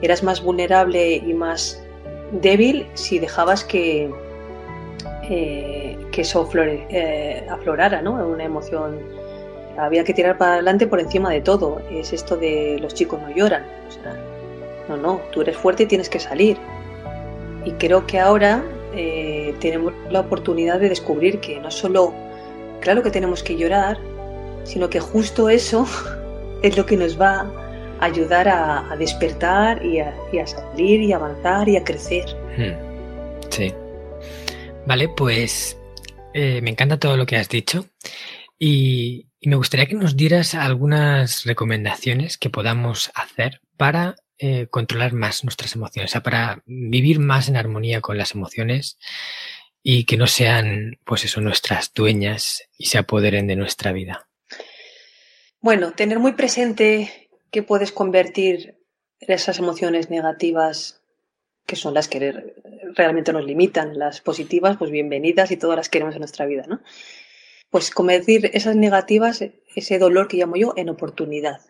eras 0.00 0.22
más 0.22 0.42
vulnerable 0.42 1.16
y 1.16 1.34
más 1.34 1.82
débil 2.40 2.86
si 2.94 3.18
dejabas 3.18 3.64
que, 3.64 4.10
eh, 5.28 5.91
que 6.12 6.20
eso 6.20 6.48
eh, 6.54 7.44
aflorara, 7.50 8.00
¿no? 8.00 8.12
Una 8.12 8.44
emoción. 8.44 9.00
Había 9.76 10.04
que 10.04 10.12
tirar 10.12 10.38
para 10.38 10.54
adelante 10.54 10.86
por 10.86 11.00
encima 11.00 11.30
de 11.30 11.40
todo. 11.40 11.80
Es 11.90 12.12
esto 12.12 12.36
de 12.36 12.78
los 12.80 12.94
chicos 12.94 13.20
no 13.20 13.34
lloran. 13.34 13.64
no, 14.88 14.96
no, 14.96 15.20
tú 15.32 15.40
eres 15.40 15.56
fuerte 15.56 15.84
y 15.84 15.86
tienes 15.86 16.08
que 16.08 16.20
salir. 16.20 16.56
Y 17.64 17.72
creo 17.72 18.06
que 18.06 18.20
ahora 18.20 18.62
eh, 18.94 19.54
tenemos 19.60 19.92
la 20.10 20.20
oportunidad 20.20 20.78
de 20.78 20.90
descubrir 20.90 21.40
que 21.40 21.58
no 21.58 21.70
solo, 21.70 22.12
claro 22.80 23.02
que 23.02 23.10
tenemos 23.10 23.42
que 23.42 23.56
llorar, 23.56 23.98
sino 24.64 24.90
que 24.90 25.00
justo 25.00 25.48
eso 25.48 25.86
es 26.62 26.76
lo 26.76 26.86
que 26.86 26.96
nos 26.96 27.20
va 27.20 27.50
a 28.00 28.04
ayudar 28.04 28.48
a, 28.48 28.94
despertar 28.98 29.84
y 29.84 30.00
a, 30.00 30.14
salir 30.46 31.00
y 31.00 31.12
a 31.12 31.16
avanzar 31.16 31.68
y 31.68 31.76
a 31.76 31.84
crecer. 31.84 32.26
Hmm. 32.56 33.48
Sí. 33.48 33.72
Vale, 34.86 35.08
pues 35.16 35.76
eh, 36.34 36.60
me 36.62 36.70
encanta 36.70 36.98
todo 36.98 37.16
lo 37.16 37.26
que 37.26 37.36
has 37.36 37.48
dicho 37.48 37.86
y, 38.58 39.28
me 39.44 39.56
gustaría 39.56 39.86
que 39.86 39.96
nos 39.96 40.16
dieras 40.16 40.54
algunas 40.54 41.44
recomendaciones 41.44 42.38
que 42.38 42.48
podamos 42.48 43.10
hacer 43.16 43.60
para 43.76 44.14
eh, 44.38 44.68
controlar 44.68 45.14
más 45.14 45.42
nuestras 45.42 45.74
emociones, 45.74 46.10
o 46.10 46.12
sea, 46.12 46.22
para 46.22 46.62
vivir 46.64 47.18
más 47.18 47.48
en 47.48 47.56
armonía 47.56 48.00
con 48.00 48.16
las 48.16 48.36
emociones 48.36 48.98
y 49.82 50.04
que 50.04 50.16
no 50.16 50.28
sean, 50.28 50.96
pues 51.04 51.24
eso, 51.24 51.40
nuestras 51.40 51.92
dueñas 51.92 52.62
y 52.78 52.86
se 52.86 52.98
apoderen 52.98 53.48
de 53.48 53.56
nuestra 53.56 53.90
vida. 53.90 54.28
Bueno, 55.60 55.92
tener 55.92 56.20
muy 56.20 56.34
presente 56.34 57.30
que 57.50 57.64
puedes 57.64 57.90
convertir 57.90 58.78
esas 59.18 59.58
emociones 59.58 60.08
negativas 60.08 61.01
que 61.66 61.76
son 61.76 61.94
las 61.94 62.08
que 62.08 62.54
realmente 62.94 63.32
nos 63.32 63.44
limitan. 63.44 63.98
Las 63.98 64.20
positivas, 64.20 64.76
pues 64.76 64.90
bienvenidas 64.90 65.50
y 65.50 65.56
todas 65.56 65.76
las 65.76 65.88
queremos 65.88 66.14
en 66.14 66.20
nuestra 66.20 66.46
vida, 66.46 66.64
¿no? 66.68 66.80
Pues 67.70 67.90
convertir 67.90 68.50
esas 68.52 68.76
negativas, 68.76 69.44
ese 69.74 69.98
dolor 69.98 70.28
que 70.28 70.36
llamo 70.36 70.56
yo, 70.56 70.74
en 70.76 70.90
oportunidad. 70.90 71.60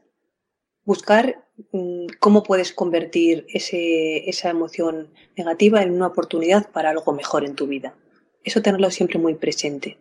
Buscar 0.84 1.45
mm, 1.70 2.07
cómo 2.18 2.43
puedes 2.43 2.72
convertir 2.72 3.47
ese, 3.49 4.28
esa 4.28 4.51
emoción 4.51 5.12
negativa 5.36 5.82
en 5.82 5.93
una 5.93 6.09
oportunidad 6.09 6.70
para 6.70 6.90
algo 6.90 7.12
mejor 7.12 7.45
en 7.45 7.55
tu 7.55 7.66
vida. 7.66 7.95
Eso 8.43 8.62
tenerlo 8.62 8.90
siempre 8.90 9.18
muy 9.18 9.34
presente. 9.34 9.99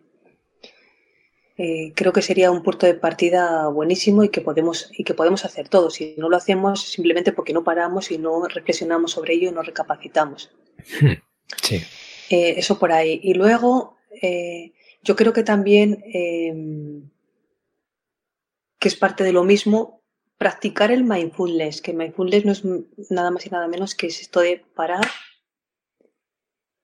Eh, 1.64 1.92
creo 1.94 2.12
que 2.12 2.22
sería 2.22 2.50
un 2.50 2.64
punto 2.64 2.86
de 2.86 2.94
partida 2.94 3.68
buenísimo 3.68 4.24
y 4.24 4.30
que 4.30 4.40
podemos 4.40 4.90
y 4.98 5.04
que 5.04 5.14
podemos 5.14 5.44
hacer 5.44 5.68
todos. 5.68 5.94
Si 5.94 6.16
no 6.18 6.28
lo 6.28 6.36
hacemos 6.36 6.82
simplemente 6.82 7.30
porque 7.30 7.52
no 7.52 7.62
paramos 7.62 8.10
y 8.10 8.18
no 8.18 8.48
reflexionamos 8.48 9.12
sobre 9.12 9.34
ello 9.34 9.48
y 9.48 9.52
no 9.52 9.62
recapacitamos. 9.62 10.50
Hmm, 11.00 11.12
sí. 11.62 11.76
Eh, 12.30 12.54
eso 12.56 12.80
por 12.80 12.90
ahí. 12.90 13.20
Y 13.22 13.34
luego, 13.34 13.96
eh, 14.20 14.72
yo 15.04 15.14
creo 15.14 15.32
que 15.32 15.44
también 15.44 16.02
em, 16.12 17.08
que 18.80 18.88
es 18.88 18.96
parte 18.96 19.22
de 19.22 19.32
lo 19.32 19.44
mismo 19.44 20.02
practicar 20.38 20.90
el 20.90 21.04
mindfulness, 21.04 21.80
que 21.80 21.92
mindfulness 21.92 22.44
no 22.44 22.50
es 22.50 22.64
nada 23.12 23.30
más 23.30 23.46
y 23.46 23.50
nada 23.50 23.68
menos 23.68 23.94
que 23.94 24.08
es 24.08 24.20
esto 24.20 24.40
de 24.40 24.64
parar, 24.74 25.06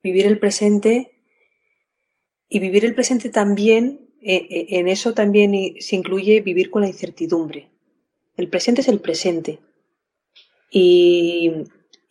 vivir 0.05 0.25
el 0.25 0.39
presente 0.39 1.21
y 2.49 2.61
vivir 2.61 2.85
el 2.85 2.95
presente 2.95 3.29
también 3.29 4.08
en 4.21 4.89
eso 4.89 5.15
también 5.15 5.77
se 5.81 5.97
incluye 5.97 6.41
vivir 6.41 6.71
con 6.71 6.83
la 6.83 6.89
incertidumbre. 6.89 7.71
El 8.37 8.49
presente 8.49 8.81
es 8.81 8.89
el 8.89 9.01
presente. 9.01 9.59
Y, 10.71 11.53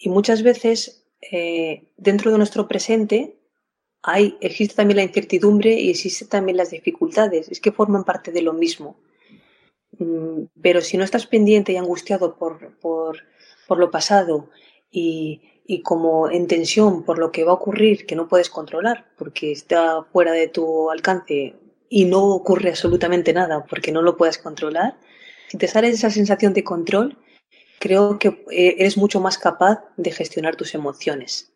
muchas 0.05 0.43
veces 0.43 1.05
eh, 1.31 1.87
dentro 1.97 2.31
de 2.31 2.37
nuestro 2.37 2.67
presente 2.67 3.37
hay, 4.03 4.37
existe 4.41 4.75
también 4.75 4.97
la 4.97 5.03
incertidumbre 5.03 5.73
y 5.73 5.89
existen 5.89 6.27
también 6.27 6.57
las 6.57 6.71
dificultades. 6.71 7.49
Es 7.49 7.59
que 7.59 7.71
forman 7.71 8.03
parte 8.03 8.31
de 8.31 8.41
lo 8.41 8.53
mismo. 8.53 8.97
Mm, 9.97 10.43
pero 10.61 10.81
si 10.81 10.97
no 10.97 11.03
estás 11.03 11.27
pendiente 11.27 11.71
y 11.71 11.77
angustiado 11.77 12.35
por, 12.37 12.77
por, 12.79 13.23
lo 13.69 13.91
pasado 13.91 14.49
y 14.89 15.81
como 15.83 16.29
en 16.29 16.47
tensión 16.47 17.03
por 17.03 17.19
lo 17.19 17.31
que 17.31 17.43
va 17.43 17.51
a 17.51 17.55
ocurrir 17.55 18.05
que 18.05 18.15
no 18.15 18.29
puedes 18.29 18.49
controlar 18.49 19.05
porque 19.17 19.51
está 19.51 20.03
fuera 20.03 20.31
de 20.31 20.47
tu 20.47 20.89
alcance 20.89 21.55
y 21.89 22.05
no 22.05 22.25
ocurre 22.25 22.69
absolutamente 22.69 23.33
nada 23.33 23.65
porque 23.65 23.91
no 23.91 24.01
lo 24.01 24.17
puedes 24.17 24.37
controlar, 24.37 24.97
si 25.47 25.57
te 25.57 25.67
sale 25.67 25.89
esa 25.89 26.09
sensación 26.09 26.53
de 26.53 26.63
control, 26.63 27.17
creo 27.79 28.19
que 28.19 28.29
eh, 28.51 28.75
eres 28.79 28.97
mucho 28.97 29.19
más 29.19 29.37
capaz 29.37 29.83
de 29.95 30.11
gestionar 30.11 30.55
tus 30.55 30.75
emociones. 30.75 31.51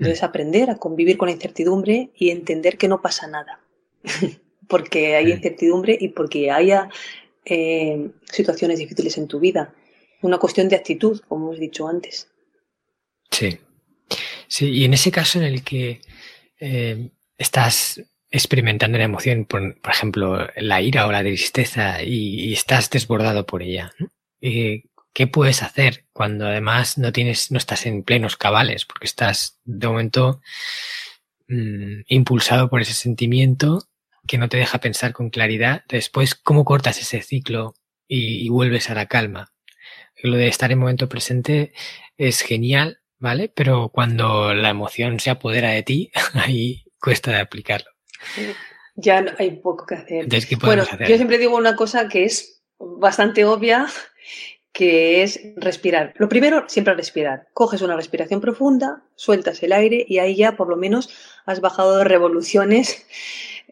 Mm. 0.00 0.12
aprender 0.22 0.70
a 0.70 0.76
convivir 0.76 1.16
con 1.16 1.26
la 1.26 1.34
incertidumbre 1.34 2.10
y 2.14 2.30
entender 2.30 2.78
que 2.78 2.86
no 2.86 3.02
pasa 3.02 3.26
nada. 3.26 3.60
porque 4.68 5.16
hay 5.16 5.32
incertidumbre 5.32 5.96
y 5.98 6.08
porque 6.08 6.50
haya 6.50 6.88
eh, 7.44 8.10
situaciones 8.30 8.78
difíciles 8.78 9.18
en 9.18 9.26
tu 9.26 9.40
vida. 9.40 9.74
Una 10.22 10.38
cuestión 10.38 10.68
de 10.68 10.76
actitud, 10.76 11.20
como 11.26 11.46
hemos 11.46 11.60
dicho 11.60 11.88
antes. 11.88 12.28
Sí. 13.30 13.58
Sí, 14.46 14.68
y 14.70 14.84
en 14.84 14.94
ese 14.94 15.10
caso 15.10 15.38
en 15.38 15.44
el 15.46 15.64
que 15.64 16.00
eh, 16.60 17.10
estás 17.36 18.02
experimentando 18.30 18.98
la 18.98 19.04
emoción, 19.04 19.44
por, 19.44 19.76
ejemplo, 19.88 20.48
la 20.56 20.82
ira 20.82 21.06
o 21.06 21.12
la 21.12 21.22
tristeza 21.22 22.02
y, 22.02 22.52
estás 22.52 22.90
desbordado 22.90 23.46
por 23.46 23.62
ella. 23.62 23.92
Eh, 24.40 24.84
¿Qué 25.12 25.26
puedes 25.26 25.62
hacer 25.62 26.06
cuando 26.12 26.46
además 26.46 26.98
no 26.98 27.12
tienes, 27.12 27.50
no 27.50 27.58
estás 27.58 27.86
en 27.86 28.04
plenos 28.04 28.36
cabales? 28.36 28.84
Porque 28.84 29.06
estás 29.06 29.58
de 29.64 29.88
momento 29.88 30.40
mm, 31.48 32.02
impulsado 32.08 32.68
por 32.70 32.82
ese 32.82 32.94
sentimiento 32.94 33.88
que 34.26 34.38
no 34.38 34.48
te 34.48 34.58
deja 34.58 34.78
pensar 34.80 35.12
con 35.12 35.30
claridad. 35.30 35.82
Después, 35.88 36.34
¿cómo 36.34 36.64
cortas 36.64 37.00
ese 37.00 37.22
ciclo 37.22 37.74
y, 38.06 38.44
y 38.46 38.48
vuelves 38.50 38.90
a 38.90 38.94
la 38.94 39.06
calma? 39.06 39.52
Lo 40.22 40.36
de 40.36 40.48
estar 40.48 40.70
en 40.70 40.78
momento 40.78 41.08
presente 41.08 41.72
es 42.16 42.42
genial, 42.42 43.00
¿vale? 43.18 43.48
Pero 43.48 43.88
cuando 43.88 44.54
la 44.54 44.68
emoción 44.70 45.18
se 45.20 45.30
apodera 45.30 45.70
de 45.70 45.82
ti, 45.82 46.10
ahí 46.34 46.84
cuesta 47.00 47.32
de 47.32 47.40
aplicarlo. 47.40 47.97
Ya 48.96 49.24
hay 49.38 49.52
poco 49.52 49.86
que 49.86 49.94
hacer. 49.94 50.26
bueno, 50.60 50.84
yo 51.06 51.16
siempre 51.16 51.38
digo 51.38 51.56
una 51.56 51.76
cosa 51.76 52.08
que 52.08 52.24
es 52.24 52.62
bastante 52.78 53.44
obvia, 53.44 53.86
que 54.72 55.22
es 55.22 55.40
respirar. 55.56 56.14
Lo 56.16 56.28
primero, 56.28 56.64
siempre 56.68 56.94
respirar. 56.94 57.48
Coges 57.52 57.82
una 57.82 57.96
respiración 57.96 58.40
profunda, 58.40 59.02
sueltas 59.16 59.62
el 59.62 59.72
aire 59.72 60.04
y 60.08 60.18
ahí 60.18 60.36
ya 60.36 60.56
por 60.56 60.68
lo 60.68 60.76
menos 60.76 61.10
has 61.46 61.60
bajado 61.60 61.98
de 61.98 62.04
revoluciones 62.04 63.06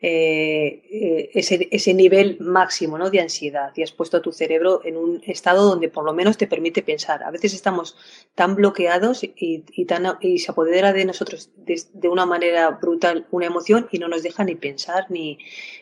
eh, 0.03 0.83
eh, 0.91 1.31
ese, 1.33 1.69
ese, 1.71 1.95
nivel 1.95 2.37
máximo 2.39 2.99
¿no? 2.99 3.09
de 3.09 3.23
ansiedad 3.23 3.73
y 3.75 3.83
has 3.83 3.93
puesto 3.93 4.19
a 4.19 4.23
tu 4.23 4.31
cerebro 4.31 4.83
en 4.85 4.95
un 4.95 5.23
estado 5.27 5.65
donde 5.65 5.89
por 5.89 6.05
lo 6.05 6.13
menos 6.13 6.37
te 6.37 6.47
permite 6.47 6.83
pensar. 6.83 7.23
A 7.25 7.31
veces 7.31 7.55
estamos 7.55 7.97
tan 8.35 8.57
bloqueados 8.57 9.23
y, 9.23 9.85
tan, 9.87 10.19
y 10.21 10.39
se 10.39 10.53
apodera 10.53 10.93
de 10.93 11.07
nosotros 11.07 11.49
de, 11.57 12.09
una 12.11 12.27
manera 12.27 12.73
brutal 12.73 13.27
una 13.31 13.47
emoción 13.47 13.89
y 13.91 13.99
no 13.99 14.09
nos 14.09 14.23
deja 14.23 14.45
ni 14.45 14.55
pensar 14.55 15.07
ni, 15.09 15.39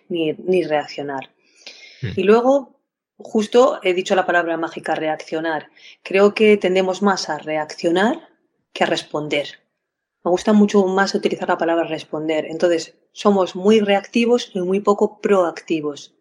ni, 0.09 0.63
reaccionar. 0.63 1.31
Hmm. 2.01 2.11
Y 2.15 2.23
luego, 2.23 2.79
justo 3.17 3.81
he 3.83 3.95
dicho 3.95 4.15
la 4.15 4.27
palabra 4.27 4.57
mágica 4.57 4.95
reaccionar. 4.95 5.71
Creo 6.05 6.35
que 6.35 6.57
tendemos 6.57 7.03
más 7.03 7.29
a 7.31 7.39
reaccionar 7.39 8.29
que 8.73 8.85
a 8.85 8.87
responder. 8.87 9.64
Me 10.25 10.31
gusta 10.31 10.55
mucho 10.55 10.87
más 10.87 11.15
utilizar 11.15 11.49
la 11.49 11.59
palabra 11.59 11.85
responder. 11.85 12.47
Entonces, 12.47 12.97
somos 13.13 13.55
muy 13.55 13.81
reactivos 13.81 14.51
y 14.55 14.61
muy 14.61 14.81
poco 14.81 15.21
proactivos. 15.21 16.15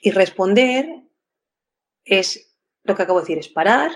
Y 0.00 0.10
responder 0.12 1.02
es 2.04 2.56
lo 2.84 2.96
que 2.96 3.02
acabo 3.02 3.20
de 3.20 3.24
decir, 3.24 3.38
es 3.38 3.48
parar, 3.48 3.92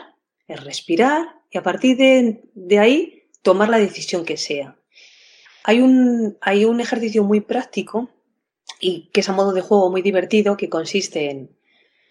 es 0.47 0.63
respirar 0.63 1.41
y 1.51 1.59
a 1.59 1.63
partir 1.63 1.97
de, 1.97 2.79
ahí 2.79 3.25
tomar 3.43 3.71
la 3.71 3.79
decisión 3.79 4.25
que 4.25 4.37
sea. 4.37 4.77
Hay 5.65 5.81
un, 5.81 6.37
hay 6.43 6.65
un 6.67 6.81
ejercicio 6.81 7.25
muy 7.25 7.41
práctico 7.41 8.11
y 8.81 9.09
que 9.13 9.21
es 9.21 9.29
a 9.29 9.33
modo 9.33 9.53
de 9.53 9.63
juego 9.63 9.91
muy 9.91 10.03
divertido 10.03 10.57
que 10.57 10.69
consiste 10.69 11.31
en 11.31 11.57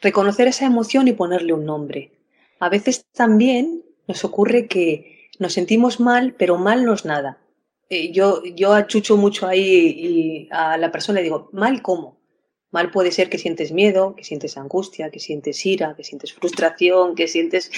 reconocer 0.02 0.48
esa 0.48 0.66
emoción 0.66 1.08
y 1.08 1.14
ponerle 1.14 1.54
un 1.54 1.66
nombre. 1.66 2.12
A 2.60 2.68
veces 2.68 3.06
también 3.14 3.84
nos 4.08 4.26
ocurre 4.26 4.68
que 4.68 5.15
nos 5.40 5.54
sentimos 5.54 6.00
mal, 6.00 6.36
pero 6.38 6.58
mal 6.58 6.86
no 6.86 6.94
es 6.94 7.06
nada. 7.06 7.38
Eh, 7.90 8.12
yo, 8.12 8.44
yo 8.44 8.74
achucho 8.74 9.16
mucho 9.18 9.48
ahí 9.48 9.62
y 9.62 10.50
a 10.52 10.78
la 10.78 10.92
persona 10.92 11.20
le 11.20 11.24
digo, 11.24 11.50
mal 11.52 11.82
cómo. 11.82 12.18
Mal 12.72 12.92
puede 12.92 13.12
ser 13.12 13.30
que 13.30 13.38
sientes 13.38 13.72
miedo, 13.72 14.16
que 14.16 14.24
sientes 14.24 14.58
angustia, 14.58 15.12
que 15.12 15.20
sientes 15.20 15.66
ira, 15.66 15.96
que 15.96 16.04
sientes 16.04 16.34
frustración, 16.34 17.16
que 17.16 17.28
sientes... 17.28 17.72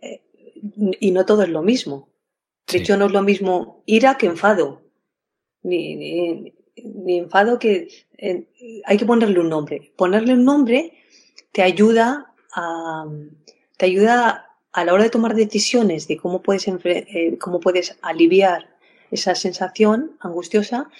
Eh, 0.00 0.22
y 1.00 1.10
no 1.10 1.24
todo 1.24 1.42
es 1.42 1.48
lo 1.48 1.62
mismo. 1.62 2.08
De 2.70 2.78
hecho, 2.78 2.96
no 2.96 3.06
es 3.06 3.12
lo 3.12 3.22
mismo 3.22 3.82
ira 3.86 4.18
que 4.18 4.26
enfado. 4.26 4.82
Ni, 5.62 6.52
ni, 6.76 7.18
enfado 7.18 7.58
que... 7.58 7.88
hay 8.84 8.96
que 8.96 9.06
ponerle 9.06 9.40
un 9.40 9.48
nombre. 9.48 9.92
Ponerle 9.96 10.34
un 10.34 10.44
nombre 10.44 10.92
te 11.52 11.62
ayuda 11.62 12.34
a, 12.54 13.06
te 13.76 13.86
ayuda 13.86 14.51
a 14.72 14.84
la 14.84 14.94
hora 14.94 15.04
de 15.04 15.10
tomar 15.10 15.34
decisiones 15.34 16.08
de 16.08 16.16
cómo 16.16 16.42
puedes, 16.42 16.66
eh, 16.66 17.38
cómo 17.38 17.60
puedes 17.60 17.98
aliviar 18.02 18.76
esa 19.10 19.34
sensación 19.34 20.16
angustiosa, 20.20 20.90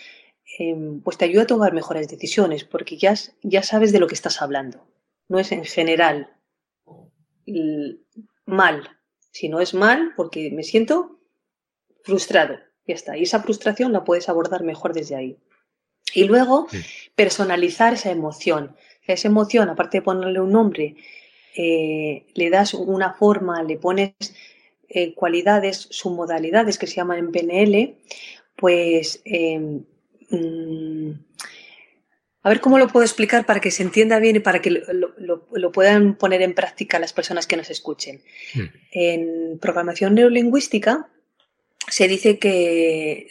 em, 0.58 1.00
pues 1.00 1.16
te 1.16 1.24
ayuda 1.24 1.42
a 1.42 1.46
tomar 1.46 1.72
mejores 1.72 2.08
decisiones, 2.08 2.64
porque 2.64 2.98
ya, 2.98 3.14
ya 3.42 3.62
sabes 3.62 3.92
de 3.92 4.00
lo 4.00 4.06
que 4.06 4.14
estás 4.14 4.42
hablando. 4.42 4.86
No 5.28 5.38
es 5.38 5.50
en 5.52 5.64
general 5.64 6.28
mal, 8.44 8.88
sino 9.30 9.60
es 9.60 9.72
mal 9.72 10.12
porque 10.16 10.50
me 10.50 10.62
siento 10.62 11.18
frustrado. 12.04 12.58
Ya 12.86 12.94
está. 12.94 13.16
Y 13.16 13.22
esa 13.22 13.42
frustración 13.42 13.92
la 13.92 14.04
puedes 14.04 14.28
abordar 14.28 14.62
mejor 14.62 14.92
desde 14.92 15.16
ahí. 15.16 15.38
Y 16.14 16.24
luego, 16.24 16.66
personalizar 17.14 17.94
esa 17.94 18.10
emoción. 18.10 18.76
Esa 19.06 19.28
emoción, 19.28 19.68
aparte 19.68 19.98
de 19.98 20.02
ponerle 20.02 20.40
un 20.40 20.52
nombre, 20.52 20.96
eh, 21.56 22.24
le 22.34 22.50
das 22.50 22.74
una 22.74 23.12
forma, 23.14 23.62
le 23.62 23.76
pones 23.76 24.12
eh, 24.88 25.14
cualidades, 25.14 25.88
submodalidades 25.90 26.78
que 26.78 26.86
se 26.86 26.96
llaman 26.96 27.18
en 27.18 27.32
PNL, 27.32 27.96
pues 28.56 29.22
em, 29.24 29.84
mm, 30.30 31.10
a 32.42 32.48
ver 32.48 32.60
cómo 32.60 32.78
lo 32.78 32.88
puedo 32.88 33.04
explicar 33.04 33.46
para 33.46 33.60
que 33.60 33.70
se 33.70 33.82
entienda 33.82 34.18
bien 34.18 34.36
y 34.36 34.40
para 34.40 34.60
que 34.60 34.70
lo, 34.70 35.72
puedan 35.72 36.16
poner 36.16 36.42
en 36.42 36.54
práctica 36.54 36.98
las 36.98 37.12
personas 37.12 37.46
que 37.46 37.56
nos 37.56 37.70
escuchen. 37.70 38.20
Hmm. 38.54 38.66
En 38.90 39.58
programación 39.60 40.14
neurolingüística 40.14 41.08
se 41.88 42.08
dice 42.08 42.38
que, 42.38 43.28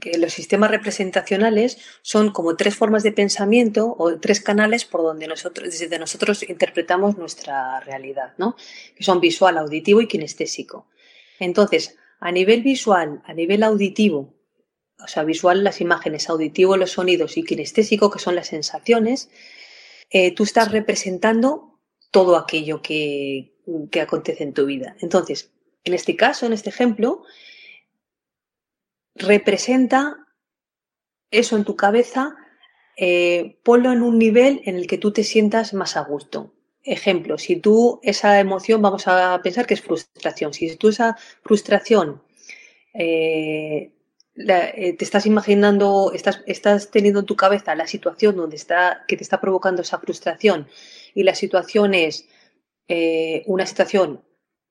que, 0.00 0.18
los 0.18 0.32
sistemas 0.32 0.70
representacionales 0.70 1.78
son 2.02 2.30
como 2.30 2.56
tres 2.56 2.76
formas 2.76 3.02
de 3.02 3.12
pensamiento 3.12 3.94
o 3.98 4.18
tres 4.18 4.40
canales 4.40 4.84
por 4.84 5.02
donde 5.02 5.26
nosotros, 5.26 5.78
desde 5.78 5.98
nosotros 5.98 6.48
interpretamos 6.48 7.16
nuestra 7.16 7.80
realidad, 7.80 8.34
¿no? 8.38 8.56
que 8.94 9.04
son 9.04 9.20
visual, 9.20 9.58
auditivo 9.58 10.00
y 10.00 10.08
kinestésico. 10.08 10.86
Entonces, 11.38 11.96
a 12.20 12.32
nivel 12.32 12.62
visual, 12.62 13.22
a 13.24 13.34
nivel 13.34 13.62
auditivo, 13.62 14.34
o 15.02 15.08
sea, 15.08 15.24
visual 15.24 15.62
las 15.62 15.80
imágenes, 15.80 16.28
auditivo 16.30 16.76
los 16.76 16.92
sonidos 16.92 17.36
y 17.36 17.44
kinestésico, 17.44 18.10
que 18.10 18.18
son 18.18 18.34
las 18.34 18.48
sensaciones, 18.48 19.28
eh, 20.10 20.34
tú 20.34 20.44
estás 20.44 20.72
representando 20.72 21.78
todo 22.10 22.36
aquello 22.36 22.80
que, 22.80 23.54
que 23.90 24.00
acontece 24.00 24.44
en 24.44 24.54
tu 24.54 24.64
vida. 24.64 24.96
Entonces, 25.00 25.50
en 25.84 25.94
este 25.94 26.16
caso, 26.16 26.46
en 26.46 26.52
este 26.52 26.70
ejemplo, 26.70 27.22
representa 29.16 30.26
eso 31.30 31.56
en 31.56 31.64
tu 31.64 31.76
cabeza, 31.76 32.36
eh, 32.96 33.58
ponlo 33.62 33.92
en 33.92 34.02
un 34.02 34.18
nivel 34.18 34.62
en 34.64 34.76
el 34.76 34.86
que 34.86 34.98
tú 34.98 35.12
te 35.12 35.24
sientas 35.24 35.74
más 35.74 35.96
a 35.96 36.02
gusto. 36.02 36.54
Ejemplo, 36.82 37.36
si 37.38 37.56
tú 37.56 38.00
esa 38.02 38.38
emoción, 38.40 38.80
vamos 38.80 39.08
a 39.08 39.40
pensar 39.42 39.66
que 39.66 39.74
es 39.74 39.82
frustración, 39.82 40.54
si 40.54 40.76
tú 40.76 40.88
esa 40.88 41.16
frustración 41.42 42.22
eh, 42.94 43.92
eh, 44.36 44.92
te 44.96 45.04
estás 45.04 45.26
imaginando, 45.26 46.12
estás, 46.14 46.42
estás 46.46 46.90
teniendo 46.90 47.20
en 47.20 47.26
tu 47.26 47.36
cabeza 47.36 47.74
la 47.74 47.86
situación 47.86 48.36
donde 48.36 48.56
está, 48.56 49.04
que 49.08 49.16
te 49.16 49.24
está 49.24 49.40
provocando 49.40 49.82
esa 49.82 49.98
frustración 49.98 50.68
y 51.14 51.24
la 51.24 51.34
situación 51.34 51.94
es 51.94 52.28
una 53.46 53.66
situación 53.66 54.22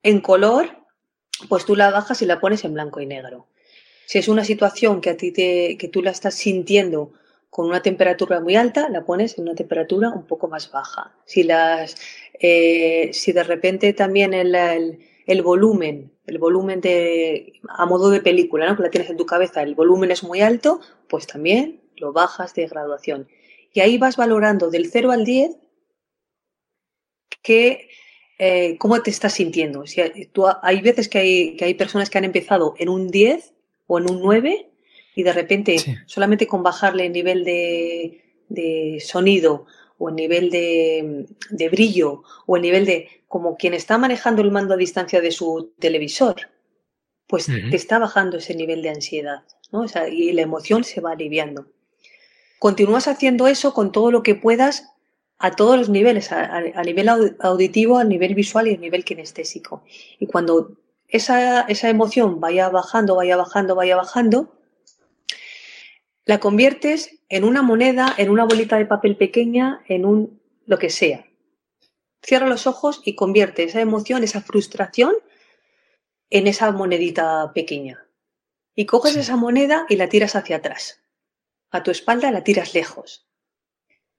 en 0.02 0.20
color, 0.20 0.70
pues 1.50 1.66
tú 1.66 1.76
la 1.76 1.90
bajas 1.90 2.22
y 2.22 2.26
la 2.26 2.40
pones 2.40 2.64
en 2.64 2.72
blanco 2.72 3.00
y 3.00 3.06
negro. 3.06 3.46
Si 4.06 4.18
es 4.18 4.28
una 4.28 4.44
situación 4.44 5.00
que 5.00 5.10
a 5.10 5.16
ti 5.16 5.32
te, 5.32 5.76
que 5.76 5.88
tú 5.88 6.00
la 6.00 6.12
estás 6.12 6.34
sintiendo 6.34 7.12
con 7.50 7.66
una 7.66 7.82
temperatura 7.82 8.40
muy 8.40 8.54
alta, 8.54 8.88
la 8.88 9.04
pones 9.04 9.36
en 9.36 9.44
una 9.44 9.54
temperatura 9.56 10.10
un 10.10 10.26
poco 10.26 10.46
más 10.46 10.70
baja. 10.70 11.12
Si 11.24 11.42
las, 11.42 11.96
eh, 12.40 13.10
si 13.12 13.32
de 13.32 13.42
repente 13.42 13.92
también 13.94 14.32
el, 14.32 14.54
el 15.26 15.42
volumen, 15.42 16.12
el 16.26 16.38
volumen 16.38 16.80
de, 16.80 17.54
a 17.68 17.84
modo 17.86 18.10
de 18.10 18.20
película, 18.20 18.68
¿no? 18.68 18.76
que 18.76 18.84
la 18.84 18.90
tienes 18.90 19.10
en 19.10 19.16
tu 19.16 19.26
cabeza, 19.26 19.62
el 19.62 19.74
volumen 19.74 20.12
es 20.12 20.22
muy 20.22 20.40
alto, 20.40 20.80
pues 21.08 21.26
también 21.26 21.80
lo 21.96 22.12
bajas 22.12 22.54
de 22.54 22.68
graduación. 22.68 23.26
Y 23.72 23.80
ahí 23.80 23.98
vas 23.98 24.16
valorando 24.16 24.70
del 24.70 24.88
0 24.88 25.10
al 25.10 25.24
10 25.24 25.56
que, 27.42 27.88
eh, 28.38 28.76
cómo 28.78 29.02
te 29.02 29.10
estás 29.10 29.34
sintiendo. 29.34 29.84
Si 29.86 30.26
tú, 30.26 30.44
hay 30.62 30.80
veces 30.80 31.08
que 31.08 31.18
hay, 31.18 31.56
que 31.56 31.64
hay 31.64 31.74
personas 31.74 32.08
que 32.08 32.18
han 32.18 32.24
empezado 32.24 32.74
en 32.78 32.88
un 32.88 33.08
10 33.08 33.55
o 33.86 33.98
en 33.98 34.10
un 34.10 34.20
9 34.20 34.70
y 35.14 35.22
de 35.22 35.32
repente 35.32 35.76
solamente 36.06 36.46
con 36.46 36.62
bajarle 36.62 37.06
el 37.06 37.12
nivel 37.12 37.44
de, 37.44 38.22
de 38.48 39.02
sonido 39.04 39.66
o 39.98 40.10
el 40.10 40.14
nivel 40.14 40.50
de, 40.50 41.26
de, 41.50 41.68
brillo 41.68 42.22
o 42.46 42.56
el 42.56 42.62
nivel 42.62 42.84
de 42.84 43.08
como 43.28 43.56
quien 43.56 43.74
está 43.74 43.98
manejando 43.98 44.42
el 44.42 44.50
mando 44.50 44.74
a 44.74 44.76
distancia 44.76 45.20
de 45.20 45.32
su 45.32 45.72
televisor, 45.78 46.36
pues 47.26 47.46
te 47.46 47.74
está 47.74 47.98
bajando 47.98 48.36
ese 48.36 48.54
nivel 48.54 48.82
de 48.82 48.90
ansiedad, 48.90 49.42
¿no? 49.72 49.84
y 50.10 50.32
la 50.32 50.42
emoción 50.42 50.84
se 50.84 51.00
va 51.00 51.12
aliviando. 51.12 51.66
Continúas 52.58 53.08
haciendo 53.08 53.48
eso 53.48 53.74
con 53.74 53.92
todo 53.92 54.10
lo 54.10 54.22
que 54.22 54.34
puedas 54.34 54.92
a 55.38 55.50
todos 55.50 55.76
los 55.76 55.88
niveles, 55.88 56.32
a, 56.32 56.82
nivel 56.82 57.08
auditivo, 57.40 57.98
a 57.98 58.04
nivel 58.04 58.34
visual 58.34 58.68
y 58.68 58.74
a 58.74 58.78
nivel 58.78 59.04
kinestésico. 59.04 59.82
Y 60.18 60.26
cuando 60.26 60.78
esa, 61.08 61.62
esa 61.62 61.88
emoción 61.88 62.40
vaya 62.40 62.68
bajando, 62.68 63.16
vaya 63.16 63.36
bajando, 63.36 63.74
vaya 63.74 63.96
bajando, 63.96 64.52
la 66.24 66.40
conviertes 66.40 67.20
en 67.28 67.44
una 67.44 67.62
moneda, 67.62 68.14
en 68.18 68.30
una 68.30 68.44
bolita 68.44 68.76
de 68.76 68.86
papel 68.86 69.16
pequeña, 69.16 69.82
en 69.86 70.04
un 70.04 70.40
lo 70.66 70.78
que 70.78 70.90
sea. 70.90 71.26
Cierra 72.22 72.48
los 72.48 72.66
ojos 72.66 73.00
y 73.04 73.14
convierte 73.14 73.62
esa 73.62 73.80
emoción, 73.80 74.24
esa 74.24 74.40
frustración, 74.40 75.14
en 76.28 76.48
esa 76.48 76.72
monedita 76.72 77.52
pequeña. 77.54 78.04
Y 78.74 78.86
coges 78.86 79.16
esa 79.16 79.36
moneda 79.36 79.86
y 79.88 79.96
la 79.96 80.08
tiras 80.08 80.34
hacia 80.34 80.56
atrás. 80.56 81.00
A 81.70 81.82
tu 81.82 81.90
espalda 81.90 82.30
la 82.32 82.42
tiras 82.42 82.74
lejos. 82.74 83.28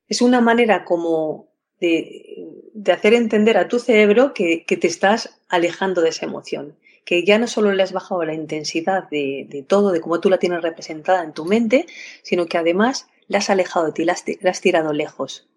Es 0.07 0.21
una 0.21 0.39
manera 0.39 0.85
como 0.85 1.49
de, 1.79 2.46
de 2.77 2.91
hacer 2.91 3.15
entender 3.15 3.57
a 3.57 3.67
tu 3.67 3.79
cerebro 3.79 4.33
que, 4.33 4.63
que 4.65 4.77
te 4.77 4.85
estás 4.87 5.39
alejando 5.49 6.01
de 6.01 6.09
esa 6.09 6.25
emoción 6.25 6.75
que 7.07 7.23
ya 7.23 7.39
no 7.39 7.47
solo 7.47 7.71
le 7.71 7.83
has 7.83 7.93
bajado 7.93 8.25
la 8.25 8.33
intensidad 8.33 9.09
de, 9.09 9.63
todo, 9.65 9.93
de 9.93 10.01
cómo 10.01 10.19
tú 10.19 10.29
la 10.29 10.39
tienes 10.39 10.61
representada 10.61 11.23
en 11.23 11.31
tu 11.31 11.45
mente, 11.45 11.85
sino 12.21 12.47
que 12.47 12.57
además 12.57 13.07
la 13.29 13.37
has 13.37 13.49
alejado 13.49 13.85
de 13.85 13.91
ti, 13.93 14.03
la 14.03 14.11
has, 14.11 14.59
tirado 14.61 14.91
lejos. 14.91 15.47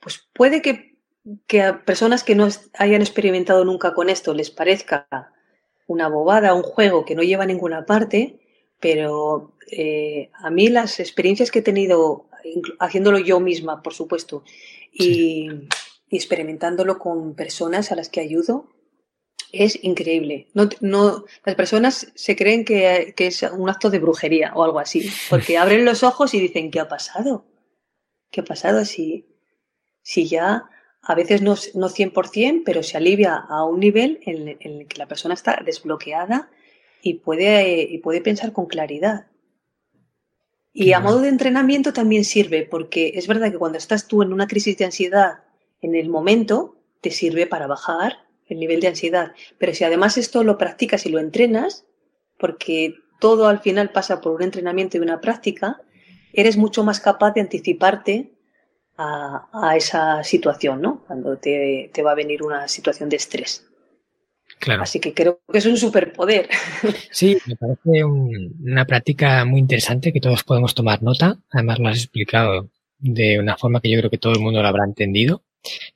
Pues 0.00 0.28
puede 0.34 0.60
que, 0.60 0.98
a 1.62 1.82
personas 1.82 2.24
que 2.24 2.34
no 2.34 2.46
hayan 2.74 3.00
experimentado 3.00 3.64
nunca 3.64 3.94
con 3.94 4.10
esto 4.10 4.34
les 4.34 4.50
parezca 4.50 5.32
una 5.86 6.08
bobada, 6.10 6.52
un 6.52 6.62
juego 6.62 7.06
que 7.06 7.14
no 7.14 7.22
lleva 7.22 7.44
a 7.44 7.46
ninguna 7.46 7.86
parte, 7.86 8.38
pero 8.80 9.54
eh, 9.70 10.28
a 10.34 10.50
mí 10.50 10.68
las 10.68 11.00
experiencias 11.00 11.50
que 11.50 11.60
he 11.60 11.62
tenido, 11.62 12.26
haciéndolo 12.80 13.18
yo 13.18 13.40
misma, 13.40 13.82
por 13.82 13.94
supuesto, 13.94 14.44
y 14.92 15.48
experimentándolo 16.16 16.98
con 16.98 17.34
personas 17.34 17.92
a 17.92 17.96
las 17.96 18.08
que 18.08 18.20
ayudo, 18.20 18.68
es 19.52 19.82
increíble. 19.82 20.48
No, 20.54 20.68
no, 20.80 21.24
las 21.44 21.54
personas 21.54 22.12
se 22.14 22.36
creen 22.36 22.64
que, 22.64 23.14
es 23.16 23.42
un 23.42 23.68
acto 23.68 23.90
de 23.90 23.98
brujería 23.98 24.52
o 24.54 24.64
algo 24.64 24.78
así, 24.78 25.10
porque 25.30 25.56
abren 25.58 25.84
los 25.84 26.02
ojos 26.02 26.34
y 26.34 26.40
dicen, 26.40 26.70
¿qué 26.70 26.80
ha 26.80 26.88
pasado? 26.88 27.44
¿Qué 28.30 28.40
ha 28.40 28.44
pasado? 28.44 28.84
Si, 28.84 29.26
si 30.02 30.26
ya 30.26 30.68
a 31.02 31.14
veces 31.14 31.40
no, 31.40 31.54
no 31.74 31.88
100%, 31.88 32.62
pero 32.64 32.82
se 32.82 32.96
alivia 32.96 33.36
a 33.36 33.64
un 33.64 33.80
nivel 33.80 34.20
en, 34.26 34.48
el 34.60 34.86
que 34.86 34.98
la 34.98 35.06
persona 35.06 35.34
está 35.34 35.62
desbloqueada 35.64 36.50
y 37.00 37.14
puede, 37.14 37.82
y 37.82 37.98
puede 37.98 38.20
pensar 38.20 38.52
con 38.52 38.66
claridad. 38.66 39.26
Y 40.72 40.92
a 40.92 41.00
modo 41.00 41.20
de 41.20 41.28
entrenamiento 41.28 41.92
también 41.92 42.24
sirve, 42.24 42.62
porque 42.62 43.12
es 43.14 43.26
verdad 43.26 43.50
que 43.50 43.58
cuando 43.58 43.78
estás 43.78 44.06
tú 44.06 44.22
en 44.22 44.32
una 44.32 44.46
crisis 44.46 44.76
de 44.76 44.84
ansiedad 44.84 45.40
en 45.80 45.94
el 45.94 46.08
momento, 46.08 46.76
te 47.00 47.10
sirve 47.10 47.46
para 47.46 47.66
bajar 47.66 48.24
el 48.46 48.58
nivel 48.58 48.80
de 48.80 48.88
ansiedad. 48.88 49.32
Pero 49.58 49.74
si 49.74 49.84
además 49.84 50.18
esto 50.18 50.42
lo 50.42 50.58
practicas 50.58 51.06
y 51.06 51.10
lo 51.10 51.18
entrenas, 51.18 51.84
porque 52.38 52.94
todo 53.20 53.48
al 53.48 53.60
final 53.60 53.90
pasa 53.90 54.20
por 54.20 54.32
un 54.32 54.42
entrenamiento 54.42 54.96
y 54.96 55.00
una 55.00 55.20
práctica, 55.20 55.80
eres 56.32 56.56
mucho 56.56 56.84
más 56.84 57.00
capaz 57.00 57.32
de 57.32 57.40
anticiparte 57.40 58.32
a, 58.96 59.74
esa 59.76 60.24
situación, 60.24 60.82
¿no? 60.82 61.04
Cuando 61.06 61.36
te, 61.36 61.90
va 62.04 62.12
a 62.12 62.16
venir 62.16 62.42
una 62.42 62.66
situación 62.66 63.08
de 63.08 63.16
estrés. 63.16 63.64
Claro. 64.58 64.82
Así 64.82 64.98
que 64.98 65.14
creo 65.14 65.40
que 65.50 65.58
es 65.58 65.66
un 65.66 65.76
superpoder. 65.76 66.48
Sí, 67.12 67.38
me 67.46 67.54
parece 67.54 68.04
una 68.04 68.84
práctica 68.86 69.44
muy 69.44 69.60
interesante 69.60 70.12
que 70.12 70.20
todos 70.20 70.42
podemos 70.42 70.74
tomar 70.74 71.02
nota. 71.02 71.38
Además, 71.50 71.78
lo 71.78 71.88
has 71.88 71.98
explicado 71.98 72.70
de 72.98 73.38
una 73.38 73.56
forma 73.56 73.80
que 73.80 73.90
yo 73.90 73.98
creo 73.98 74.10
que 74.10 74.18
todo 74.18 74.32
el 74.32 74.40
mundo 74.40 74.60
lo 74.60 74.68
habrá 74.68 74.84
entendido. 74.84 75.44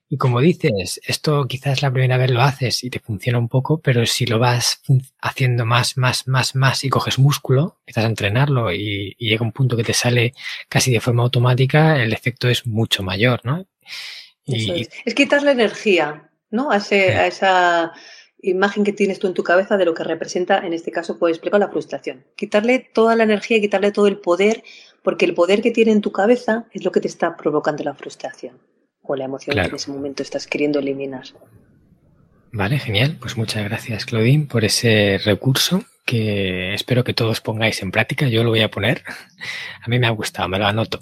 Y 0.09 0.19
como 0.19 0.41
dices, 0.41 1.01
esto 1.07 1.47
quizás 1.47 1.81
la 1.81 1.91
primera 1.91 2.19
vez 2.19 2.31
lo 2.31 2.43
haces 2.43 2.85
y 2.85 2.91
te 2.91 3.01
funciona 3.01 3.39
un 3.39 3.49
poco, 3.49 3.81
pero 3.81 4.05
si 4.05 4.27
lo 4.27 4.39
vas 4.39 4.83
haciendo 5.21 5.65
más, 5.65 5.97
más, 5.97 6.29
más, 6.29 6.55
más 6.55 6.85
y 6.85 6.91
coges 6.91 7.19
músculo, 7.19 7.79
empiezas 7.81 8.05
a 8.05 8.09
entrenarlo 8.09 8.73
y, 8.73 9.17
llega 9.19 9.45
un 9.45 9.53
punto 9.53 9.77
que 9.77 9.85
te 9.85 9.95
sale 9.95 10.35
casi 10.69 10.93
de 10.93 11.01
forma 11.01 11.23
automática, 11.23 12.03
el 12.03 12.13
efecto 12.13 12.49
es 12.49 12.67
mucho 12.67 13.03
mayor, 13.03 13.41
¿no? 13.45 13.67
Y, 14.45 14.83
es. 15.05 15.15
quitar 15.15 15.43
la 15.43 15.53
energía. 15.53 16.29
¿no? 16.51 16.71
A, 16.71 16.75
a 16.75 17.27
esa 17.27 17.93
imagen 18.43 18.85
que 18.85 18.93
tienes 18.93 19.19
tú 19.19 19.29
en 19.29 19.35
tu 19.35 19.43
cabeza 19.43 19.79
de 19.79 19.87
lo 19.87 19.95
que 19.95 20.05
representa, 20.05 20.59
en 20.59 20.75
este 20.75 20.91
caso, 20.91 21.19
puedo 21.19 21.33
explicar 21.33 21.61
la 21.61 21.71
frustración. 21.71 22.27
Quitarle 22.37 22.91
toda 22.93 23.17
la 23.17 23.25
energía 23.25 23.61
quitarle 23.61 23.93
todo 23.93 24.09
el 24.09 24.19
poder, 24.19 24.63
porque 25.03 25.25
el 25.25 25.33
poder 25.33 25.63
que 25.63 25.71
tiene 25.71 25.93
en 25.93 26.03
tu 26.03 26.13
cabeza 26.13 26.67
es 26.73 26.85
lo 26.85 26.93
que 26.93 27.01
te 27.01 27.09
está 27.09 27.37
provocando 27.37 27.83
la 27.83 27.95
frustración 27.95 28.61
o 29.03 29.17
la 29.17 29.25
emoción 29.25 29.57
que 29.57 29.63
en 29.63 29.75
ese 29.75 29.91
momento 29.91 30.23
estás 30.23 30.47
queriendo 30.47 30.79
eliminar. 30.79 31.25
Vale, 32.53 32.79
genial. 32.79 33.17
Pues 33.21 33.37
muchas 33.37 33.65
gracias, 33.65 34.05
Claudine, 34.07 34.47
por 34.47 34.65
ese 34.65 35.19
recurso 35.25 35.85
que 36.05 36.75
espero 36.75 37.05
que 37.05 37.15
todos 37.15 37.41
pongáis 37.41 37.83
en 37.83 37.91
práctica. 37.91 38.29
Yo 38.29 38.45
lo 38.45 38.51
voy 38.51 38.61
a 38.61 38.71
poner. 38.71 39.03
A 39.83 39.89
mí 39.89 39.99
me 39.99 40.07
ha 40.07 40.11
gustado, 40.11 40.49
me 40.49 40.59
lo 40.59 40.67
anoto. 40.67 41.01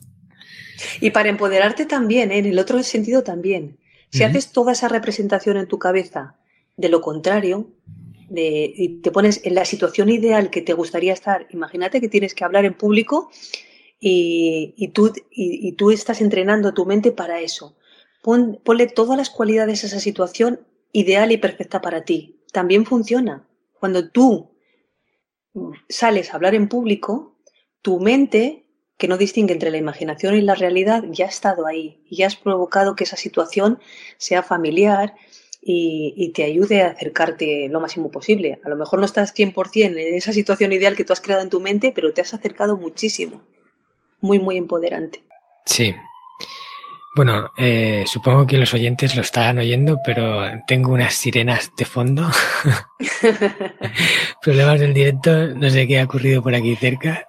Y 1.00 1.10
para 1.10 1.28
empoderarte 1.28 1.86
también, 1.86 2.30
¿eh? 2.32 2.38
en 2.38 2.46
el 2.46 2.58
otro 2.58 2.82
sentido 2.82 3.22
también. 3.22 3.78
Si 4.10 4.24
haces 4.24 4.50
toda 4.50 4.72
esa 4.72 4.88
representación 4.88 5.56
en 5.56 5.68
tu 5.68 5.78
cabeza 5.78 6.34
de 6.76 6.88
lo 6.88 7.00
contrario, 7.00 7.70
de, 8.28 8.72
y 8.74 9.00
te 9.00 9.12
pones 9.12 9.40
en 9.44 9.54
la 9.54 9.64
situación 9.64 10.08
ideal 10.08 10.50
que 10.50 10.62
te 10.62 10.72
gustaría 10.72 11.12
estar, 11.12 11.46
imagínate 11.50 12.00
que 12.00 12.08
tienes 12.08 12.34
que 12.34 12.44
hablar 12.44 12.64
en 12.64 12.74
público 12.74 13.30
y, 14.00 14.88
tú, 14.94 15.12
y, 15.30 15.72
tú 15.72 15.90
estás 15.90 16.20
entrenando 16.20 16.74
tu 16.74 16.86
mente 16.86 17.12
para 17.12 17.40
eso. 17.40 17.76
Ponle 18.22 18.86
todas 18.86 19.16
las 19.16 19.30
cualidades 19.30 19.82
a 19.82 19.86
esa 19.86 20.00
situación 20.00 20.60
ideal 20.92 21.32
y 21.32 21.36
perfecta 21.36 21.80
para 21.80 22.04
ti. 22.04 22.40
También 22.52 22.84
funciona. 22.84 23.46
Cuando 23.78 24.10
tú 24.10 24.50
sales 25.88 26.30
a 26.30 26.36
hablar 26.36 26.54
en 26.54 26.68
público, 26.68 27.36
tu 27.82 27.98
mente, 27.98 28.66
que 28.98 29.08
no 29.08 29.16
distingue 29.16 29.54
entre 29.54 29.70
la 29.70 29.78
imaginación 29.78 30.36
y 30.36 30.42
la 30.42 30.54
realidad, 30.54 31.04
ya 31.10 31.26
ha 31.26 31.28
estado 31.28 31.66
ahí 31.66 32.02
y 32.08 32.16
ya 32.16 32.26
has 32.26 32.36
provocado 32.36 32.94
que 32.94 33.04
esa 33.04 33.16
situación 33.16 33.78
sea 34.18 34.42
familiar 34.42 35.14
y, 35.62 36.32
te 36.34 36.44
ayude 36.44 36.82
a 36.82 36.88
acercarte 36.88 37.68
lo 37.68 37.80
máximo 37.80 38.10
posible. 38.10 38.60
A 38.64 38.68
lo 38.68 38.76
mejor 38.76 38.98
no 38.98 39.04
estás 39.04 39.34
100% 39.34 39.84
en 39.84 39.98
esa 39.98 40.32
situación 40.32 40.72
ideal 40.72 40.96
que 40.96 41.04
tú 41.04 41.12
has 41.12 41.20
creado 41.20 41.42
en 41.42 41.50
tu 41.50 41.60
mente, 41.60 41.92
pero 41.94 42.12
te 42.12 42.20
has 42.20 42.32
acercado 42.32 42.76
muchísimo. 42.76 43.42
Muy, 44.20 44.38
muy 44.38 44.56
empoderante. 44.56 45.22
Sí. 45.66 45.94
Bueno, 47.14 47.50
eh, 47.58 48.04
supongo 48.06 48.46
que 48.46 48.56
los 48.56 48.72
oyentes 48.72 49.16
lo 49.16 49.22
están 49.22 49.58
oyendo, 49.58 49.98
pero 50.04 50.42
tengo 50.66 50.92
unas 50.92 51.14
sirenas 51.14 51.72
de 51.76 51.84
fondo. 51.84 52.30
Problemas 54.42 54.78
del 54.78 54.94
directo, 54.94 55.48
no 55.48 55.68
sé 55.70 55.88
qué 55.88 55.98
ha 55.98 56.04
ocurrido 56.04 56.40
por 56.42 56.54
aquí 56.54 56.76
cerca. 56.76 57.26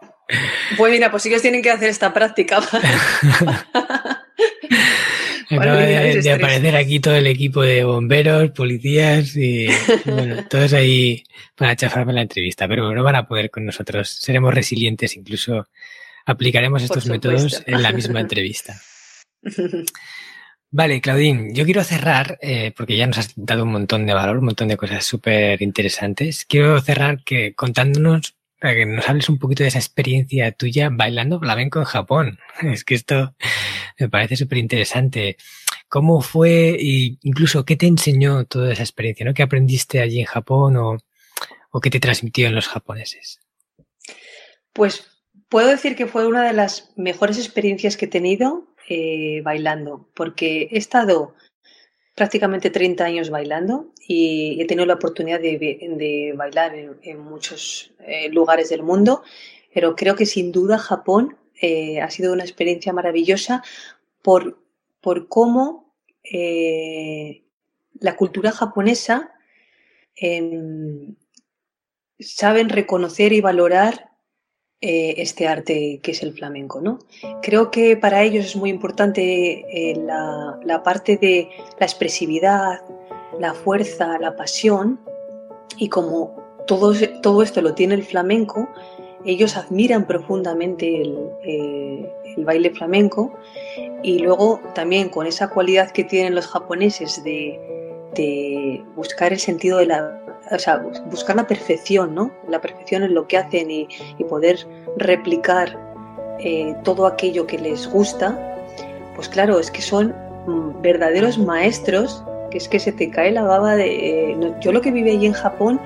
Pues 0.78 0.92
mira, 0.92 1.10
pues 1.10 1.26
ellos 1.26 1.42
tienen 1.42 1.64
que 1.64 1.72
hacer 1.72 1.90
esta 1.90 2.14
práctica. 2.14 2.60
Acaba 5.50 5.82
de, 5.82 6.32
aparecer 6.32 6.76
aquí 6.78 7.00
todo 7.02 7.16
el 7.16 7.28
equipo 7.28 7.62
de 7.62 7.84
bomberos, 7.84 8.52
policías 8.52 9.36
y 9.36 9.68
bueno, 10.06 10.46
todos 10.50 10.72
ahí 10.74 11.24
para 11.56 11.76
chafarme 11.76 12.14
la 12.14 12.22
entrevista, 12.22 12.70
pero 12.70 12.94
no 12.94 13.04
van 13.04 13.16
a 13.16 13.28
poder 13.28 13.50
con 13.50 13.66
nosotros. 13.66 14.10
Seremos 14.10 14.54
resilientes, 14.54 15.18
incluso 15.18 15.68
aplicaremos 16.26 16.84
estos 16.84 17.08
métodos 17.08 17.64
en 17.66 17.82
la 17.82 17.92
misma 17.92 18.22
entrevista. 18.22 18.80
Vale, 20.74 21.02
Claudín, 21.02 21.54
yo 21.54 21.66
quiero 21.66 21.84
cerrar, 21.84 22.38
eh, 22.42 22.72
porque 22.78 22.96
ya 22.96 23.06
nos 23.06 23.18
has 23.18 23.34
dado 23.36 23.64
un 23.64 23.74
montón 23.74 24.06
de 24.06 24.14
valor, 24.14 24.38
un 24.38 24.46
montón 24.46 24.70
de 24.70 24.78
cosas 24.78 25.04
súper 25.04 25.62
interesantes. 25.62 26.46
Quiero 26.46 26.80
cerrar 26.80 27.26
que 27.26 27.54
contándonos 27.56 28.36
para 28.58 28.76
que 28.76 28.86
nos 28.86 29.10
hables 29.10 29.28
un 29.28 29.38
poquito 29.38 29.64
de 29.64 29.70
esa 29.70 29.80
experiencia 29.80 30.52
tuya 30.54 30.90
bailando 30.90 31.40
flamenco 31.40 31.80
en 31.80 31.86
Japón. 31.86 32.40
Es 32.62 32.86
que 32.86 32.96
esto 32.96 33.36
me 34.00 34.08
parece 34.08 34.38
súper 34.38 34.60
interesante. 34.60 35.36
¿Cómo 35.90 36.22
fue 36.22 36.76
e 36.80 37.18
incluso 37.24 37.66
qué 37.66 37.76
te 37.76 37.88
enseñó 37.88 38.46
toda 38.46 38.72
esa 38.72 38.84
experiencia? 38.84 39.26
¿no? 39.26 39.34
¿Qué 39.34 39.44
aprendiste 39.44 40.00
allí 40.00 40.22
en 40.22 40.26
Japón 40.26 40.78
o, 40.78 40.98
o 41.72 41.82
qué 41.82 41.90
te 41.90 42.00
transmitió 42.00 42.48
en 42.48 42.56
los 42.56 42.70
japoneses? 42.70 43.42
Pues 44.72 45.06
puedo 45.50 45.68
decir 45.68 45.98
que 45.98 46.08
fue 46.08 46.28
una 46.28 46.46
de 46.46 46.54
las 46.54 46.94
mejores 46.96 47.38
experiencias 47.38 47.98
que 47.98 48.06
he 48.06 48.08
tenido 48.08 48.71
eh, 48.94 49.40
bailando, 49.42 50.10
porque 50.14 50.68
he 50.70 50.78
estado 50.78 51.34
prácticamente 52.14 52.70
30 52.70 53.06
años 53.06 53.30
bailando 53.30 53.94
y 54.06 54.62
he 54.62 54.66
tenido 54.68 54.86
la 54.86 54.96
oportunidad 54.96 55.40
de, 55.40 56.34
bailar 56.36 56.76
en, 56.76 57.20
muchos 57.22 57.94
eh, 58.00 58.28
lugares 58.28 58.68
del 58.68 58.84
mundo, 58.84 59.24
pero 59.74 59.96
creo 59.96 60.18
que 60.18 60.26
sin 60.26 60.52
duda 60.52 60.78
Japón 60.78 61.38
eh, 61.62 62.02
ha 62.02 62.10
sido 62.10 62.34
una 62.34 62.44
experiencia 62.44 62.92
maravillosa 62.92 63.64
por, 64.22 64.60
por 65.00 65.30
cómo 65.30 65.96
la 67.98 68.18
cultura 68.18 68.52
japonesa 68.52 69.32
em, 70.18 71.16
saben 72.20 72.68
reconocer 72.68 73.32
y 73.32 73.40
valorar 73.40 74.11
este 74.82 75.48
arte 75.48 76.00
que 76.02 76.12
es 76.12 76.24
el 76.24 76.34
flamenco. 76.34 76.82
¿no? 76.82 77.00
Creo 77.42 77.70
que 77.70 77.96
para 77.96 78.24
ellos 78.24 78.46
es 78.46 78.56
muy 78.56 78.70
importante 78.70 79.64
la, 79.98 80.60
la, 80.64 80.84
parte 80.84 81.18
de 81.18 81.50
la 81.80 81.86
expresividad, 81.86 82.82
la 83.40 83.54
fuerza, 83.54 84.18
la 84.20 84.36
pasión, 84.36 85.00
y 85.78 85.90
como 85.90 86.36
todo, 86.68 86.94
todo 87.22 87.42
esto 87.42 87.62
lo 87.62 87.74
tiene 87.74 87.96
el 87.96 88.04
flamenco, 88.04 88.68
ellos 89.26 89.58
admiran 89.58 90.08
profundamente 90.08 91.04
eh, 91.44 92.12
el, 92.38 92.46
baile 92.46 92.72
flamenco 92.72 93.34
y 94.04 94.20
luego 94.20 94.60
también 94.74 95.10
con 95.10 95.28
esa 95.28 95.50
cualidad 95.50 95.92
que 95.92 96.04
tienen 96.04 96.34
los 96.36 96.48
japoneses 96.48 97.24
de, 97.24 97.60
buscar 98.96 99.32
el 99.32 99.40
sentido 99.40 99.78
de 99.78 99.88
la, 99.88 100.21
o 100.52 100.60
sea, 100.60 100.84
buscar 101.10 101.36
la 101.36 101.48
perfección, 101.48 102.14
¿no? 102.14 102.32
La 102.48 102.62
perfección 102.62 103.04
en 103.04 103.14
lo 103.14 103.28
que 103.28 103.38
hacen 103.38 103.72
y, 103.72 103.88
poder 104.30 104.68
replicar 104.98 105.78
eh, 106.40 106.76
todo 106.84 107.06
aquello 107.06 107.48
que 107.48 107.58
les 107.58 107.88
gusta, 107.88 108.38
pues 109.16 109.28
claro, 109.30 109.60
es 109.60 109.70
que 109.72 109.82
son 109.82 110.16
mm, 110.48 110.82
verdaderos 110.82 111.38
maestros, 111.38 112.24
que 112.50 112.58
es 112.58 112.68
que 112.68 112.80
se 112.80 112.92
te 112.92 113.10
cae 113.10 113.32
la 113.32 113.44
baba 113.44 113.76
de... 113.76 114.32
Eh, 114.32 114.54
yo 114.62 114.72
lo 114.72 114.82
que 114.82 114.92
viví 114.92 115.12
allí 115.12 115.26
en 115.26 115.34
Japón, 115.34 115.80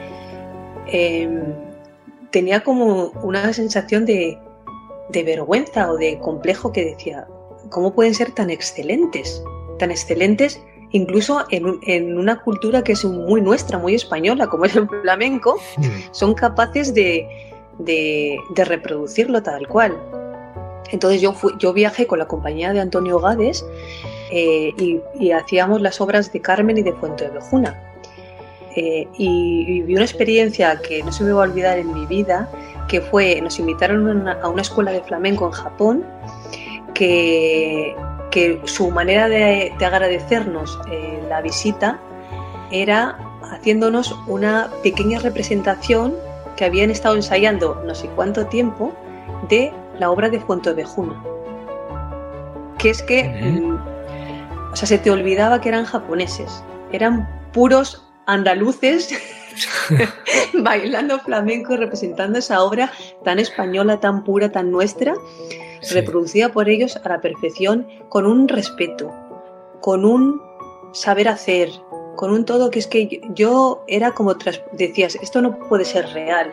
em, 0.87 1.53
tenía 2.31 2.61
como 2.61 3.11
una 3.23 3.53
sensación 3.53 4.05
de, 4.05 4.37
vergüenza 5.09 5.89
o 5.91 5.97
de 5.97 6.19
complejo 6.19 6.73
que 6.73 6.83
decía, 6.83 7.27
¿cómo 7.69 7.93
pueden 7.93 8.13
ser 8.13 8.31
tan 8.31 8.49
excelentes? 8.49 9.41
Tan 9.79 9.91
excelentes 9.91 10.59
incluso 10.91 11.45
en, 11.49 12.17
una 12.17 12.41
cultura 12.41 12.83
que 12.83 12.93
es 12.93 13.05
muy 13.05 13.41
nuestra, 13.41 13.77
muy 13.77 13.95
española, 13.95 14.47
como 14.47 14.65
es 14.65 14.75
el 14.75 14.87
flamenco, 14.87 15.57
mm. 15.77 15.83
son 16.11 16.33
capaces 16.33 16.93
de, 16.93 17.27
reproducirlo 18.55 19.41
tal 19.43 19.67
cual. 19.67 19.97
Entonces 20.91 21.21
yo, 21.21 21.35
yo 21.57 21.73
viajé 21.73 22.07
con 22.07 22.19
la 22.19 22.27
compañía 22.27 22.71
de 22.71 22.79
Antonio 22.79 23.19
Gades 23.19 23.65
eh, 24.31 24.73
y, 25.19 25.31
hacíamos 25.31 25.81
las 25.81 25.99
obras 26.01 26.31
de 26.31 26.41
Carmen 26.41 26.77
y 26.77 26.83
de 26.83 26.93
Fuente 26.93 27.25
de 27.25 27.31
Bejuna. 27.31 27.79
Eh, 28.75 29.07
y, 29.17 29.65
viví 29.65 29.95
una 29.95 30.05
experiencia 30.05 30.79
que 30.81 31.03
no 31.03 31.11
se 31.11 31.23
me 31.23 31.31
va 31.31 31.41
a 31.41 31.47
olvidar 31.47 31.77
en 31.77 31.93
mi 31.93 32.05
vida, 32.05 32.49
que 32.87 33.01
fue, 33.01 33.41
nos 33.41 33.59
invitaron 33.59 34.27
a 34.27 34.47
una 34.47 34.61
escuela 34.61 34.91
de 34.91 35.01
flamenco 35.01 35.47
en 35.47 35.51
Japón, 35.51 36.05
que, 36.93 37.95
que 38.31 38.61
su 38.65 38.91
manera 38.91 39.27
de, 39.27 39.73
agradecernos 39.79 40.79
eh, 40.91 41.23
la 41.29 41.41
visita 41.41 41.99
era 42.71 43.17
haciéndonos 43.51 44.15
una 44.27 44.69
pequeña 44.83 45.19
representación 45.19 46.15
que 46.55 46.65
habían 46.65 46.89
estado 46.89 47.15
ensayando 47.15 47.81
no 47.85 47.93
sé 47.95 48.07
cuánto 48.09 48.45
tiempo 48.47 48.93
de 49.49 49.71
la 49.99 50.09
obra 50.09 50.29
de 50.29 50.39
Fuente 50.39 50.69
de 50.69 50.75
Bejuna. 50.75 51.21
Que 52.77 52.89
es 52.89 53.01
que, 53.01 53.23
mm, 53.23 54.73
o 54.73 54.75
sea, 54.75 54.87
se 54.87 54.97
te 54.97 55.11
olvidaba 55.11 55.61
que 55.61 55.69
eran 55.69 55.85
japoneses, 55.85 56.63
eran 56.91 57.27
puros 57.51 58.05
andaluces 58.25 59.09
bailando 60.53 61.19
flamenco, 61.19 61.77
representando 61.77 62.39
esa 62.39 62.63
obra 62.63 62.91
tan 63.23 63.39
española, 63.39 63.99
tan 63.99 64.23
pura, 64.23 64.51
tan 64.51 64.71
nuestra, 64.71 65.13
reproducida 65.91 66.49
por 66.49 66.69
ellos 66.69 66.97
a 66.97 67.09
la 67.09 67.21
perfección, 67.21 67.87
con 68.09 68.25
un 68.25 68.47
respeto, 68.47 69.11
con 69.81 70.05
un 70.05 70.41
saber 70.93 71.27
hacer, 71.27 71.69
con 72.15 72.31
un 72.31 72.45
todo 72.45 72.71
que 72.71 72.79
es 72.79 72.87
que 72.87 73.21
yo 73.33 73.83
era 73.87 74.11
como 74.11 74.35
decías, 74.73 75.15
esto 75.15 75.41
no 75.41 75.59
puede 75.67 75.85
ser 75.85 76.07
real. 76.13 76.51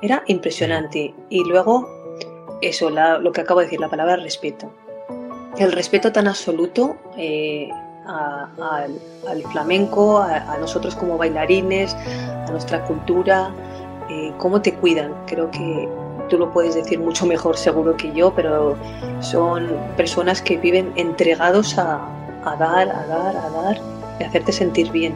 Era 0.00 0.22
impresionante. 0.26 1.14
Y 1.28 1.44
luego, 1.44 1.88
eso, 2.62 2.90
lo 2.90 3.32
que 3.32 3.40
acabo 3.40 3.60
de 3.60 3.66
decir, 3.66 3.80
la 3.80 3.88
palabra 3.88 4.16
respeto. 4.16 4.70
El 5.58 5.72
respeto 5.72 6.12
tan 6.12 6.28
absoluto 6.28 6.96
eh, 7.16 7.68
al 8.06 9.42
flamenco, 9.52 10.18
a, 10.18 10.56
nosotros 10.58 10.94
como 10.94 11.18
bailarines, 11.18 11.94
a 11.94 12.50
nuestra 12.50 12.84
cultura, 12.84 13.52
eh, 14.08 14.32
cómo 14.38 14.62
te 14.62 14.72
cuidan. 14.74 15.14
Creo 15.26 15.50
que 15.50 15.88
tú 16.28 16.38
lo 16.38 16.52
puedes 16.52 16.74
decir 16.74 16.98
mucho 16.98 17.26
mejor 17.26 17.56
seguro 17.56 17.96
que 17.96 18.12
yo, 18.12 18.32
pero 18.34 18.76
son 19.20 19.68
personas 19.96 20.40
que 20.42 20.56
viven 20.56 20.92
entregados 20.96 21.76
a, 21.78 22.00
dar, 22.58 22.88
a 22.88 23.06
dar, 23.06 23.36
a 23.36 23.50
dar 23.50 23.80
de 24.18 24.24
hacerte 24.24 24.52
sentir 24.52 24.90
bien. 24.90 25.14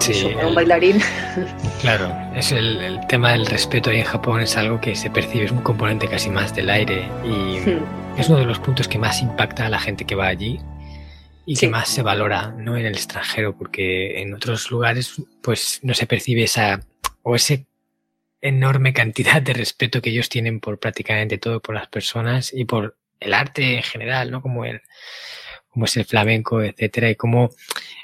Sí, 0.00 0.34
un 0.46 0.54
bailarín. 0.54 1.00
Claro, 1.80 2.10
es 2.34 2.52
el, 2.52 3.00
tema 3.08 3.32
del 3.32 3.46
respeto 3.46 3.90
ahí 3.90 3.98
en 3.98 4.04
Japón 4.04 4.40
es 4.40 4.56
algo 4.56 4.80
que 4.80 4.94
se 4.94 5.10
percibe, 5.10 5.44
es 5.44 5.50
un 5.50 5.62
componente 5.62 6.08
casi 6.08 6.30
más 6.30 6.54
del 6.54 6.70
aire 6.70 7.08
y 7.24 7.60
hmm. 7.60 8.18
es 8.18 8.28
uno 8.28 8.38
de 8.38 8.44
los 8.44 8.58
puntos 8.58 8.88
que 8.88 8.98
más 8.98 9.22
impacta 9.22 9.66
a 9.66 9.68
la 9.68 9.78
gente 9.78 10.04
que 10.04 10.14
va 10.14 10.26
allí 10.26 10.60
y 11.46 11.56
que 11.56 11.68
más 11.68 11.88
se 11.88 12.02
valora 12.02 12.54
¿no? 12.56 12.76
en 12.76 12.86
el 12.86 12.94
extranjero, 12.94 13.56
porque 13.56 14.20
en 14.20 14.34
otros 14.34 14.70
lugares 14.70 15.22
pues 15.42 15.80
no 15.82 15.94
se 15.94 16.06
percibe 16.06 16.44
esa 16.44 16.80
o 17.22 17.34
ese 17.34 17.66
enorme 18.40 18.92
cantidad 18.92 19.42
de 19.42 19.52
respeto 19.52 20.00
que 20.00 20.10
ellos 20.10 20.28
tienen 20.28 20.60
por 20.60 20.78
prácticamente 20.78 21.38
todo, 21.38 21.60
por 21.60 21.74
las 21.74 21.88
personas 21.88 22.52
y 22.54 22.64
por 22.64 22.96
el 23.18 23.34
arte 23.34 23.76
en 23.76 23.82
general, 23.82 24.30
¿no? 24.30 24.40
Como 24.40 24.64
el, 24.64 24.80
como 25.68 25.84
es 25.84 25.96
el 25.96 26.04
flamenco, 26.04 26.62
etcétera, 26.62 27.10
y 27.10 27.16
cómo 27.16 27.50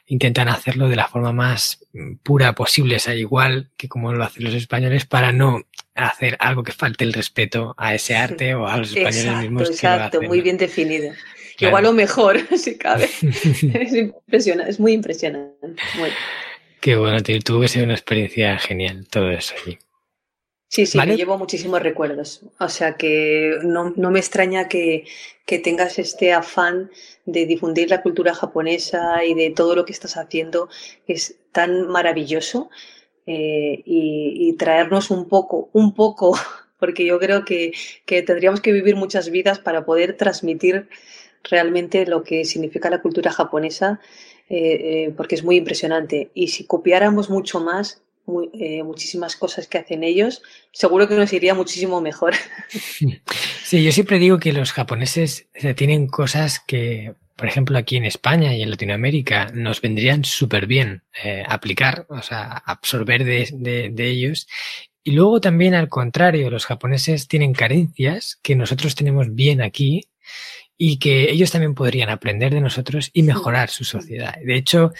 intentan 0.06 0.48
hacerlo 0.48 0.88
de 0.88 0.96
la 0.96 1.08
forma 1.08 1.32
más 1.32 1.84
pura 2.22 2.54
posible, 2.54 2.96
o 2.96 3.00
sea, 3.00 3.14
igual 3.14 3.70
que 3.76 3.88
como 3.88 4.12
lo 4.12 4.24
hacen 4.24 4.44
los 4.44 4.54
españoles, 4.54 5.04
para 5.04 5.32
no 5.32 5.62
hacer 5.94 6.36
algo 6.38 6.62
que 6.62 6.72
falte 6.72 7.04
el 7.04 7.12
respeto 7.12 7.74
a 7.76 7.94
ese 7.94 8.14
arte 8.14 8.54
o 8.54 8.68
a 8.68 8.76
los 8.76 8.94
españoles 8.94 9.42
mismos. 9.42 9.70
Exacto, 9.70 10.22
muy 10.22 10.42
bien 10.42 10.58
definido. 10.58 11.12
Igual 11.58 11.86
o 11.86 11.92
mejor, 11.92 12.38
si 12.56 12.76
cabe. 12.76 13.08
es 13.22 13.92
impresionante, 13.92 14.70
es 14.70 14.78
muy 14.78 14.92
impresionante. 14.92 15.56
Qué 16.80 16.94
bueno, 16.94 17.20
tuvo 17.42 17.62
que 17.62 17.68
ser 17.68 17.84
una 17.84 17.94
experiencia 17.94 18.58
genial 18.58 19.08
todo 19.08 19.30
eso 19.30 19.54
allí. 19.64 19.78
Sí, 20.76 20.84
sí, 20.84 20.98
me 20.98 21.16
llevo 21.16 21.38
muchísimos 21.38 21.80
recuerdos. 21.80 22.42
O 22.60 22.68
sea 22.68 22.98
que 22.98 23.56
no, 23.62 23.94
me 23.96 24.18
extraña 24.18 24.68
que, 24.68 25.06
tengas 25.46 25.98
este 25.98 26.34
afán 26.34 26.90
de 27.24 27.46
difundir 27.46 27.88
la 27.88 28.02
cultura 28.02 28.34
japonesa 28.34 29.24
y 29.24 29.32
de 29.32 29.48
todo 29.52 29.74
lo 29.74 29.86
que 29.86 29.92
estás 29.92 30.18
haciendo. 30.18 30.68
Es 31.06 31.36
tan 31.50 31.88
maravilloso. 31.88 32.68
Eh, 33.26 33.82
y, 33.86 34.52
traernos 34.58 35.10
un 35.10 35.30
poco, 35.30 35.70
un 35.72 35.94
poco, 35.94 36.36
porque 36.78 37.06
yo 37.06 37.18
creo 37.18 37.46
que, 37.46 37.72
tendríamos 38.04 38.60
que 38.60 38.72
vivir 38.72 38.96
muchas 38.96 39.30
vidas 39.30 39.58
para 39.58 39.86
poder 39.86 40.18
transmitir 40.18 40.90
realmente 41.42 42.04
lo 42.04 42.22
que 42.22 42.44
significa 42.44 42.90
la 42.90 43.00
cultura 43.00 43.32
japonesa, 43.32 43.98
eh, 44.50 45.06
eh, 45.06 45.14
porque 45.16 45.36
es 45.36 45.42
muy 45.42 45.56
impresionante. 45.56 46.30
Y 46.34 46.48
si 46.48 46.64
copiáramos 46.64 47.30
mucho 47.30 47.60
más, 47.60 48.02
eh, 48.52 48.82
muchísimas 48.82 49.36
cosas 49.36 49.68
que 49.68 49.78
hacen 49.78 50.04
ellos, 50.04 50.42
seguro 50.72 51.08
que 51.08 51.14
nos 51.14 51.32
iría 51.32 51.54
muchísimo 51.54 52.00
mejor. 52.00 52.34
Sí, 53.66 53.82
yo 53.82 53.90
siempre 53.90 54.20
digo 54.20 54.38
que 54.38 54.52
los 54.52 54.70
japoneses 54.70 55.48
tienen 55.74 56.06
cosas 56.06 56.60
que, 56.60 57.14
por 57.34 57.48
ejemplo, 57.48 57.76
aquí 57.76 57.96
en 57.96 58.04
España 58.04 58.54
y 58.54 58.62
en 58.62 58.70
Latinoamérica 58.70 59.50
nos 59.52 59.80
vendrían 59.80 60.24
súper 60.24 60.68
bien 60.68 61.02
eh, 61.24 61.42
aplicar, 61.48 62.06
o 62.08 62.22
sea, 62.22 62.62
absorber 62.64 63.24
de, 63.24 63.90
de 63.92 64.08
ellos. 64.08 64.46
Y 65.02 65.10
luego 65.10 65.40
también 65.40 65.74
al 65.74 65.88
contrario, 65.88 66.48
los 66.48 66.64
japoneses 66.64 67.26
tienen 67.26 67.54
carencias 67.54 68.38
que 68.40 68.54
nosotros 68.54 68.94
tenemos 68.94 69.34
bien 69.34 69.62
aquí 69.62 70.08
y 70.78 70.98
que 70.98 71.30
ellos 71.30 71.50
también 71.50 71.74
podrían 71.74 72.10
aprender 72.10 72.52
de 72.52 72.60
nosotros 72.60 73.10
y 73.12 73.22
mejorar 73.22 73.70
su 73.70 73.84
sociedad. 73.84 74.36
De 74.44 74.56
hecho, 74.56 74.92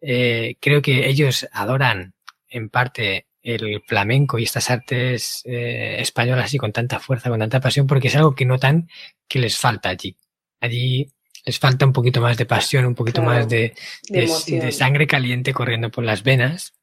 eh, 0.00 0.56
creo 0.60 0.80
que 0.80 1.08
ellos 1.08 1.46
adoran 1.52 2.14
en 2.48 2.68
parte 2.68 3.26
el 3.42 3.82
flamenco 3.86 4.38
y 4.38 4.44
estas 4.44 4.70
artes 4.70 5.42
eh, 5.44 5.96
españolas 6.00 6.52
y 6.52 6.58
con 6.58 6.72
tanta 6.72 6.98
fuerza, 6.98 7.30
con 7.30 7.38
tanta 7.38 7.60
pasión, 7.60 7.86
porque 7.86 8.08
es 8.08 8.16
algo 8.16 8.34
que 8.34 8.44
notan 8.44 8.88
que 9.26 9.38
les 9.38 9.56
falta 9.56 9.88
allí. 9.88 10.16
Allí 10.60 11.10
les 11.44 11.58
falta 11.58 11.86
un 11.86 11.92
poquito 11.92 12.20
más 12.20 12.36
de 12.36 12.46
pasión, 12.46 12.84
un 12.84 12.94
poquito 12.94 13.22
más 13.22 13.48
de, 13.48 13.74
de, 14.08 14.72
sangre 14.72 15.06
caliente 15.06 15.54
corriendo 15.54 15.90
por 15.90 16.04
las 16.04 16.22
venas. 16.22 16.74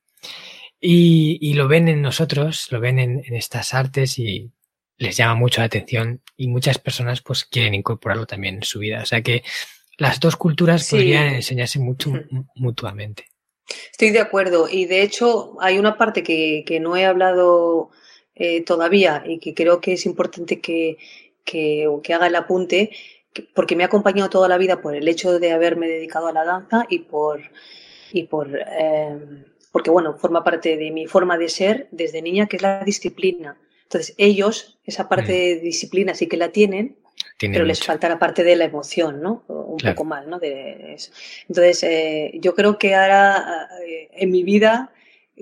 Y, 0.79 1.37
y 1.41 1.53
lo 1.53 1.67
ven 1.67 1.87
en 1.87 2.01
nosotros, 2.01 2.71
lo 2.71 2.79
ven 2.79 2.99
en, 2.99 3.21
en, 3.25 3.35
estas 3.35 3.73
artes 3.73 4.17
y 4.17 4.51
les 4.97 5.17
llama 5.17 5.35
mucho 5.35 5.61
la 5.61 5.65
atención 5.65 6.21
y 6.37 6.47
muchas 6.47 6.77
personas 6.79 7.21
pues 7.21 7.43
quieren 7.45 7.73
incorporarlo 7.73 8.25
también 8.25 8.55
en 8.55 8.63
su 8.63 8.79
vida. 8.79 9.01
O 9.01 9.05
sea 9.05 9.21
que 9.21 9.43
las 9.97 10.19
dos 10.19 10.35
culturas 10.35 10.89
podrían 10.89 11.27
enseñarse 11.27 11.79
mucho 11.79 12.11
mutuamente. 12.55 13.25
Estoy 13.91 14.11
de 14.11 14.19
acuerdo 14.19 14.67
y 14.69 14.85
de 14.85 15.01
hecho 15.01 15.55
hay 15.59 15.79
una 15.79 15.97
parte 15.97 16.23
que, 16.23 16.79
no 16.81 16.95
he 16.95 17.05
hablado 17.05 17.89
eh, 18.35 18.63
todavía 18.63 19.23
y 19.25 19.39
que 19.39 19.53
creo 19.53 19.81
que 19.81 19.93
es 19.93 20.05
importante 20.05 20.59
que, 20.59 20.97
que, 21.43 21.87
haga 22.13 22.27
el 22.27 22.35
apunte 22.35 22.91
porque 23.53 23.75
me 23.75 23.83
ha 23.83 23.87
acompañado 23.87 24.29
toda 24.29 24.47
la 24.47 24.57
vida 24.57 24.81
por 24.81 24.95
el 24.95 25.07
hecho 25.07 25.39
de 25.39 25.51
haberme 25.51 25.87
dedicado 25.87 26.27
a 26.27 26.33
la 26.33 26.45
danza 26.45 26.85
y 26.89 26.99
por 26.99 27.41
y 28.11 28.23
por 28.23 28.49
eh, 28.55 29.17
porque 29.71 29.89
bueno 29.89 30.17
forma 30.17 30.43
parte 30.43 30.77
de 30.77 30.91
mi 30.91 31.07
forma 31.07 31.37
de 31.37 31.49
ser 31.49 31.87
desde 31.91 32.21
niña 32.21 32.47
que 32.47 32.57
es 32.57 32.61
la 32.61 32.83
disciplina. 32.83 33.57
Entonces 33.83 34.15
ellos 34.17 34.79
esa 34.85 35.09
parte 35.09 35.31
de 35.31 35.59
disciplina 35.59 36.13
sí 36.13 36.27
que 36.27 36.37
la 36.37 36.51
tienen 36.51 36.97
pero 37.39 37.65
les 37.65 37.83
falta 37.83 38.07
la 38.07 38.19
parte 38.19 38.43
de 38.43 38.55
la 38.55 38.65
emoción, 38.65 39.21
¿no? 39.21 39.43
Un 39.47 39.77
poco 39.77 40.05
más, 40.05 40.25
¿no? 40.25 40.39
De 40.39 40.93
eso. 40.93 41.11
Entonces, 41.49 41.83
eh, 41.83 42.31
yo 42.35 42.55
creo 42.55 42.77
que 42.77 42.95
ahora 42.95 43.67
eh, 43.85 44.09
en 44.13 44.31
mi 44.31 44.43
vida 44.43 44.91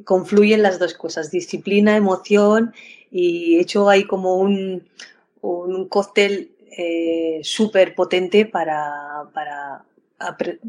confluyen 0.05 0.63
las 0.63 0.79
dos 0.79 0.95
cosas, 0.95 1.29
disciplina, 1.29 1.95
emoción, 1.95 2.73
y 3.11 3.57
he 3.57 3.61
hecho 3.61 3.89
ahí 3.89 4.05
como 4.05 4.37
un, 4.37 4.87
un 5.41 5.87
cóctel 5.87 6.51
eh, 6.75 7.41
súper 7.43 7.93
potente 7.93 8.45
para, 8.47 9.29
para, 9.33 9.85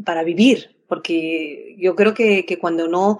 para 0.04 0.22
vivir, 0.24 0.76
porque 0.86 1.74
yo 1.78 1.96
creo 1.96 2.12
que, 2.12 2.44
que 2.44 2.58
cuando 2.58 2.86
no 2.86 3.18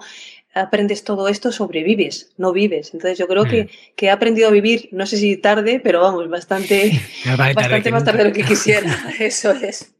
aprendes 0.55 1.03
todo 1.03 1.27
esto, 1.27 1.51
sobrevives, 1.51 2.31
no 2.37 2.53
vives. 2.53 2.93
Entonces 2.93 3.19
yo 3.19 3.27
creo 3.27 3.43
que, 3.43 3.65
mm. 3.65 3.67
que, 3.95 4.05
he 4.07 4.09
aprendido 4.09 4.47
a 4.47 4.51
vivir, 4.51 4.89
no 4.91 5.05
sé 5.05 5.17
si 5.17 5.37
tarde, 5.37 5.81
pero 5.83 6.01
vamos, 6.01 6.27
bastante, 6.29 6.99
bastante 7.37 7.91
más 7.91 8.05
tarde 8.05 8.23
de 8.23 8.29
lo 8.29 8.33
que 8.33 8.43
quisiera. 8.43 8.89
Eso 9.19 9.51
es. 9.51 9.93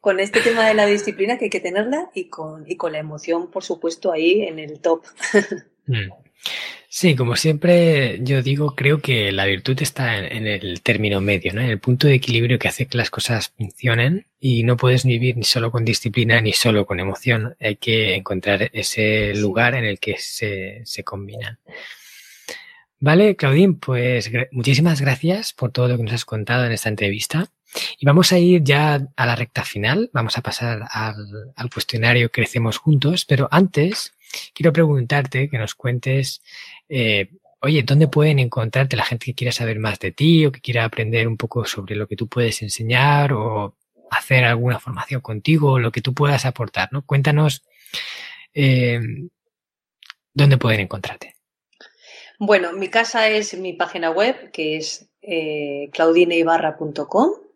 Con 0.00 0.20
este 0.20 0.40
tema 0.40 0.66
de 0.66 0.74
la 0.74 0.86
disciplina 0.86 1.38
que 1.38 1.46
hay 1.46 1.50
que 1.50 1.60
tenerla 1.60 2.10
y 2.14 2.24
con, 2.24 2.70
y 2.70 2.76
con 2.76 2.92
la 2.92 2.98
emoción, 2.98 3.50
por 3.50 3.64
supuesto, 3.64 4.12
ahí 4.12 4.42
en 4.42 4.58
el 4.58 4.78
top. 4.80 5.04
Mm. 5.86 6.10
Sí, 6.90 7.14
como 7.14 7.36
siempre 7.36 8.18
yo 8.22 8.42
digo, 8.42 8.74
creo 8.74 9.00
que 9.00 9.30
la 9.30 9.44
virtud 9.44 9.80
está 9.82 10.18
en, 10.18 10.46
el 10.46 10.80
término 10.82 11.20
medio. 11.20 11.52
En 11.52 11.58
el 11.58 11.78
punto 11.78 12.06
de 12.06 12.14
equilibrio 12.14 12.58
que 12.58 12.68
hace 12.68 12.86
que 12.86 12.96
las 12.96 13.10
cosas 13.10 13.52
funcionen 13.56 14.26
y 14.40 14.62
no 14.62 14.76
puedes 14.76 15.04
vivir 15.04 15.36
ni 15.36 15.44
solo 15.44 15.70
con 15.70 15.84
disciplina 15.84 16.40
ni 16.40 16.52
solo 16.54 16.86
con 16.86 16.98
emoción. 16.98 17.54
Hay 17.60 17.76
que 17.76 18.14
encontrar 18.14 18.70
ese 18.72 19.34
lugar 19.34 19.74
en 19.74 19.84
el 19.84 19.98
que 20.00 20.16
se, 20.18 20.80
se 20.84 21.04
combinan. 21.04 21.58
Vale, 23.00 23.36
Claudín, 23.36 23.78
pues 23.78 24.30
muchísimas 24.50 25.00
gracias 25.00 25.52
por 25.52 25.70
todo 25.70 25.88
lo 25.88 25.98
que 25.98 26.04
nos 26.04 26.14
has 26.14 26.24
contado 26.24 26.64
en 26.64 26.72
esta 26.72 26.88
entrevista. 26.88 27.48
Y 27.98 28.06
vamos 28.06 28.32
a 28.32 28.38
ir 28.38 28.64
ya 28.64 29.06
a 29.14 29.26
la 29.26 29.36
recta 29.36 29.62
final. 29.62 30.10
Vamos 30.14 30.38
a 30.38 30.42
pasar 30.42 30.80
al, 30.90 31.52
al 31.54 31.70
cuestionario 31.70 32.30
Crecemos 32.30 32.78
Juntos, 32.78 33.26
pero 33.26 33.46
antes 33.50 34.14
quiero 34.54 34.72
preguntarte 34.72 35.48
que 35.48 35.58
nos 35.58 35.74
cuentes, 35.74 36.42
eh, 36.88 37.30
oye, 37.60 37.82
¿dónde 37.82 38.08
pueden 38.08 38.38
encontrarte 38.38 38.96
la 38.96 39.04
gente 39.04 39.26
que 39.26 39.34
quiera 39.34 39.52
saber 39.52 39.78
más 39.78 39.98
de 39.98 40.12
ti 40.12 40.46
o 40.46 40.52
que 40.52 40.60
quiera 40.60 40.84
aprender 40.84 41.26
un 41.28 41.36
poco 41.36 41.64
sobre 41.64 41.96
lo 41.96 42.06
que 42.06 42.16
tú 42.16 42.28
puedes 42.28 42.62
enseñar 42.62 43.32
o 43.32 43.76
hacer 44.10 44.44
alguna 44.44 44.78
formación 44.78 45.20
contigo 45.20 45.72
o 45.72 45.78
lo 45.78 45.92
que 45.92 46.00
tú 46.00 46.14
puedas 46.14 46.46
aportar, 46.46 46.88
¿no? 46.92 47.02
Cuéntanos 47.04 47.64
eh, 48.54 49.00
dónde 50.32 50.58
pueden 50.58 50.80
encontrarte. 50.80 51.34
Bueno, 52.38 52.72
mi 52.72 52.88
casa 52.88 53.28
es 53.28 53.58
mi 53.58 53.72
página 53.72 54.10
web, 54.10 54.50
que 54.52 54.76
es 54.76 55.10
eh, 55.22 55.90
claudineibarra.com 55.92 57.47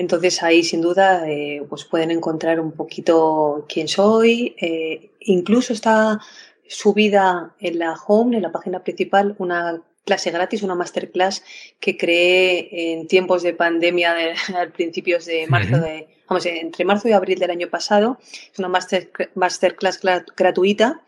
entonces 0.00 0.42
ahí 0.42 0.62
sin 0.62 0.80
duda 0.80 1.28
eh, 1.28 1.62
pues 1.68 1.84
pueden 1.84 2.10
encontrar 2.10 2.58
un 2.58 2.72
poquito 2.72 3.66
quién 3.68 3.86
soy. 3.86 4.56
Eh, 4.58 5.10
incluso 5.20 5.74
está 5.74 6.20
subida 6.66 7.54
en 7.60 7.78
la 7.78 7.94
home, 8.06 8.36
en 8.36 8.42
la 8.42 8.50
página 8.50 8.82
principal, 8.82 9.34
una 9.36 9.82
clase 10.06 10.30
gratis, 10.30 10.62
una 10.62 10.74
masterclass 10.74 11.42
que 11.78 11.98
creé 11.98 12.92
en 12.92 13.08
tiempos 13.08 13.42
de 13.42 13.52
pandemia 13.52 14.14
de, 14.14 14.32
a 14.56 14.66
principios 14.72 15.26
de 15.26 15.46
marzo 15.46 15.78
de, 15.78 16.08
vamos, 16.26 16.46
entre 16.46 16.86
marzo 16.86 17.06
y 17.08 17.12
abril 17.12 17.38
del 17.38 17.50
año 17.50 17.68
pasado. 17.68 18.18
Es 18.52 18.58
una 18.58 18.68
master, 18.68 19.10
masterclass 19.34 20.00
gratuita 20.34 21.02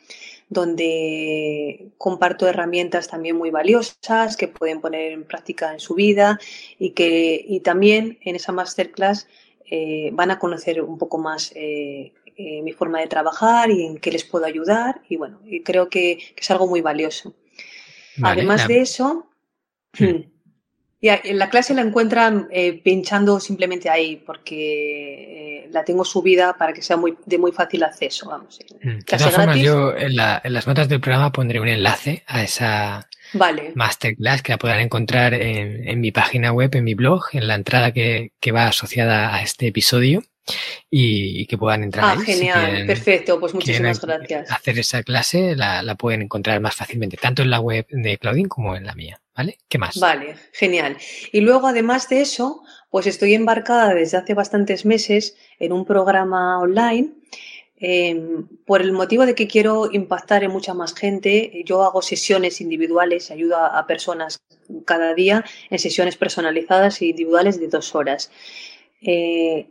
donde 0.52 1.92
comparto 1.96 2.46
herramientas 2.46 3.08
también 3.08 3.36
muy 3.36 3.50
valiosas 3.50 4.36
que 4.36 4.48
pueden 4.48 4.80
poner 4.80 5.12
en 5.12 5.24
práctica 5.24 5.72
en 5.72 5.80
su 5.80 5.94
vida 5.94 6.38
y 6.78 6.90
que 6.90 7.42
y 7.46 7.60
también 7.60 8.18
en 8.22 8.36
esa 8.36 8.52
masterclass 8.52 9.26
eh, 9.70 10.10
van 10.12 10.30
a 10.30 10.38
conocer 10.38 10.82
un 10.82 10.98
poco 10.98 11.16
más 11.16 11.52
eh, 11.54 12.12
eh, 12.36 12.60
mi 12.62 12.72
forma 12.72 13.00
de 13.00 13.06
trabajar 13.06 13.70
y 13.70 13.84
en 13.84 13.96
qué 13.96 14.12
les 14.12 14.24
puedo 14.24 14.44
ayudar 14.44 15.00
y 15.08 15.16
bueno, 15.16 15.40
y 15.46 15.62
creo 15.62 15.88
que, 15.88 16.18
es 16.36 16.50
algo 16.50 16.66
muy 16.66 16.82
valioso. 16.82 17.34
Además 18.22 18.68
de 18.68 18.80
eso, 18.80 19.26
Y 21.04 21.08
en 21.08 21.36
la 21.36 21.50
clase 21.50 21.74
la 21.74 21.82
encuentran 21.82 22.46
eh, 22.52 22.80
pinchando 22.80 23.40
simplemente 23.40 23.90
ahí, 23.90 24.22
porque 24.24 25.64
eh, 25.64 25.68
la 25.72 25.84
tengo 25.84 26.04
subida 26.04 26.56
para 26.56 26.72
que 26.72 26.80
sea 26.80 26.96
muy, 26.96 27.18
de 27.26 27.38
muy 27.38 27.50
fácil 27.50 27.82
acceso. 27.82 28.28
Vamos. 28.28 28.60
Mm, 28.80 28.98
de 28.98 29.02
todas 29.04 29.34
formas, 29.34 29.58
yo 29.58 29.96
en, 29.96 30.14
las 30.14 30.66
notas 30.68 30.88
del 30.88 31.00
programa 31.00 31.32
pondré 31.32 31.58
un 31.58 31.66
enlace 31.66 32.22
a 32.28 32.44
esa 32.44 33.08
vale. 33.32 33.72
masterclass 33.74 34.42
que 34.42 34.52
la 34.52 34.58
podrán 34.58 34.78
encontrar 34.78 35.34
en, 35.34 36.00
mi 36.00 36.12
página 36.12 36.52
web, 36.52 36.70
en 36.76 36.84
mi 36.84 36.94
blog, 36.94 37.24
en 37.32 37.48
la 37.48 37.56
entrada 37.56 37.90
que, 37.90 38.30
que 38.38 38.52
va 38.52 38.68
asociada 38.68 39.34
a 39.34 39.42
este 39.42 39.66
episodio 39.66 40.22
y, 40.90 41.46
que 41.46 41.56
puedan 41.56 41.82
entrar 41.84 42.04
ah, 42.04 42.20
genial, 42.20 42.86
perfecto, 42.86 43.38
pues 43.38 43.54
muchísimas 43.54 44.00
gracias. 44.00 44.50
Hacer 44.50 44.78
esa 44.78 45.02
clase 45.02 45.56
la, 45.56 45.82
la, 45.82 45.94
pueden 45.94 46.22
encontrar 46.22 46.60
más 46.60 46.74
fácilmente, 46.74 47.16
tanto 47.16 47.42
en 47.42 47.50
la 47.50 47.60
web 47.60 47.86
de 47.90 48.18
Claudine 48.18 48.48
como 48.48 48.76
en 48.76 48.84
la 48.84 48.94
mía, 48.94 49.20
¿vale? 49.34 49.58
¿Qué 49.68 49.78
más? 49.78 49.98
Vale, 49.98 50.34
genial. 50.52 50.96
Y 51.32 51.40
luego, 51.40 51.68
además 51.68 52.08
de 52.08 52.20
eso, 52.20 52.62
pues 52.90 53.06
estoy 53.06 53.34
embarcada 53.34 53.94
desde 53.94 54.18
hace 54.18 54.34
bastantes 54.34 54.84
meses 54.84 55.36
en 55.58 55.72
un 55.72 55.84
programa 55.84 56.58
online. 56.58 57.10
Em, 57.84 58.46
por 58.64 58.80
el 58.80 58.92
motivo 58.92 59.26
de 59.26 59.34
que 59.34 59.48
quiero 59.48 59.90
impactar 59.90 60.44
en 60.44 60.52
mucha 60.52 60.72
más 60.72 60.94
gente, 60.94 61.62
yo 61.64 61.82
hago 61.82 62.00
sesiones 62.00 62.60
individuales, 62.60 63.32
ayudo 63.32 63.56
a 63.56 63.84
personas 63.88 64.40
cada 64.84 65.14
día 65.14 65.44
en 65.68 65.78
sesiones 65.80 66.16
personalizadas 66.16 67.02
e 67.02 67.06
individuales 67.06 67.58
de 67.58 67.68
dos 67.68 67.94
horas. 67.96 68.30
Eh, 69.00 69.66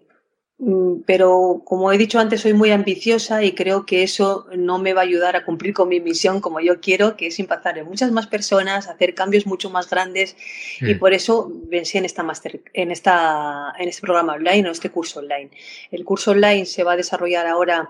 pero 1.08 1.64
como 1.66 1.92
he 1.92 1.98
dicho 1.98 2.20
antes, 2.20 2.42
soy 2.42 2.54
muy 2.54 2.70
ambiciosa 2.70 3.44
y 3.44 3.54
creo 3.54 3.84
que 3.84 4.04
eso 4.04 4.46
no 4.56 4.78
me 4.78 4.94
va 4.94 5.02
a 5.02 5.06
ayudar 5.06 5.36
a 5.36 5.44
cumplir 5.44 5.74
con 5.74 5.90
mi 5.90 6.00
misión 6.00 6.40
como 6.40 6.60
yo 6.60 6.80
quiero, 6.80 7.18
que 7.18 7.28
es 7.28 7.40
impactar 7.40 7.80
en 7.80 7.88
muchas 7.88 8.12
más 8.12 8.28
personas, 8.28 8.88
hacer 8.88 9.16
cambios 9.16 9.48
mucho 9.48 9.72
más 9.72 9.90
grandes 9.90 10.36
y 10.80 10.94
mm. 10.94 11.00
por 11.00 11.14
eso 11.14 11.52
pensé 11.72 11.98
en 11.98 12.06
esta 12.06 12.22
master, 12.22 12.62
en 12.74 12.92
esta, 12.92 13.74
en 13.80 13.90
este 13.90 14.02
programa 14.02 14.34
online 14.34 14.70
o 14.70 14.72
este 14.72 14.92
curso 14.92 15.22
online. 15.22 15.50
El 15.90 16.06
curso 16.06 16.32
online 16.32 16.68
se 16.68 16.84
va 16.84 16.92
a 16.94 16.98
desarrollar 16.98 17.48
ahora 17.48 17.90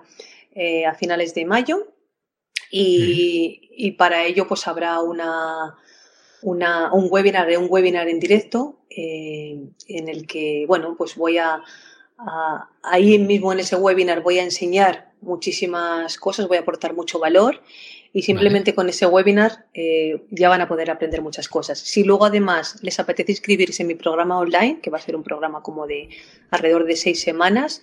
eh, 0.55 0.85
a 0.85 0.93
finales 0.93 1.33
de 1.35 1.43
mayo 1.43 1.87
y, 2.71 3.59
mm. 3.63 3.73
y, 3.75 3.91
para 3.91 4.23
ello 4.23 4.47
pues 4.47 4.65
habrá 4.65 5.01
una, 5.01 5.75
una, 6.41 6.93
un 6.93 7.07
webinar, 7.11 7.49
un 7.57 7.67
webinar 7.69 8.07
en 8.07 8.19
directo 8.21 8.77
eh, 8.89 9.59
en 9.89 10.07
el 10.07 10.25
que 10.25 10.63
bueno 10.67 10.95
pues 10.97 11.15
voy 11.15 11.37
a 11.37 11.61
ahí 12.83 13.17
mismo 13.19 13.51
en 13.53 13.59
ese 13.59 13.75
webinar 13.75 14.21
voy 14.21 14.39
a 14.39 14.43
enseñar 14.43 15.11
muchísimas 15.21 16.17
cosas, 16.17 16.47
voy 16.47 16.57
a 16.57 16.61
aportar 16.61 16.93
mucho 16.93 17.19
valor 17.19 17.61
y 18.13 18.23
simplemente 18.23 18.75
con 18.75 18.89
ese 18.89 19.05
webinar 19.05 19.65
eh, 19.73 20.25
ya 20.31 20.49
van 20.49 20.61
a 20.61 20.67
poder 20.67 20.91
aprender 20.91 21.21
muchas 21.21 21.47
cosas. 21.47 21.79
Si 21.79 22.03
luego 22.03 22.25
además 22.25 22.77
les 22.81 22.99
apetece 22.99 23.31
inscribirse 23.31 23.83
en 23.83 23.87
mi 23.87 23.95
programa 23.95 24.37
online, 24.37 24.79
que 24.81 24.89
va 24.89 24.97
a 24.97 25.01
ser 25.01 25.15
un 25.15 25.23
programa 25.23 25.61
como 25.61 25.87
de 25.87 26.09
alrededor 26.49 26.85
de 26.85 26.95
seis 26.95 27.21
semanas, 27.21 27.81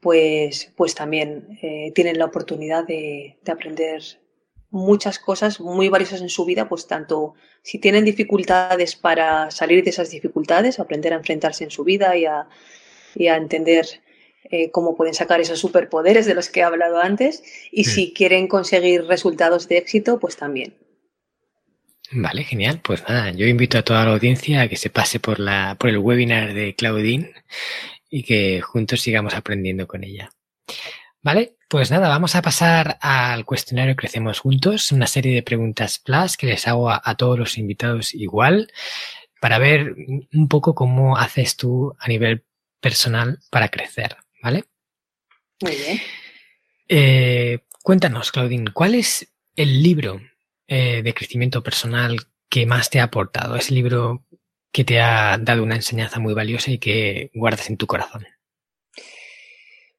pues, 0.00 0.72
pues 0.76 0.94
también 0.94 1.58
eh, 1.60 1.92
tienen 1.94 2.18
la 2.18 2.24
oportunidad 2.24 2.86
de, 2.86 3.38
de 3.42 3.52
aprender 3.52 4.02
muchas 4.70 5.18
cosas 5.18 5.60
muy 5.60 5.88
valiosas 5.88 6.22
en 6.22 6.30
su 6.30 6.44
vida, 6.44 6.68
pues 6.68 6.86
tanto 6.86 7.34
si 7.62 7.78
tienen 7.78 8.04
dificultades 8.04 8.96
para 8.96 9.50
salir 9.50 9.84
de 9.84 9.90
esas 9.90 10.10
dificultades, 10.10 10.78
aprender 10.78 11.12
a 11.12 11.16
enfrentarse 11.16 11.64
en 11.64 11.70
su 11.70 11.84
vida 11.84 12.16
y 12.16 12.24
a, 12.24 12.48
y 13.14 13.28
a 13.28 13.36
entender 13.36 13.86
eh, 14.44 14.70
cómo 14.70 14.96
pueden 14.96 15.14
sacar 15.14 15.40
esos 15.40 15.60
superpoderes 15.60 16.26
de 16.26 16.34
los 16.34 16.48
que 16.48 16.60
he 16.60 16.62
hablado 16.64 17.00
antes 17.00 17.42
y 17.70 17.84
si 17.84 18.12
quieren 18.12 18.48
conseguir 18.48 19.04
resultados 19.04 19.68
de 19.68 19.78
éxito, 19.78 20.18
pues 20.18 20.36
también. 20.36 20.74
Vale, 22.12 22.42
genial. 22.42 22.80
Pues 22.82 23.04
nada, 23.08 23.30
yo 23.30 23.46
invito 23.46 23.78
a 23.78 23.82
toda 23.82 24.04
la 24.04 24.12
audiencia 24.12 24.62
a 24.62 24.68
que 24.68 24.76
se 24.76 24.90
pase 24.90 25.20
por, 25.20 25.38
la, 25.38 25.76
por 25.78 25.90
el 25.90 25.98
webinar 25.98 26.52
de 26.52 26.74
Claudine 26.74 27.32
y 28.08 28.24
que 28.24 28.60
juntos 28.60 29.00
sigamos 29.00 29.34
aprendiendo 29.34 29.86
con 29.86 30.02
ella. 30.02 30.30
Vale, 31.22 31.56
pues 31.68 31.90
nada, 31.90 32.08
vamos 32.08 32.34
a 32.34 32.42
pasar 32.42 32.98
al 33.00 33.44
cuestionario 33.44 33.94
Crecemos 33.94 34.40
Juntos, 34.40 34.90
una 34.90 35.06
serie 35.06 35.34
de 35.34 35.42
preguntas 35.42 36.00
plus 36.00 36.36
que 36.36 36.46
les 36.46 36.66
hago 36.66 36.90
a 36.90 37.14
todos 37.16 37.38
los 37.38 37.58
invitados 37.58 38.14
igual, 38.14 38.72
para 39.40 39.58
ver 39.58 39.94
un 40.32 40.48
poco 40.48 40.74
cómo 40.74 41.16
haces 41.16 41.56
tú 41.56 41.94
a 41.98 42.08
nivel 42.08 42.44
personal 42.80 43.38
para 43.50 43.68
crecer, 43.68 44.16
¿vale? 44.42 44.64
Muy 45.60 45.76
bien. 45.76 46.00
Eh, 46.88 47.60
cuéntanos, 47.82 48.32
Claudine, 48.32 48.72
¿cuál 48.72 48.94
es 48.94 49.32
el 49.56 49.82
libro 49.82 50.20
eh, 50.66 51.02
de 51.02 51.14
crecimiento 51.14 51.62
personal 51.62 52.16
que 52.48 52.66
más 52.66 52.90
te 52.90 53.00
ha 53.00 53.04
aportado? 53.04 53.56
Ese 53.56 53.74
libro 53.74 54.24
que 54.72 54.84
te 54.84 55.00
ha 55.00 55.38
dado 55.38 55.62
una 55.62 55.76
enseñanza 55.76 56.18
muy 56.18 56.34
valiosa 56.34 56.70
y 56.70 56.78
que 56.78 57.30
guardas 57.34 57.68
en 57.70 57.76
tu 57.76 57.86
corazón. 57.86 58.26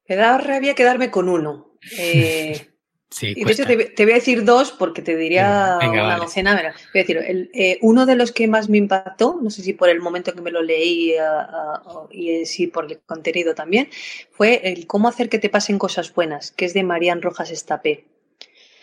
Me 0.08 0.16
da 0.16 0.38
rabia 0.38 0.76
quedarme 0.76 1.12
con 1.12 1.30
uno. 1.30 1.68
Eh, 1.98 2.71
y 3.20 3.44
de 3.44 3.52
hecho 3.52 3.66
te, 3.66 4.04
voy 4.04 4.12
a 4.12 4.16
decir 4.16 4.46
dos 4.46 4.72
porque 4.72 5.02
te 5.02 5.18
diría 5.18 5.80
una 5.82 6.18
docena. 6.18 6.56
Voy 6.56 7.02
a 7.02 7.04
decir, 7.04 7.50
eh, 7.54 7.78
uno 7.82 8.06
de 8.06 8.16
los 8.16 8.32
que 8.32 8.48
más 8.48 8.70
me 8.70 8.78
impactó, 8.78 9.40
no 9.42 9.50
sé 9.50 9.62
si 9.64 9.74
por 9.74 9.90
el 9.90 10.00
momento 10.00 10.34
que 10.34 10.42
me 10.42 10.52
lo 10.52 10.62
leí 10.62 11.14
uh, 11.16 12.08
y 12.10 12.46
sí 12.46 12.68
por 12.68 12.86
el 12.90 13.00
contenido 13.00 13.54
también, 13.54 13.90
fue 14.32 14.62
el 14.64 14.88
Cómo 14.88 15.08
hacer 15.08 15.30
que 15.30 15.40
te 15.40 15.50
pasen 15.50 15.78
cosas 15.78 16.14
buenas, 16.14 16.52
que 16.52 16.66
es 16.66 16.74
de 16.74 16.84
Marian 16.84 17.22
Rojas 17.22 17.52
Estapé. 17.52 18.06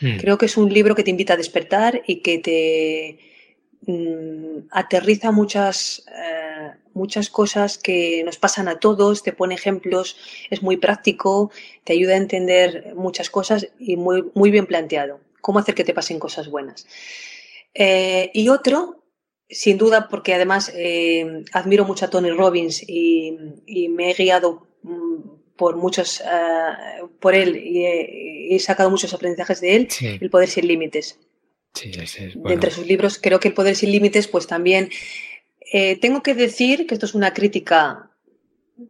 Hmm. 0.01 0.19
Creo 0.19 0.39
que 0.39 0.47
es 0.47 0.57
un 0.57 0.73
libro 0.73 0.95
que 0.95 1.03
te 1.03 1.11
invita 1.11 1.35
a 1.35 1.37
despertar 1.37 2.03
y 2.07 2.17
que 2.21 2.39
te 2.39 3.19
mm, 3.91 4.69
aterriza 4.71 5.33
muchas, 5.33 6.05
eh, 6.09 6.71
muchas 6.99 7.31
cosas 7.31 7.79
que 7.79 8.23
nos 8.25 8.37
pasan 8.37 8.69
a 8.69 8.79
todos, 8.79 9.23
te 9.23 9.33
pone 9.33 9.55
ejemplos, 9.55 10.17
es 10.51 10.63
muy 10.63 10.77
práctico, 10.77 11.51
te 11.85 11.93
ayuda 11.95 12.15
a 12.15 12.19
entender 12.19 12.93
muchas 12.97 13.31
cosas 13.31 13.69
y 13.79 13.97
muy, 13.97 14.25
muy 14.35 14.51
bien 14.51 14.67
planteado. 14.67 15.21
Cómo 15.41 15.61
hacer 15.61 15.75
que 15.75 15.85
te 15.85 15.95
pasen 15.95 16.19
cosas 16.19 16.49
buenas. 16.49 16.87
Eh, 17.73 18.31
y 18.35 18.49
otro, 18.49 19.05
sin 19.49 19.79
duda, 19.79 20.09
porque 20.09 20.35
además 20.35 20.73
eh, 20.75 21.45
admiro 21.53 21.85
mucho 21.85 22.05
a 22.05 22.11
Tony 22.11 22.31
Robbins 22.31 22.83
y, 22.87 23.39
me 23.89 24.11
he 24.11 24.15
guiado 24.15 24.67
mm, 24.83 25.55
por 25.57 25.77
muchos, 25.77 26.21
eh, 26.21 27.05
por 27.21 27.35
él 27.35 27.57
y 27.57 27.87
he, 27.87 28.59
sacado 28.59 28.91
muchos 28.91 29.15
aprendizajes 29.15 29.61
de 29.61 29.77
él, 29.77 29.89
El 30.21 30.31
Poder 30.31 30.49
Sin 30.49 30.67
Límites. 30.67 31.19
Sí, 31.75 31.93
es, 31.95 32.17
De 32.35 32.55
entre 32.55 32.73
sus 32.73 32.87
libros, 32.87 33.21
creo 33.23 33.39
que 33.39 33.49
El 33.49 33.55
Poder 33.55 33.77
Sin 33.77 33.93
Límites, 33.93 34.27
pues 34.27 34.49
también 34.49 34.91
eh, 35.73 35.97
tengo 36.01 36.23
que 36.23 36.35
decir 36.35 36.87
que 36.87 36.95
esto 36.95 37.07
es 37.07 37.15
una 37.15 37.33
crítica, 37.35 38.11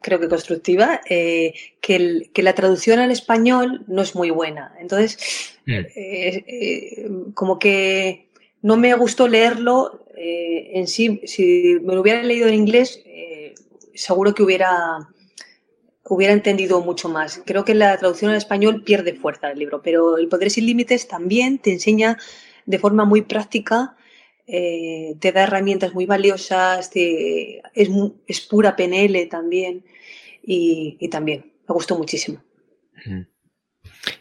creo 0.00 0.20
que 0.20 0.28
constructiva, 0.28 1.00
eh, 1.08 1.54
que, 1.80 2.30
la 2.36 2.54
traducción 2.54 2.98
al 2.98 3.10
español 3.10 3.84
no 3.88 4.02
es 4.02 4.14
muy 4.14 4.30
buena. 4.30 4.74
Entonces, 4.78 5.56
mm. 5.66 5.72
eh, 5.96 7.10
como 7.34 7.58
que 7.58 8.28
no 8.62 8.76
me 8.76 8.94
gustó 8.94 9.28
leerlo 9.28 10.04
en 10.20 10.88
sí. 10.88 11.20
Si 11.26 11.78
me 11.80 11.94
lo 11.94 12.00
hubiera 12.00 12.22
leído 12.24 12.48
en 12.48 12.54
inglés, 12.54 13.00
seguro 13.94 14.34
que 14.34 14.42
hubiera 14.42 14.98
hubiera 16.08 16.32
entendido 16.32 16.80
mucho 16.80 17.08
más. 17.08 17.42
Creo 17.44 17.64
que 17.64 17.74
la 17.74 17.96
traducción 17.98 18.30
al 18.30 18.38
español 18.38 18.82
pierde 18.82 19.14
fuerza 19.14 19.50
el 19.50 19.58
libro, 19.58 19.82
pero 19.82 20.16
El 20.16 20.28
Poder 20.28 20.50
Sin 20.50 20.66
Límites 20.66 21.06
también 21.06 21.58
te 21.58 21.72
enseña 21.72 22.18
de 22.66 22.78
forma 22.78 23.04
muy 23.04 23.22
práctica 23.22 23.94
eh, 24.50 25.14
te 25.20 25.30
da 25.30 25.42
herramientas 25.42 25.92
muy 25.92 26.06
valiosas, 26.06 26.90
es, 26.94 27.60
es, 28.26 28.40
pura 28.40 28.74
PNL 28.76 29.28
también 29.28 29.84
y, 30.42 30.96
también 31.08 31.52
me 31.68 31.74
gustó 31.74 31.98
muchísimo. 31.98 32.42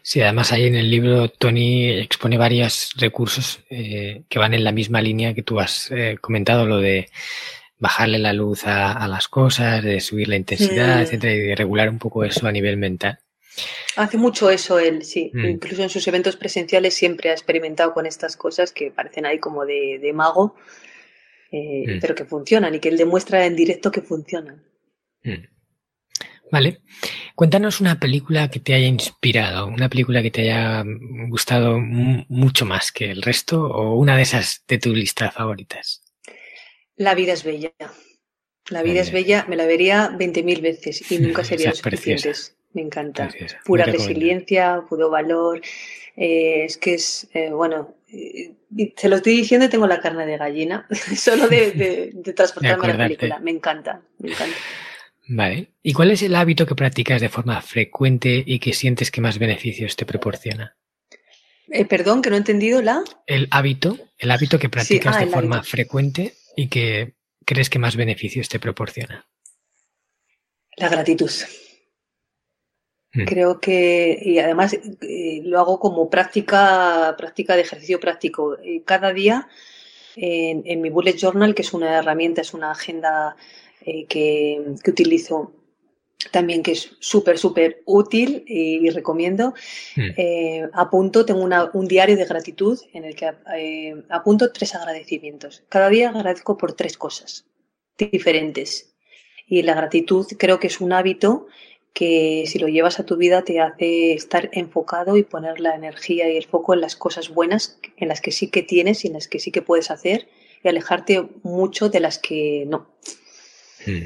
Sí, 0.02 0.20
además 0.20 0.52
ahí 0.52 0.66
en 0.66 0.74
el 0.74 0.90
libro 0.90 1.28
Tony 1.28 1.90
expone 1.92 2.36
varios 2.36 2.90
recursos 2.98 3.60
eh, 3.70 4.24
que 4.28 4.38
van 4.38 4.52
en 4.52 4.64
la 4.64 4.72
misma 4.72 5.00
línea 5.00 5.32
que 5.32 5.42
tú 5.42 5.60
has 5.60 5.90
eh, 5.90 6.18
comentado, 6.20 6.66
lo 6.66 6.76
de 6.78 7.08
bajarle 7.78 8.18
la 8.18 8.34
luz 8.34 8.66
a, 8.66 9.08
las 9.08 9.28
cosas, 9.28 9.82
de 9.82 10.00
subir 10.00 10.28
la 10.28 10.36
intensidad, 10.36 10.98
mm. 10.98 11.00
etcétera, 11.00 11.32
y 11.32 11.38
de 11.38 11.56
regular 11.56 11.88
un 11.88 11.98
poco 11.98 12.24
eso 12.24 12.46
a 12.46 12.52
nivel 12.52 12.76
mental. 12.76 13.18
Hace 13.96 14.16
mucho 14.16 14.50
eso 14.50 14.78
él, 14.78 15.04
sí. 15.04 15.30
Mm. 15.34 15.46
Incluso 15.46 15.82
en 15.82 15.88
sus 15.88 16.06
eventos 16.08 16.36
presenciales 16.36 16.94
siempre 16.94 17.30
ha 17.30 17.32
experimentado 17.32 17.92
con 17.92 18.06
estas 18.06 18.36
cosas 18.36 18.72
que 18.72 18.90
parecen 18.90 19.26
ahí 19.26 19.38
como 19.38 19.64
de, 19.64 20.10
mago, 20.14 20.54
eh, 21.50 21.84
mm. 21.86 22.00
pero 22.00 22.14
que 22.14 22.24
funcionan 22.24 22.74
y 22.74 22.80
que 22.80 22.88
él 22.88 22.96
demuestra 22.96 23.44
en 23.46 23.56
directo 23.56 23.90
que 23.90 24.02
funcionan. 24.02 24.64
Mm. 25.24 25.46
Vale. 26.50 26.80
Cuéntanos 27.34 27.80
una 27.80 28.00
película 28.00 28.50
que 28.50 28.58
te 28.58 28.74
haya 28.74 28.86
inspirado, 28.86 29.66
una 29.66 29.88
película 29.88 30.22
que 30.22 30.30
te 30.30 30.42
haya 30.42 30.82
gustado 31.28 31.78
mucho 31.78 32.64
más 32.64 32.90
que 32.90 33.10
el 33.10 33.22
resto 33.22 33.64
o 33.64 33.94
una 33.94 34.16
de 34.16 34.22
esas 34.22 34.64
de 34.66 34.78
tu 34.78 34.92
lista 34.92 35.30
favoritas. 35.30 36.02
La 36.96 37.14
vida 37.14 37.34
es 37.34 37.44
bella. 37.44 37.72
La 38.70 38.82
vida 38.82 39.00
es 39.00 39.12
bella, 39.12 39.46
me 39.48 39.56
la 39.56 39.66
vería 39.66 40.10
20.000 40.10 40.60
veces 40.60 41.12
y 41.12 41.18
nunca 41.18 41.44
sería 41.44 41.72
suficiente. 41.72 42.32
Me 42.72 42.82
encanta. 42.82 43.28
Pura 43.64 43.84
resiliencia, 43.84 44.82
puro 44.88 45.10
valor. 45.10 45.60
Eh, 46.16 46.64
es 46.64 46.76
que 46.76 46.94
es, 46.94 47.28
eh, 47.32 47.50
bueno, 47.50 47.94
eh, 48.12 48.54
te 48.96 49.08
lo 49.08 49.16
estoy 49.16 49.36
diciendo 49.36 49.66
y 49.66 49.68
tengo 49.68 49.86
la 49.86 50.00
carne 50.00 50.26
de 50.26 50.36
gallina, 50.36 50.86
solo 51.16 51.48
de, 51.48 52.12
transportarme 52.34 52.86
a 52.86 52.88
la 52.88 53.04
película. 53.04 53.38
Me 53.38 53.52
encanta, 53.52 54.02
me 54.18 54.30
encanta. 54.30 54.56
Vale. 55.28 55.68
¿Y 55.82 55.92
cuál 55.92 56.10
es 56.10 56.22
el 56.22 56.34
hábito 56.34 56.66
que 56.66 56.74
practicas 56.74 57.20
de 57.20 57.28
forma 57.28 57.60
frecuente 57.60 58.42
y 58.46 58.58
que 58.58 58.72
sientes 58.72 59.10
que 59.10 59.20
más 59.20 59.38
beneficios 59.38 59.96
te 59.96 60.06
proporciona? 60.06 60.74
perdón, 61.90 62.22
que 62.22 62.30
no 62.30 62.36
he 62.36 62.38
entendido 62.38 62.80
la. 62.80 63.04
El 63.26 63.46
hábito, 63.50 63.98
el 64.16 64.30
hábito 64.30 64.58
que 64.58 64.70
practicas 64.70 65.16
ah, 65.16 65.20
de 65.20 65.26
forma 65.26 65.62
frecuente 65.62 66.32
y 66.56 66.68
que 66.68 67.12
crees 67.44 67.68
que 67.68 67.78
más 67.78 67.94
beneficios 67.94 68.48
te 68.48 68.58
proporciona. 68.58 69.26
La 70.78 70.88
gratitud. 70.88 71.30
Mm. 73.14 73.24
Creo 73.24 73.60
que, 73.60 74.18
y 74.20 74.38
además 74.38 74.74
eh, 74.74 75.40
lo 75.44 75.58
hago 75.58 75.80
como 75.80 76.10
práctica, 76.10 77.14
práctica 77.16 77.56
de 77.56 77.62
ejercicio 77.62 78.00
práctico. 78.00 78.58
Eh, 78.58 78.82
cada 78.84 79.12
día 79.12 79.48
en, 80.20 80.80
mi 80.80 80.90
bullet 80.90 81.16
journal, 81.16 81.54
que 81.54 81.62
es 81.62 81.72
una 81.72 81.98
herramienta, 81.98 82.40
es 82.40 82.52
una 82.52 82.72
agenda 82.72 83.36
eh, 83.82 84.04
que, 84.06 84.60
utilizo 84.86 85.52
también 86.32 86.64
que 86.64 86.72
es 86.72 86.90
súper, 86.98 87.38
súper 87.38 87.82
útil 87.86 88.42
y, 88.46 88.90
recomiendo. 88.90 89.54
Mm. 89.94 90.70
apunto, 90.72 91.24
tengo 91.24 91.48
un 91.72 91.86
diario 91.86 92.16
de 92.16 92.24
gratitud 92.24 92.80
en 92.92 93.04
el 93.04 93.14
que 93.14 93.30
apunto 94.08 94.50
tres 94.50 94.74
agradecimientos. 94.74 95.62
Cada 95.68 95.88
día 95.88 96.10
agradezco 96.10 96.56
por 96.56 96.72
tres 96.72 96.98
cosas 96.98 97.46
diferentes. 97.96 98.96
Y 99.46 99.62
la 99.62 99.74
gratitud 99.74 100.26
creo 100.36 100.58
que 100.58 100.66
es 100.66 100.80
un 100.80 100.92
hábito 100.92 101.46
que 101.98 102.44
si 102.46 102.60
lo 102.60 102.68
llevas 102.68 103.00
a 103.00 103.04
tu 103.04 103.16
vida 103.16 103.42
te 103.42 103.58
hace 103.58 104.12
estar 104.12 104.50
enfocado 104.52 105.16
y 105.16 105.24
poner 105.24 105.58
la 105.58 105.74
energía 105.74 106.30
y 106.30 106.36
el 106.36 106.46
foco 106.46 106.72
en 106.72 106.80
las 106.80 106.94
cosas 106.94 107.28
buenas, 107.28 107.80
en 107.96 108.06
las 108.06 108.20
que 108.20 108.30
sí 108.30 108.52
que 108.52 108.62
tienes 108.62 109.04
y 109.04 109.08
en 109.08 109.14
las 109.14 109.26
que 109.26 109.40
sí 109.40 109.50
que 109.50 109.62
puedes 109.62 109.90
hacer 109.90 110.28
y 110.62 110.68
alejarte 110.68 111.28
mucho 111.42 111.88
de 111.88 111.98
las 111.98 112.20
que 112.20 112.66
no. 112.68 112.94
Hmm. 113.84 114.04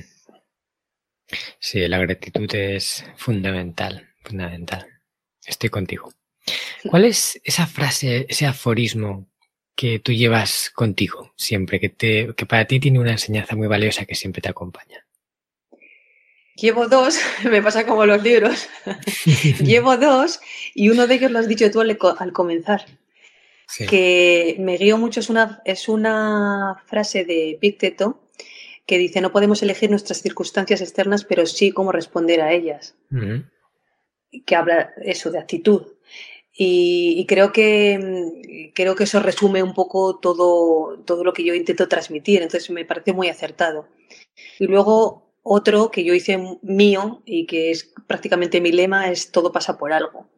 Sí, 1.60 1.86
la 1.86 1.98
gratitud 1.98 2.48
es 2.54 3.04
fundamental, 3.16 4.08
fundamental. 4.22 4.86
Estoy 5.44 5.68
contigo. 5.68 6.14
¿Cuál 6.88 7.04
es 7.04 7.42
esa 7.44 7.66
frase, 7.66 8.24
ese 8.26 8.46
aforismo 8.46 9.28
que 9.76 9.98
tú 9.98 10.12
llevas 10.12 10.70
contigo 10.70 11.34
siempre, 11.36 11.78
que, 11.78 11.90
te, 11.90 12.34
que 12.34 12.46
para 12.46 12.64
ti 12.64 12.80
tiene 12.80 13.00
una 13.00 13.12
enseñanza 13.12 13.54
muy 13.54 13.68
valiosa 13.68 14.06
que 14.06 14.14
siempre 14.14 14.40
te 14.40 14.48
acompaña? 14.48 15.04
Llevo 16.54 16.86
dos, 16.86 17.18
me 17.50 17.62
pasa 17.62 17.86
como 17.86 18.06
los 18.06 18.22
libros. 18.22 18.68
Llevo 19.62 19.96
dos 19.96 20.40
y 20.74 20.90
uno 20.90 21.06
de 21.06 21.14
ellos 21.14 21.30
lo 21.30 21.38
has 21.38 21.48
dicho 21.48 21.70
tú 21.70 21.80
al, 21.80 22.32
comenzar. 22.32 22.86
Que 23.88 24.56
me 24.58 24.76
guío 24.76 24.98
mucho, 24.98 25.20
es 25.20 25.30
una, 25.30 25.62
es 25.64 25.88
una 25.88 26.82
frase 26.86 27.24
de 27.24 27.56
Picteto 27.58 28.20
que 28.84 28.98
dice: 28.98 29.22
No 29.22 29.32
podemos 29.32 29.62
elegir 29.62 29.88
nuestras 29.88 30.20
circunstancias 30.20 30.82
externas, 30.82 31.24
pero 31.24 31.46
sí 31.46 31.70
cómo 31.70 31.90
responder 31.90 32.42
a 32.42 32.52
ellas. 32.52 32.94
Que 34.44 34.56
habla 34.56 34.92
eso 35.02 35.30
de 35.30 35.38
actitud. 35.38 35.86
Y, 36.54 37.24
creo 37.26 37.50
que 37.50 38.70
creo 38.74 38.94
que 38.94 39.04
eso 39.04 39.20
resume 39.20 39.62
un 39.62 39.72
poco 39.72 40.18
todo, 40.18 40.98
todo 41.06 41.24
lo 41.24 41.32
que 41.32 41.44
yo 41.44 41.54
intento 41.54 41.88
transmitir. 41.88 42.42
Entonces 42.42 42.68
me 42.68 42.84
parece 42.84 43.14
muy 43.14 43.30
acertado. 43.30 43.88
Y 44.58 44.66
luego 44.66 45.31
otro 45.42 45.90
que 45.90 46.04
yo 46.04 46.14
hice 46.14 46.38
mío 46.62 47.22
y 47.24 47.46
que 47.46 47.70
es 47.70 47.92
prácticamente 48.06 48.60
mi 48.60 48.72
lema 48.72 49.10
es 49.10 49.32
todo 49.32 49.52
pasa 49.52 49.78
por 49.78 49.92
algo. 49.92 50.28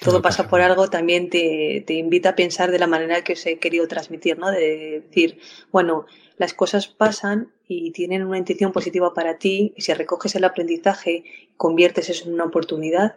Todo, 0.00 0.20
pasa, 0.20 0.48
por 0.48 0.60
algo 0.60 0.90
también 0.90 1.30
te, 1.30 1.82
invita 1.88 2.30
a 2.30 2.36
pensar 2.36 2.70
de 2.70 2.78
la 2.78 2.86
manera 2.86 3.24
que 3.24 3.32
os 3.32 3.46
he 3.46 3.58
querido 3.58 3.88
transmitir, 3.88 4.38
¿no? 4.38 4.50
De 4.50 5.00
decir, 5.00 5.40
bueno, 5.72 6.04
las 6.36 6.52
cosas 6.52 6.88
pasan 6.88 7.54
y 7.66 7.90
tienen 7.92 8.22
una 8.22 8.36
intención 8.36 8.70
positiva 8.70 9.14
para 9.14 9.38
ti 9.38 9.72
y 9.74 9.80
si 9.80 9.94
recoges 9.94 10.34
el 10.34 10.44
aprendizaje 10.44 11.24
conviertes 11.56 12.10
eso 12.10 12.26
en 12.26 12.34
una 12.34 12.44
oportunidad, 12.44 13.16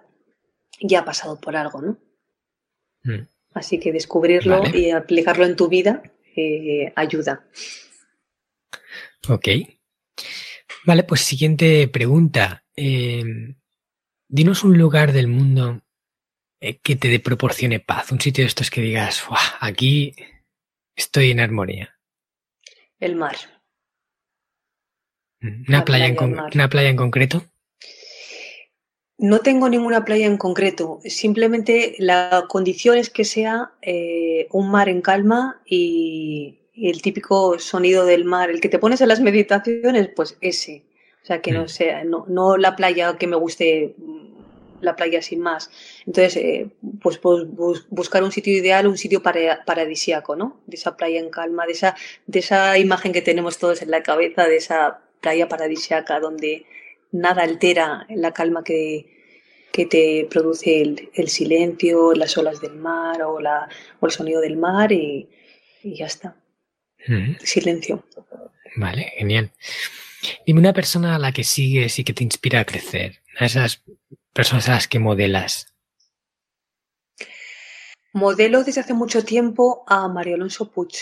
ya 0.79 0.99
ha 0.99 1.05
pasado 1.05 1.41
por 1.41 1.57
algo, 1.57 1.81
¿no? 1.81 1.97
Mm. 3.03 3.27
Así 3.53 3.79
que 3.79 3.91
descubrirlo 3.91 4.63
y 4.73 4.91
aplicarlo 4.91 5.45
en 5.45 5.57
tu 5.57 5.67
vida 5.67 6.03
eh, 6.37 6.93
ayuda. 6.95 7.45
Ok. 9.27 9.47
Vale, 10.87 11.03
pues 11.03 11.19
siguiente 11.19 11.89
pregunta. 11.89 12.63
Em, 12.73 13.57
dinos 14.29 14.63
un 14.63 14.77
lugar 14.77 15.11
del 15.11 15.27
mundo 15.27 15.81
eh, 16.61 16.79
que 16.79 16.95
te 16.95 17.19
proporcione 17.19 17.81
paz, 17.81 18.13
un 18.13 18.21
sitio 18.21 18.45
de 18.45 18.47
estos 18.47 18.69
que 18.69 18.79
digas, 18.79 19.21
aquí 19.59 20.15
estoy 20.95 21.31
en 21.31 21.41
armonía. 21.41 21.99
El 23.01 23.17
mar. 23.17 23.35
Mm, 25.41 25.65
¿Una, 25.67 25.83
playa, 25.83 26.05
en 26.05 26.17
¿Una 26.53 26.69
playa 26.69 26.87
en 26.87 26.95
concreto? 26.95 27.43
No 29.17 29.39
tengo 29.39 29.67
ninguna 29.67 30.05
playa 30.05 30.25
en 30.25 30.37
concreto, 30.37 31.01
simplemente 31.03 31.95
la 31.99 32.45
condición 32.47 32.97
es 32.97 33.09
que 33.09 33.25
sea 33.25 33.73
eh, 33.81 34.47
un 34.51 34.71
mar 34.71 34.87
en 34.87 35.01
calma 35.01 35.61
y, 35.65 36.66
el 36.81 37.01
típico 37.01 37.59
sonido 37.59 38.05
del 38.05 38.25
mar, 38.25 38.49
el 38.49 38.61
que 38.61 38.69
te 38.69 38.79
pones 38.79 39.01
en 39.01 39.09
las 39.09 39.19
meditaciones, 39.19 40.09
pues 40.15 40.37
ese. 40.41 40.83
O 41.23 41.25
sea, 41.27 41.41
que 41.41 41.51
no 41.51 41.67
sea, 41.67 42.03
no, 42.05 42.57
la 42.57 42.75
playa 42.75 43.17
que 43.17 43.27
me 43.27 43.35
guste, 43.35 43.95
mm, 43.97 44.27
la 44.81 44.95
playa 44.95 45.21
sin 45.21 45.41
más. 45.41 45.69
Entonces, 46.05 46.37
eh, 46.37 46.69
pues, 47.01 47.17
pues 47.17 47.47
buscar 47.89 48.23
un 48.23 48.31
sitio 48.31 48.53
ideal, 48.53 48.87
un 48.87 48.97
sitio 48.97 49.21
paradisíaco, 49.21 50.35
¿no? 50.35 50.61
De 50.67 50.77
esa 50.77 50.95
playa 50.95 51.19
en 51.19 51.29
calma, 51.29 51.65
de 51.65 51.73
esa, 51.73 51.95
de 52.27 52.39
esa 52.39 52.77
imagen 52.77 53.11
que 53.11 53.21
tenemos 53.21 53.57
todos 53.57 53.81
en 53.81 53.91
la 53.91 54.03
cabeza, 54.03 54.45
de 54.47 54.57
esa 54.57 55.01
playa 55.19 55.49
paradisíaca 55.49 56.19
donde 56.19 56.65
nada 57.11 57.43
altera 57.43 58.05
la 58.09 58.31
calma 58.31 58.63
que, 58.63 59.17
que 59.77 59.85
te 59.85 60.27
produce 60.29 60.81
el, 60.81 61.29
silencio, 61.29 62.13
las 62.13 62.35
olas 62.37 62.61
del 62.61 62.75
mar 62.75 63.21
o, 63.21 63.39
la, 63.39 63.69
o 63.99 64.07
el 64.07 64.11
sonido 64.11 64.41
del 64.41 64.57
mar 64.57 64.91
y, 64.91 65.29
ya 65.83 66.07
está. 66.07 66.35
Silencio. 67.43 68.03
Vale, 68.75 69.13
genial. 69.17 69.51
Dime 70.45 70.59
una 70.59 70.73
persona 70.73 71.15
a 71.15 71.19
la 71.19 71.31
que 71.31 71.43
sigues 71.43 71.99
y 71.99 72.03
que 72.03 72.13
te 72.13 72.23
inspira 72.23 72.59
a 72.59 72.65
crecer, 72.65 73.21
a 73.39 73.45
esas 73.45 73.83
personas 74.33 74.69
a 74.69 74.73
las 74.73 74.87
que 74.87 74.99
modelas. 74.99 75.73
Modelo 78.13 78.63
desde 78.63 78.81
hace 78.81 78.93
mucho 78.93 79.23
tiempo 79.23 79.83
a 79.87 80.07
Mario 80.07 80.35
Alonso 80.35 80.71
Puig. 80.71 80.93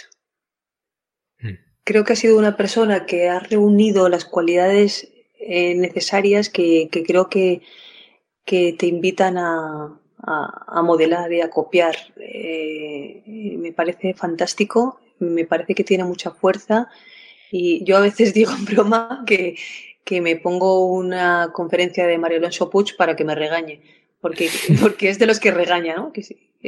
Mm. 1.39 1.55
Creo 1.83 2.03
que 2.03 2.13
ha 2.13 2.17
sido 2.17 2.37
una 2.37 2.57
persona 2.57 3.05
que 3.05 3.29
ha 3.29 3.39
reunido 3.39 4.09
las 4.09 4.25
cualidades 4.25 5.11
eh, 5.39 5.75
necesarias 5.75 6.49
que, 6.49 6.89
creo 6.91 7.29
que, 7.29 7.61
que, 8.45 8.73
te 8.73 8.87
invitan 8.87 9.37
a, 9.37 9.99
a, 10.17 10.82
modelar 10.82 11.32
y 11.32 11.41
a 11.41 11.49
copiar. 11.49 11.95
Eh, 12.17 13.23
me 13.57 13.71
parece 13.71 14.13
fantástico, 14.13 14.99
me 15.20 15.46
parece 15.46 15.75
que 15.75 15.83
tiene 15.83 16.04
mucha 16.04 16.32
fuerza 16.32 16.89
y 17.51 17.83
yo 17.83 17.97
a 17.97 18.01
veces 18.01 18.33
digo 18.39 18.51
en 18.51 18.66
broma 18.66 19.24
que, 19.25 19.55
que 20.04 20.21
me 20.21 20.36
pongo 20.36 20.86
una 20.87 21.51
conferencia 21.54 22.08
de 22.08 22.17
Mario 22.17 22.37
Alonso 22.37 22.70
Puig 22.70 22.96
para 22.97 23.16
que 23.16 23.25
me 23.25 23.36
regañe, 23.36 23.82
porque, 24.21 24.50
porque 24.82 25.09
es 25.09 25.20
de 25.20 25.25
los 25.25 25.39
que 25.39 25.51
regaña, 25.51 25.96
¿no? 25.96 26.13
que, 26.13 26.24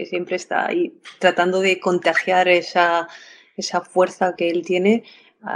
siempre 0.06 0.36
está 0.36 0.68
ahí 0.68 0.94
tratando 1.18 1.60
de 1.60 1.80
contagiar 1.80 2.48
esa, 2.48 3.08
esa 3.56 3.82
fuerza 3.82 4.36
que 4.36 4.52
él 4.52 4.64
tiene 4.64 5.04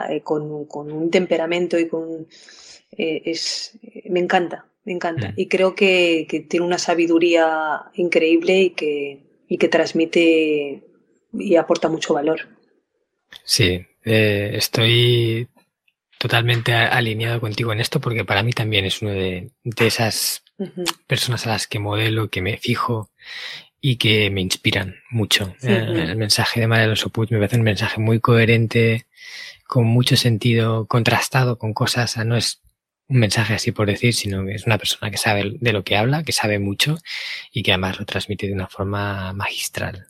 eh, 0.10 0.22
con, 0.22 0.66
con, 0.66 0.92
un 0.92 1.12
temperamento 1.12 1.78
y 1.78 1.88
con 1.88 2.28
eh, 2.98 3.22
es, 3.26 3.78
me 4.10 4.20
encanta, 4.20 4.66
me 4.84 4.94
encanta. 4.94 5.30
Mm. 5.30 5.34
Y 5.38 5.48
creo 5.48 5.76
que, 5.76 6.46
tiene 6.50 6.66
una 6.66 6.80
sabiduría 6.80 7.84
increíble 7.94 8.62
y 8.62 8.70
que, 8.72 9.24
y 9.48 9.58
que 9.58 9.68
transmite 9.68 10.84
y 11.34 11.56
aporta 11.56 11.88
mucho 11.88 12.14
valor. 12.14 12.42
Sí, 13.44 13.86
eh, 14.04 14.52
estoy 14.54 15.48
totalmente 16.18 16.74
alineado 16.74 17.42
contigo 17.42 17.74
en 17.74 17.80
esto 17.80 18.00
porque 18.00 18.26
para 18.26 18.44
mí 18.44 18.54
también 18.54 18.86
es 18.86 19.02
una 19.02 19.14
de, 19.14 19.52
esas 19.78 20.44
personas 21.08 21.48
a 21.48 21.50
las 21.50 21.68
que 21.68 21.80
modelo, 21.80 22.30
que 22.30 22.42
me 22.42 22.58
fijo 22.58 23.10
y 23.80 23.96
que 23.96 24.30
me 24.30 24.42
inspiran 24.42 24.96
mucho. 25.10 25.56
Eh, 25.64 25.88
el 25.88 26.16
mensaje 26.18 26.60
de 26.60 26.68
María 26.68 26.86
Alonso 26.86 27.10
Puig 27.10 27.32
me 27.32 27.40
parece 27.40 27.58
un 27.58 27.64
mensaje 27.64 28.00
muy 28.00 28.20
coherente, 28.20 29.08
con 29.66 29.86
mucho 29.86 30.16
sentido, 30.16 30.86
contrastado 30.86 31.58
con 31.58 31.74
cosas, 31.74 32.18
no 32.18 32.38
es 32.38 32.62
un 33.08 33.18
mensaje 33.18 33.56
así 33.56 33.72
por 33.72 33.88
decir, 33.88 34.14
sino 34.14 34.46
que 34.46 34.54
es 34.54 34.66
una 34.66 34.78
persona 34.78 35.12
que 35.12 35.18
sabe 35.18 35.58
de 35.60 35.74
lo 35.74 35.84
que 35.84 35.98
habla, 35.98 36.24
que 36.24 36.32
sabe 36.32 36.60
mucho 36.60 36.98
y 37.52 37.64
que 37.64 37.72
además 37.72 38.00
lo 38.00 38.06
transmite 38.06 38.48
de 38.48 38.54
una 38.54 38.68
forma 38.68 39.34
magistral. 39.34 40.08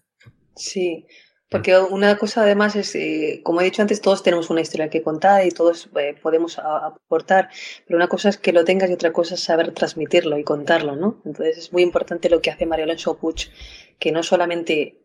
Sí, 0.56 1.06
Porque 1.52 1.78
una 1.78 2.18
cosa 2.18 2.44
además 2.44 2.78
es, 2.78 2.96
eh, 2.96 3.42
como 3.44 3.60
he 3.60 3.66
dicho 3.66 3.82
antes, 3.82 4.00
todos 4.00 4.24
tenemos 4.24 4.50
una 4.50 4.62
historia 4.62 4.90
que 4.90 5.02
contar 5.02 5.46
y 5.46 5.52
todos 5.52 5.90
eh, 6.00 6.16
podemos 6.22 6.58
aportar, 6.58 7.50
pero 7.86 7.98
una 7.98 8.08
cosa 8.08 8.30
es 8.30 8.38
que 8.38 8.54
lo 8.54 8.64
tengas 8.64 8.90
y 8.90 8.94
otra 8.94 9.12
cosa 9.12 9.36
es 9.36 9.42
saber 9.42 9.74
transmitirlo 9.74 10.38
y 10.38 10.46
contarlo, 10.46 10.96
¿no? 10.96 11.22
Entonces 11.26 11.58
es 11.58 11.74
muy 11.74 11.84
importante 11.84 12.30
lo 12.30 12.42
que 12.42 12.52
hace 12.52 12.66
María 12.66 12.86
Alonso 12.86 13.18
Puig, 13.18 13.52
que 14.00 14.14
no 14.14 14.24
solamente 14.24 14.96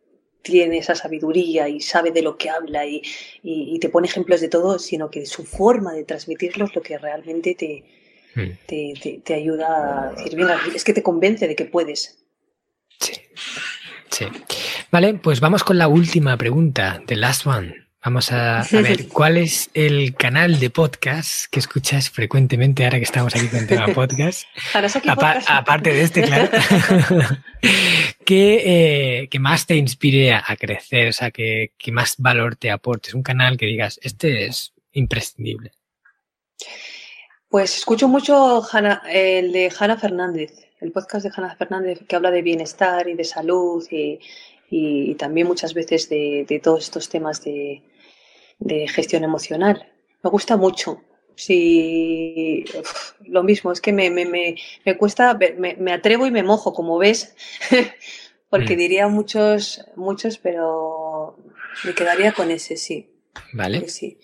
tiene 0.43 0.79
esa 0.79 0.95
sabiduría 0.95 1.69
y 1.69 1.81
sabe 1.81 2.13
de 2.13 2.23
lo 2.23 2.39
que 2.39 2.49
habla 2.49 2.87
y, 2.87 3.03
te 3.81 3.89
pone 3.89 4.07
ejemplos 4.07 4.41
de 4.41 4.49
todo, 4.49 4.79
sino 4.79 5.11
que 5.11 5.27
su 5.27 5.45
forma 5.45 5.95
de 5.95 6.05
transmitirlo 6.05 6.67
es 6.67 6.77
lo 6.77 6.81
que 6.81 6.97
realmente 6.97 7.57
te, 7.57 7.83
hmm. 8.37 9.23
te, 9.25 9.35
ayuda 9.35 10.11
a 10.11 10.13
decir, 10.13 10.37
venga, 10.37 10.61
es 10.73 10.85
que 10.85 10.93
te 10.93 11.03
convence 11.03 11.49
de 11.49 11.57
que 11.57 11.65
puedes. 11.65 12.25
Sí, 13.01 13.15
sí. 14.11 14.27
Vale, 14.91 15.15
pues 15.15 15.41
vamos 15.41 15.65
con 15.65 15.79
la 15.79 15.89
última 15.89 16.37
pregunta, 16.37 17.03
the 17.07 17.17
last 17.17 17.47
one. 17.47 17.87
Vamos 18.05 18.31
a, 18.31 18.65
ver 18.71 19.09
cuál 19.13 19.37
es 19.37 19.69
el 19.75 20.15
canal 20.15 20.61
de 20.61 20.71
podcast 20.71 21.47
que 21.51 21.59
escuchas 21.59 22.09
frecuentemente 22.09 22.85
ahora 22.85 22.99
que 22.99 23.05
estamos 23.05 23.35
aquí 23.35 23.49
con 23.49 23.59
el 23.59 23.67
tema 23.67 23.89
podcast. 23.95 24.45
Aparte 25.49 25.93
de 25.93 26.03
este, 26.03 26.23
claro. 26.23 26.49
que, 28.25 29.29
eh, 29.33 29.39
más 29.41 29.67
te 29.67 29.75
inspire 29.75 30.35
a, 30.35 30.57
crecer, 30.57 31.09
o 31.09 31.13
sea, 31.13 31.33
que, 31.33 31.73
más 31.91 32.15
valor 32.19 32.55
te 32.55 32.71
aporte. 32.71 33.09
Es 33.09 33.15
un 33.15 33.25
canal 33.25 33.57
que 33.57 33.67
digas, 33.67 33.99
este 34.01 34.47
es 34.47 34.73
imprescindible. 34.93 35.73
Pues 37.49 37.77
escucho 37.77 38.07
mucho 38.07 38.63
el 39.11 39.51
de 39.51 39.73
Hanna 39.77 39.97
Fernández, 39.97 40.53
el 40.81 40.93
podcast 40.93 41.27
de 41.27 41.33
Hanna 41.35 41.57
Fernández 41.57 41.99
que 42.07 42.15
habla 42.15 42.31
de 42.31 42.43
bienestar 42.43 43.09
y 43.09 43.15
de 43.15 43.25
salud 43.25 43.85
y, 43.91 44.21
también 45.19 45.47
muchas 45.47 45.75
veces 45.75 46.09
de 46.09 46.61
todos 46.63 46.85
estos 46.85 47.09
temas 47.09 47.43
de, 47.45 47.83
de 48.59 48.89
gestión 48.89 49.25
emocional. 49.25 49.87
Me 50.23 50.31
gusta 50.31 50.57
mucho. 50.57 51.01
Sí, 51.35 52.65
lo 53.27 53.43
mismo, 53.43 53.71
es 53.71 53.83
que 53.83 53.93
me, 53.93 54.11
me, 54.11 54.25
me, 54.25 54.57
me 54.87 54.97
cuesta, 54.97 55.35
me, 55.35 55.77
me, 55.77 55.93
atrevo 55.93 56.27
y 56.27 56.31
me 56.31 56.43
mojo, 56.43 56.73
como 56.73 56.97
ves, 56.97 57.37
porque 58.51 58.75
mm. 58.75 58.79
diría 58.79 59.09
muchos, 59.09 59.85
muchos, 59.97 60.39
pero 60.39 61.37
me 61.85 61.93
quedaría 61.93 62.33
con 62.33 62.51
ese, 62.51 62.79
sí. 62.79 63.11
Vale. 63.53 63.87
Sí. 63.89 64.19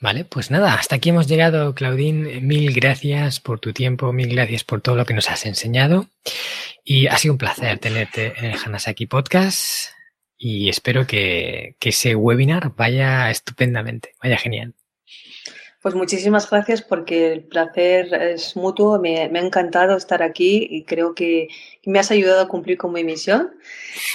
Vale, 0.00 0.24
pues 0.24 0.50
nada, 0.50 0.74
hasta 0.74 0.96
aquí 0.96 1.10
hemos 1.10 1.28
llegado, 1.28 1.74
Claudín. 1.74 2.46
Mil 2.46 2.72
gracias 2.72 3.38
por 3.38 3.60
tu 3.60 3.72
tiempo, 3.72 4.12
mil 4.12 4.28
gracias 4.28 4.64
por 4.64 4.80
todo 4.80 4.96
lo 4.96 5.04
que 5.04 5.14
nos 5.14 5.30
has 5.30 5.46
enseñado. 5.46 6.06
Y 6.90 7.06
ha 7.06 7.18
sido 7.18 7.34
un 7.34 7.38
placer 7.38 7.78
tenerte 7.78 8.32
en 8.38 8.46
el 8.46 8.58
Hanasaki 8.58 9.04
Podcast 9.04 9.90
y 10.38 10.70
espero 10.70 11.06
que, 11.06 11.76
ese 11.82 12.14
webinar 12.14 12.74
vaya 12.76 13.30
estupendamente, 13.30 14.14
vaya 14.22 14.38
genial. 14.38 14.72
Pues 15.82 15.94
muchísimas 15.94 16.48
gracias 16.48 16.80
porque 16.80 17.30
el 17.30 17.44
placer 17.44 18.14
es 18.14 18.56
mutuo, 18.56 18.98
me, 18.98 19.18
ha 19.18 19.26
encantado 19.26 19.98
estar 19.98 20.22
aquí 20.22 20.66
y 20.70 20.84
creo 20.84 21.14
que 21.14 21.48
me 21.84 21.98
has 21.98 22.10
ayudado 22.10 22.40
a 22.40 22.48
cumplir 22.48 22.78
con 22.78 22.94
mi 22.94 23.04
misión 23.04 23.50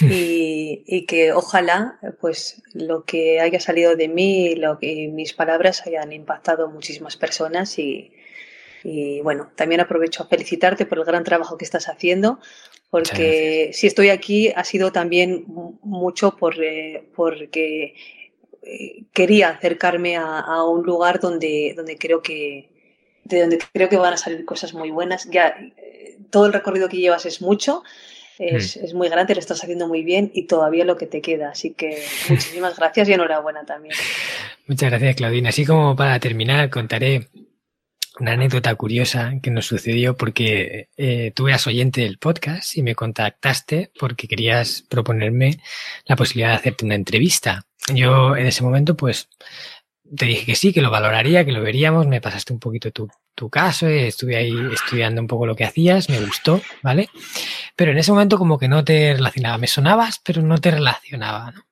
y, 0.00 1.06
que 1.06 1.32
ojalá 1.32 2.00
pues 2.20 2.60
lo 2.72 3.04
que 3.04 3.38
haya 3.38 3.60
salido 3.60 3.94
de 3.94 4.08
mí, 4.08 4.56
lo 4.56 4.80
que 4.80 5.08
mis 5.12 5.32
palabras 5.32 5.86
hayan 5.86 6.12
impactado 6.12 6.64
a 6.64 6.70
muchísimas 6.70 7.16
personas 7.16 7.78
y, 7.78 8.10
y 8.84 9.22
bueno, 9.22 9.50
también 9.56 9.80
aprovecho 9.80 10.22
a 10.22 10.26
felicitarte 10.26 10.84
por 10.84 10.98
el 10.98 11.04
gran 11.04 11.24
trabajo 11.24 11.56
que 11.56 11.64
estás 11.64 11.88
haciendo, 11.88 12.38
porque 12.90 13.70
si 13.72 13.86
estoy 13.86 14.10
aquí 14.10 14.52
ha 14.54 14.62
sido 14.62 14.92
también 14.92 15.46
mucho 15.82 16.36
por, 16.36 16.62
eh, 16.62 17.08
porque 17.16 17.94
eh, 18.62 19.04
quería 19.12 19.48
acercarme 19.48 20.16
a, 20.16 20.62
un 20.64 20.84
lugar 20.84 21.18
donde, 21.18 21.72
donde 21.74 21.96
creo 21.96 22.22
que 22.22 22.68
de 23.24 23.40
donde 23.40 23.58
creo 23.72 23.88
que 23.88 23.96
van 23.96 24.12
a 24.12 24.16
salir 24.18 24.44
cosas 24.44 24.74
muy 24.74 24.90
buenas. 24.90 25.30
Ya 25.30 25.56
eh, 25.78 26.18
todo 26.28 26.44
el 26.44 26.52
recorrido 26.52 26.90
que 26.90 26.98
llevas 26.98 27.24
es 27.24 27.40
mucho, 27.40 27.82
es, 28.38 28.76
mm. 28.76 28.84
es, 28.84 28.92
muy 28.92 29.08
grande, 29.08 29.34
lo 29.34 29.40
estás 29.40 29.62
haciendo 29.64 29.88
muy 29.88 30.04
bien 30.04 30.30
y 30.34 30.46
todavía 30.46 30.84
lo 30.84 30.98
que 30.98 31.06
te 31.06 31.22
queda. 31.22 31.50
Así 31.50 31.70
que 31.70 32.02
muchísimas 32.28 32.76
gracias 32.76 33.08
y 33.08 33.14
enhorabuena 33.14 33.64
también. 33.64 33.94
Muchas 34.66 34.90
gracias, 34.90 35.16
Claudina. 35.16 35.48
Así 35.48 35.64
como 35.64 35.96
para 35.96 36.20
terminar, 36.20 36.68
contaré 36.68 37.28
una 38.18 38.32
anécdota 38.32 38.74
curiosa 38.76 39.32
que 39.42 39.50
nos 39.50 39.66
sucedió 39.66 40.16
porque 40.16 40.88
eh, 40.96 41.32
tú 41.34 41.48
eras 41.48 41.66
oyente 41.66 42.02
del 42.02 42.18
podcast 42.18 42.76
y 42.76 42.82
me 42.82 42.94
contactaste 42.94 43.90
porque 43.98 44.28
querías 44.28 44.84
proponerme 44.88 45.58
la 46.06 46.16
posibilidad 46.16 46.50
de 46.50 46.56
hacerte 46.56 46.84
una 46.84 46.94
entrevista. 46.94 47.66
Yo 47.92 48.36
en 48.36 48.46
ese 48.46 48.62
momento 48.62 48.96
pues 48.96 49.28
te 50.16 50.26
dije 50.26 50.46
que 50.46 50.54
sí, 50.54 50.72
que 50.72 50.82
lo 50.82 50.90
valoraría, 50.90 51.44
que 51.44 51.52
lo 51.52 51.62
veríamos, 51.62 52.06
me 52.06 52.20
pasaste 52.20 52.52
un 52.52 52.60
poquito 52.60 52.90
tu, 52.92 53.08
tu 53.34 53.50
caso, 53.50 53.88
estuve 53.88 54.36
ahí 54.36 54.54
estudiando 54.72 55.20
un 55.20 55.26
poco 55.26 55.46
lo 55.46 55.56
que 55.56 55.64
hacías, 55.64 56.08
me 56.08 56.20
gustó, 56.20 56.60
¿vale? 56.82 57.08
Pero 57.74 57.90
en 57.90 57.98
ese 57.98 58.12
momento 58.12 58.38
como 58.38 58.58
que 58.58 58.68
no 58.68 58.84
te 58.84 59.14
relacionaba, 59.14 59.58
me 59.58 59.66
sonabas, 59.66 60.20
pero 60.24 60.42
no 60.42 60.58
te 60.58 60.70
relacionaba, 60.70 61.50
¿no? 61.50 61.64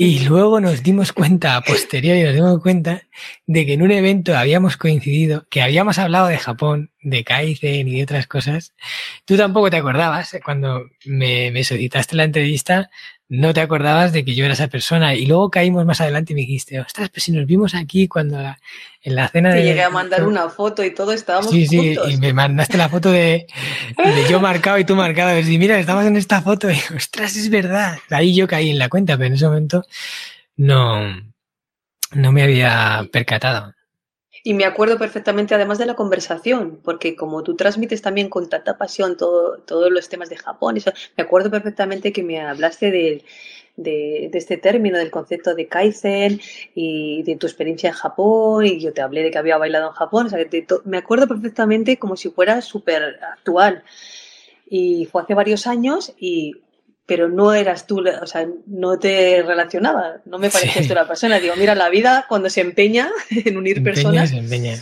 Y 0.00 0.20
luego 0.20 0.60
nos 0.60 0.84
dimos 0.84 1.12
cuenta, 1.12 1.56
a 1.56 1.60
posteriori 1.60 2.22
nos 2.22 2.32
dimos 2.32 2.62
cuenta 2.62 3.02
de 3.46 3.66
que 3.66 3.72
en 3.72 3.82
un 3.82 3.90
evento 3.90 4.36
habíamos 4.36 4.76
coincidido, 4.76 5.48
que 5.50 5.60
habíamos 5.60 5.98
hablado 5.98 6.28
de 6.28 6.38
Japón, 6.38 6.92
de 7.02 7.24
Kaizen 7.24 7.88
y 7.88 7.96
de 7.96 8.02
otras 8.04 8.28
cosas. 8.28 8.74
Tú 9.24 9.36
tampoco 9.36 9.70
te 9.70 9.78
acordabas, 9.78 10.34
eh, 10.34 10.40
cuando 10.44 10.88
me, 11.04 11.50
me 11.50 11.64
solicitaste 11.64 12.14
la 12.14 12.22
entrevista, 12.22 12.90
no 13.28 13.52
te 13.52 13.60
acordabas 13.60 14.12
de 14.12 14.24
que 14.24 14.34
yo 14.34 14.44
era 14.44 14.54
esa 14.54 14.68
persona. 14.68 15.14
Y 15.14 15.26
luego 15.26 15.50
caímos 15.50 15.84
más 15.84 16.00
adelante 16.00 16.32
y 16.32 16.34
me 16.34 16.40
dijiste, 16.42 16.80
ostras, 16.80 17.10
pues 17.10 17.24
si 17.24 17.32
nos 17.32 17.46
vimos 17.46 17.74
aquí 17.74 18.08
cuando 18.08 18.38
en 19.02 19.14
la 19.14 19.28
cena 19.28 19.50
te 19.50 19.58
de... 19.58 19.64
llegué 19.64 19.82
a 19.82 19.90
mandar 19.90 20.26
una 20.26 20.48
foto 20.48 20.82
y 20.82 20.94
todo, 20.94 21.12
estábamos 21.12 21.50
Sí, 21.50 21.66
sí, 21.66 21.96
y 22.08 22.16
me 22.16 22.32
mandaste 22.32 22.78
la 22.78 22.88
foto 22.88 23.10
de, 23.10 23.46
yo 24.30 24.40
marcado 24.40 24.78
y 24.78 24.84
tú 24.84 24.96
marcado. 24.96 25.38
Y 25.38 25.58
mira, 25.58 25.78
estamos 25.78 26.04
en 26.06 26.16
esta 26.16 26.40
foto 26.40 26.70
y, 26.70 26.78
ostras, 26.96 27.36
es 27.36 27.50
verdad. 27.50 27.98
Ahí 28.10 28.34
yo 28.34 28.48
caí 28.48 28.70
en 28.70 28.78
la 28.78 28.88
cuenta, 28.88 29.16
pero 29.16 29.26
en 29.26 29.34
ese 29.34 29.46
momento 29.46 29.84
no, 30.56 31.00
no 32.12 32.32
me 32.32 32.42
había 32.42 33.06
percatado. 33.12 33.74
Y 34.48 34.54
me 34.54 34.64
acuerdo 34.64 34.96
perfectamente 34.96 35.54
además 35.54 35.76
de 35.76 35.84
la 35.84 35.94
conversación, 35.94 36.80
porque 36.82 37.14
como 37.16 37.42
tú 37.42 37.54
transmites 37.54 38.00
también 38.00 38.30
con 38.30 38.48
tanta 38.48 38.78
pasión 38.78 39.18
todo, 39.18 39.58
todos 39.58 39.92
los 39.92 40.08
temas 40.08 40.30
de 40.30 40.38
Japón, 40.38 40.78
me 41.18 41.22
acuerdo 41.22 41.50
perfectamente 41.50 42.14
que 42.14 42.22
me 42.22 42.40
hablaste 42.40 42.90
de, 42.90 43.24
de, 43.76 44.30
este 44.32 44.56
término, 44.56 44.96
del 44.96 45.10
concepto 45.10 45.54
de 45.54 45.68
Kaizen 45.68 46.40
y 46.74 47.22
de 47.24 47.36
tu 47.36 47.46
experiencia 47.46 47.90
en 47.90 47.94
Japón, 47.94 48.64
y 48.64 48.80
yo 48.80 48.94
te 48.94 49.02
hablé 49.02 49.22
de 49.22 49.30
que 49.30 49.36
había 49.36 49.58
bailado 49.58 49.88
en 49.88 49.92
Japón, 49.92 50.28
o 50.28 50.30
sea, 50.30 50.38
me 50.86 50.96
acuerdo 50.96 51.28
perfectamente 51.28 51.98
como 51.98 52.16
si 52.16 52.30
fuera 52.30 52.62
súper 52.62 53.18
actual. 53.30 53.84
Y 54.70 55.04
fue 55.12 55.20
hace 55.20 55.34
varios 55.34 55.66
años 55.66 56.14
y 56.18 56.56
pero 57.08 57.26
no 57.26 57.54
eras 57.54 57.86
tú, 57.86 58.04
o 58.06 58.26
sea, 58.26 58.46
no 58.66 58.98
te 58.98 59.42
relacionaba, 59.42 60.20
no 60.26 60.38
me 60.38 60.50
parecías 60.50 60.86
tú 60.86 60.92
la 60.92 61.08
persona. 61.08 61.40
Digo, 61.40 61.54
mira, 61.56 61.74
la 61.74 61.88
vida 61.88 62.26
cuando 62.28 62.50
se 62.50 62.60
empeña 62.60 63.08
en 63.30 63.56
unir 63.56 63.82
personas. 63.82 64.28
Se 64.28 64.36
empeña. 64.36 64.76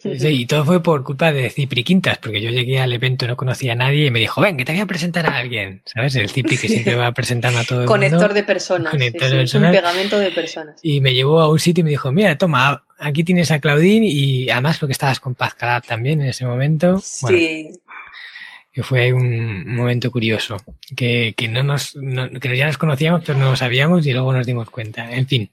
Sí, 0.00 0.10
y 0.26 0.46
todo 0.46 0.64
fue 0.64 0.82
por 0.82 1.04
culpa 1.04 1.32
de 1.32 1.50
Cipri 1.50 1.84
Quintas, 1.84 2.18
porque 2.18 2.40
yo 2.40 2.50
llegué 2.50 2.80
al 2.80 2.92
evento, 2.92 3.26
no 3.28 3.36
conocía 3.36 3.72
a 3.72 3.76
nadie 3.76 4.06
y 4.06 4.10
me 4.10 4.18
dijo, 4.18 4.40
ven, 4.40 4.56
que 4.56 4.64
te 4.64 4.72
voy 4.72 4.80
a 4.80 4.86
presentar 4.86 5.26
a 5.26 5.36
alguien. 5.36 5.82
¿Sabes? 5.84 6.16
El 6.16 6.30
Cipri 6.30 6.56
que 6.56 6.68
siempre 6.68 6.94
va 6.96 7.12
presentando 7.12 7.60
a 7.60 7.64
todo 7.64 7.82
el 7.82 7.86
Conector 7.86 8.20
mundo. 8.20 8.34
De 8.34 8.42
personas, 8.42 8.90
Conector 8.90 9.30
de 9.30 9.36
personas. 9.36 9.68
Un 9.68 9.76
pegamento 9.76 10.18
de 10.18 10.30
personas. 10.32 10.80
Y 10.82 11.00
me 11.00 11.14
llevó 11.14 11.40
a 11.40 11.48
un 11.48 11.60
sitio 11.60 11.82
y 11.82 11.84
me 11.84 11.90
dijo, 11.90 12.10
mira, 12.10 12.36
toma, 12.36 12.84
aquí 12.98 13.22
tienes 13.22 13.52
a 13.52 13.60
Claudine 13.60 14.06
y 14.06 14.50
además 14.50 14.78
porque 14.78 14.92
estabas 14.92 15.20
con 15.20 15.36
Paz 15.36 15.54
Calab 15.54 15.86
también 15.86 16.20
en 16.22 16.28
ese 16.28 16.44
momento. 16.44 17.00
Sí 17.00 17.70
que 18.78 18.84
fue 18.84 19.12
un 19.12 19.74
momento 19.74 20.08
curioso, 20.12 20.56
que, 20.94 21.34
no 21.50 21.64
nos, 21.64 21.98
que 22.40 22.56
ya 22.56 22.64
nos 22.64 22.78
conocíamos, 22.78 23.24
pero 23.26 23.36
no 23.36 23.50
lo 23.50 23.56
sabíamos 23.56 24.06
y 24.06 24.12
luego 24.12 24.32
nos 24.32 24.46
dimos 24.46 24.70
cuenta. 24.70 25.10
En 25.10 25.26
fin. 25.26 25.50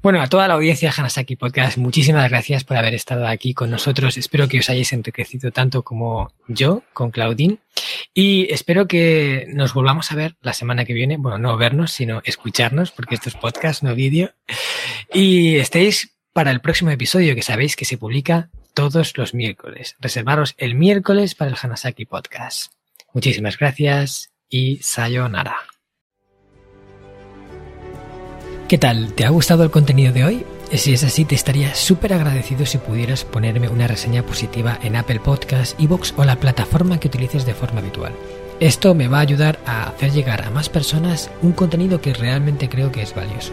Bueno, 0.00 0.22
a 0.22 0.28
toda 0.28 0.46
la 0.46 0.54
audiencia 0.54 0.88
de 0.88 0.94
Hanasaki 0.96 1.34
Podcast, 1.34 1.78
muchísimas 1.78 2.30
gracias 2.30 2.62
por 2.62 2.76
haber 2.76 2.94
estado 2.94 3.26
aquí 3.26 3.54
con 3.54 3.70
nosotros. 3.70 4.16
Espero 4.16 4.46
que 4.46 4.60
os 4.60 4.70
hayáis 4.70 4.92
enriquecido 4.92 5.50
tanto 5.50 5.82
como 5.82 6.30
yo 6.46 6.84
con 6.92 7.10
Claudine. 7.10 7.58
Y 8.14 8.46
espero 8.52 8.86
que 8.86 9.46
nos 9.48 9.74
volvamos 9.74 10.12
a 10.12 10.14
ver 10.14 10.36
la 10.40 10.52
semana 10.52 10.84
que 10.84 10.92
viene. 10.92 11.16
Bueno, 11.16 11.38
no 11.38 11.56
vernos, 11.56 11.90
sino 11.90 12.22
escucharnos, 12.24 12.92
porque 12.92 13.16
esto 13.16 13.30
es 13.30 13.34
podcast, 13.34 13.82
no 13.82 13.96
vídeo. 13.96 14.30
Y 15.12 15.56
estéis 15.56 16.14
para 16.32 16.52
el 16.52 16.60
próximo 16.60 16.92
episodio, 16.92 17.34
que 17.34 17.42
sabéis 17.42 17.74
que 17.74 17.84
se 17.84 17.98
publica 17.98 18.48
todos 18.74 19.16
los 19.16 19.32
miércoles. 19.32 19.96
Reservaros 20.00 20.54
el 20.58 20.74
miércoles 20.74 21.34
para 21.34 21.50
el 21.50 21.56
Hanasaki 21.60 22.04
Podcast. 22.04 22.72
Muchísimas 23.12 23.56
gracias 23.56 24.32
y 24.50 24.78
sayonara. 24.82 25.56
¿Qué 28.68 28.78
tal? 28.78 29.12
¿Te 29.12 29.24
ha 29.24 29.30
gustado 29.30 29.62
el 29.62 29.70
contenido 29.70 30.12
de 30.12 30.24
hoy? 30.24 30.46
Si 30.72 30.92
es 30.92 31.04
así, 31.04 31.24
te 31.24 31.34
estaría 31.34 31.74
súper 31.74 32.12
agradecido 32.12 32.66
si 32.66 32.78
pudieras 32.78 33.24
ponerme 33.24 33.68
una 33.68 33.86
reseña 33.86 34.24
positiva 34.24 34.78
en 34.82 34.96
Apple 34.96 35.20
Podcasts, 35.20 35.76
Evox 35.78 36.14
o 36.16 36.24
la 36.24 36.36
plataforma 36.36 36.98
que 36.98 37.08
utilices 37.08 37.46
de 37.46 37.54
forma 37.54 37.80
habitual. 37.80 38.12
Esto 38.60 38.94
me 38.94 39.06
va 39.06 39.18
a 39.18 39.22
ayudar 39.22 39.60
a 39.66 39.90
hacer 39.90 40.12
llegar 40.12 40.42
a 40.42 40.50
más 40.50 40.68
personas 40.68 41.30
un 41.42 41.52
contenido 41.52 42.00
que 42.00 42.14
realmente 42.14 42.68
creo 42.68 42.90
que 42.90 43.02
es 43.02 43.14
valioso. 43.14 43.52